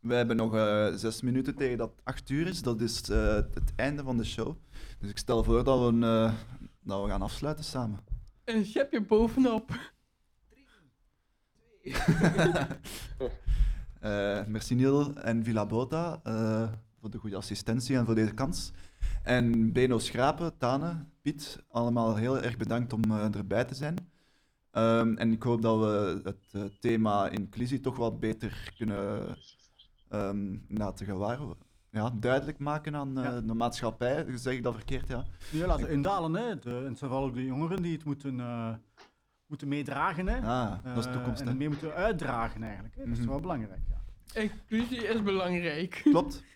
[0.00, 2.62] We hebben nog eh, zes minuten tegen dat het acht uur is.
[2.62, 4.56] Dat is eh, het einde van de show.
[4.98, 6.32] Dus ik stel voor dat we, eh,
[6.82, 8.00] dat we gaan afsluiten samen.
[8.44, 9.70] Een schepje bovenop.
[14.04, 18.72] Eh, merci Niel en Villa Bota eh, voor de goede assistentie en voor deze kans.
[19.24, 23.96] En Beno Schrapen, Tane, Piet, allemaal heel erg bedankt om eh, erbij te zijn.
[24.70, 29.36] Ehm, en ik hoop dat we het eh, thema inclusie toch wat beter kunnen
[30.08, 31.38] ehm, laten gewaar,
[31.90, 33.40] ja, duidelijk maken aan eh, Ja.
[33.40, 34.26] de maatschappij.
[34.34, 35.24] Zeg ik dat verkeerd, ja?
[35.50, 36.58] Ja, laten indalen, hè.
[36.58, 38.74] De, en het zijn vooral ook de jongeren die het moeten, eh,
[39.46, 40.36] moeten meedragen, hè.
[40.40, 41.54] Ah, dat is de toekomst, En hè?
[41.54, 42.94] mee moeten uitdragen, eigenlijk.
[42.94, 43.02] Hè.
[43.04, 43.28] Dat is Mhm.
[43.28, 44.40] wel belangrijk, ja.
[44.40, 46.00] Inclusie is belangrijk.
[46.04, 46.42] Klopt.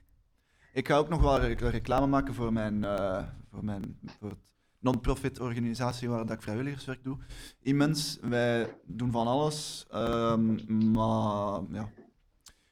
[0.73, 4.37] Ik ga ook nog wel re- reclame maken voor mijn, eh, voor mijn voor
[4.79, 7.19] non-profit organisatie waar dat ik vrijwilligerswerk doe.
[7.61, 11.91] Immens, wij doen van alles, ehm, maar ja.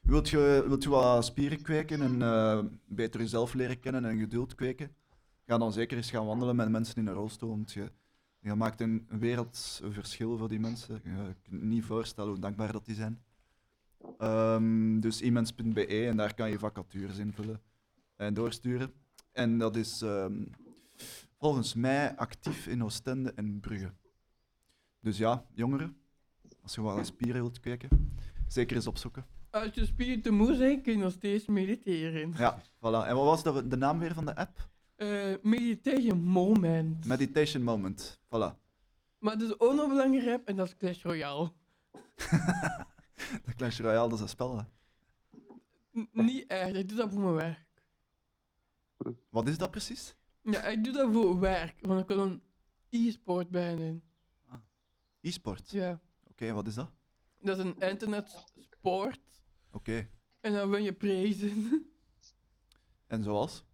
[0.01, 4.55] Wilt je, wilt je wat spieren kweken en eh, beter jezelf leren kennen en geduld
[4.55, 4.95] kweken?
[5.45, 7.91] Ga dan zeker eens gaan wandelen met mensen in een rolstoel, want je,
[8.39, 11.01] je maakt een wereldverschil voor die mensen.
[11.03, 13.23] Je kunt niet voorstellen hoe dankbaar dat die zijn.
[14.17, 17.61] Ehm, dus immens.be en daar kan je vacatures invullen
[18.17, 18.93] en doorsturen.
[19.31, 20.43] En dat is ehm,
[21.37, 23.91] volgens mij actief in Oostende en Brugge.
[24.99, 25.97] Dus ja, jongeren,
[26.61, 28.15] als je wel eens spieren wilt kweken,
[28.47, 29.25] zeker eens opzoeken.
[29.49, 32.33] Als je spieren te moe zijn, kun je nog steeds mediteren.
[32.37, 33.07] Ja, voilà.
[33.07, 34.69] En wat was de, de naam weer van de app?
[34.95, 37.05] Eh meditation moment.
[37.05, 38.19] Meditation Moment.
[38.25, 38.55] Voilà.
[39.19, 41.51] Maar het is ook nog een belangrijke app en dat is Clash Royale.
[43.57, 44.57] Clash Royale, dat is een spel.
[44.57, 44.63] hè.
[45.99, 47.65] N- niet echt, ik doe dat voor mijn werk.
[49.29, 50.15] Wat is dat precies?
[50.41, 52.41] Ja, ik doe dat voor werk, want ik wil een
[52.89, 53.99] e-sport bijna.
[55.21, 55.71] E-sport.
[55.71, 56.91] Ja, Oké, wat is dat?
[57.41, 59.19] dat is een internetsport
[59.71, 60.09] Oké.
[60.41, 61.65] en dan win je prijzen.
[63.07, 63.65] En zoals?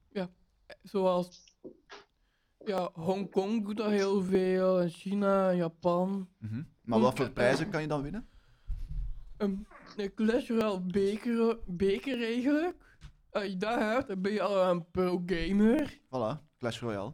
[0.83, 1.57] Zoals
[2.65, 6.29] ja, Hongkong doet dat heel veel, en China en Japan.
[6.37, 6.63] Mhm.
[6.81, 8.27] Maar wat voor prijzen kan je dan winnen?
[9.37, 12.92] Een, een Clash Royale beker, beker eigenlijk.
[13.33, 15.99] Als je dat hebt, dan ben je al een pro-gamer.
[16.05, 17.13] Voilà, Clash Royale.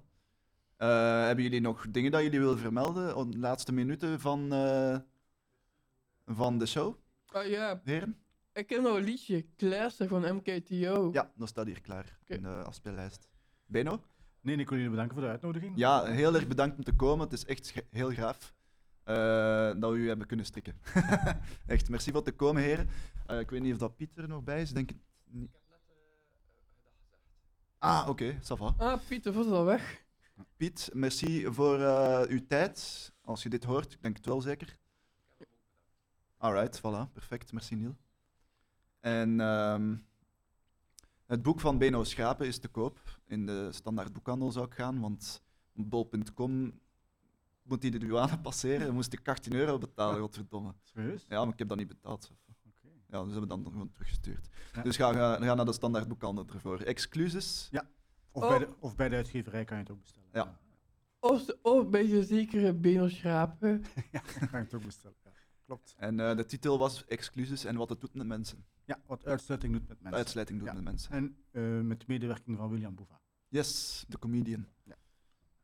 [0.78, 4.98] Eh, hebben jullie nog dingen dat jullie willen vermelden op de laatste minuten van, eh,
[6.26, 6.96] van de show,
[7.32, 8.18] Ah ja, heren?
[8.54, 11.10] ik heb nog een liedje, Classic van MKTO.
[11.14, 13.28] Ja, dat staat hier klaar in de afspeellijst.
[13.66, 14.02] Beno?
[14.42, 15.78] Nee, ik wil jullie bedanken voor de uitnodiging.
[15.78, 17.24] Ja, heel erg bedankt om te komen.
[17.26, 18.54] Het is echt heel gaaf
[19.04, 19.16] eh,
[19.80, 20.74] dat we u hebben kunnen strikken.
[21.66, 22.90] echt, merci voor te komen, heren.
[23.26, 24.90] Eh, ik weet niet of dat Pieter er nog bij is, denk
[25.26, 25.59] niet.
[27.82, 28.74] Ah, oké, ça va.
[28.78, 30.04] Ah, Pieter was al weg.
[30.58, 33.12] Piet, merci voor eh, uw tijd.
[33.24, 34.78] Als je dit hoort, ik denk het wel zeker.
[36.38, 37.52] Alright, voilà, perfect.
[37.52, 37.96] Merci Niel.
[39.00, 39.96] En ehm,
[41.26, 43.20] het boek van Beno Schapen is te koop.
[43.28, 45.42] In de standaard boekhandel zou ik gaan, want
[45.74, 46.80] bol.com
[47.62, 50.74] moet hij de douane passeren en moest ik 18 euro betalen, godverdomme.
[50.84, 51.26] Serieus?
[51.30, 52.32] Ja, maar ik heb dat niet betaald.
[53.10, 54.50] Ja, dus hebben we dan gewoon teruggestuurd.
[54.74, 54.82] Ja.
[54.82, 56.80] Dus ga, ga, ga naar de standaard boekhandel ervoor.
[56.82, 57.70] Excuses.
[58.32, 58.50] Of, Oh.
[58.50, 60.30] bij de, of bij de uitgeverij kan je het ook bestellen.
[60.34, 60.60] Ja.
[61.20, 63.84] Of, of bij je zekere Beno-schrapen.
[64.12, 65.18] ja, kan je het ook bestellen.
[65.24, 65.32] Ja.
[65.66, 65.96] Klopt.
[65.98, 68.66] En eh, de titel was Excuses en wat het doet met mensen.
[68.86, 70.18] Ja, wat uitsluiting doet met mensen.
[70.20, 70.74] Uitsluiting doet Ja.
[70.74, 71.12] met mensen.
[71.12, 73.20] En eh, met medewerking van William Boeva.
[73.48, 74.68] Yes, de comedian.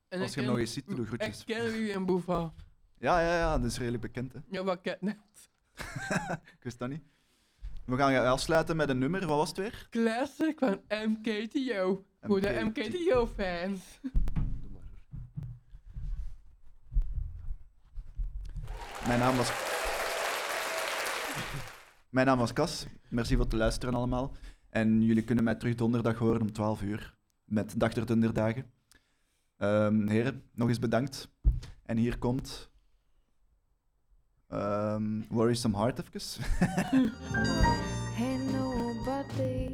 [0.07, 1.43] En Als ik je hem nog eens ziet, doe Ik groetjes.
[1.43, 2.53] ken William Boeva.
[2.97, 4.34] Ja, ja, ja, dat is redelijk bekend.
[4.34, 4.39] Hè.
[4.49, 5.17] Ja, wat ken net.
[6.57, 7.03] Ik wist dat niet.
[7.86, 9.28] We gaan afsluiten met een nummer.
[9.28, 9.88] Wat was het weer?
[9.90, 12.06] Classic van MKTO.
[12.22, 12.78] Voor de MKT.
[12.78, 13.99] MKTO-fans.
[19.07, 19.52] Mijn naam was...
[22.10, 22.86] Mijn naam was Cas.
[23.10, 24.36] Merci voor het luisteren allemaal.
[24.70, 27.16] En jullie kunnen mij terug donderdag horen om 12 uur.
[27.44, 28.72] Met Dag der Dunderdagen.
[29.57, 31.30] Ehm heren, nog eens bedankt.
[31.84, 32.74] En hier komt...
[34.56, 36.40] Um, worrisome Heart even.
[38.15, 39.65] Hey, nobody.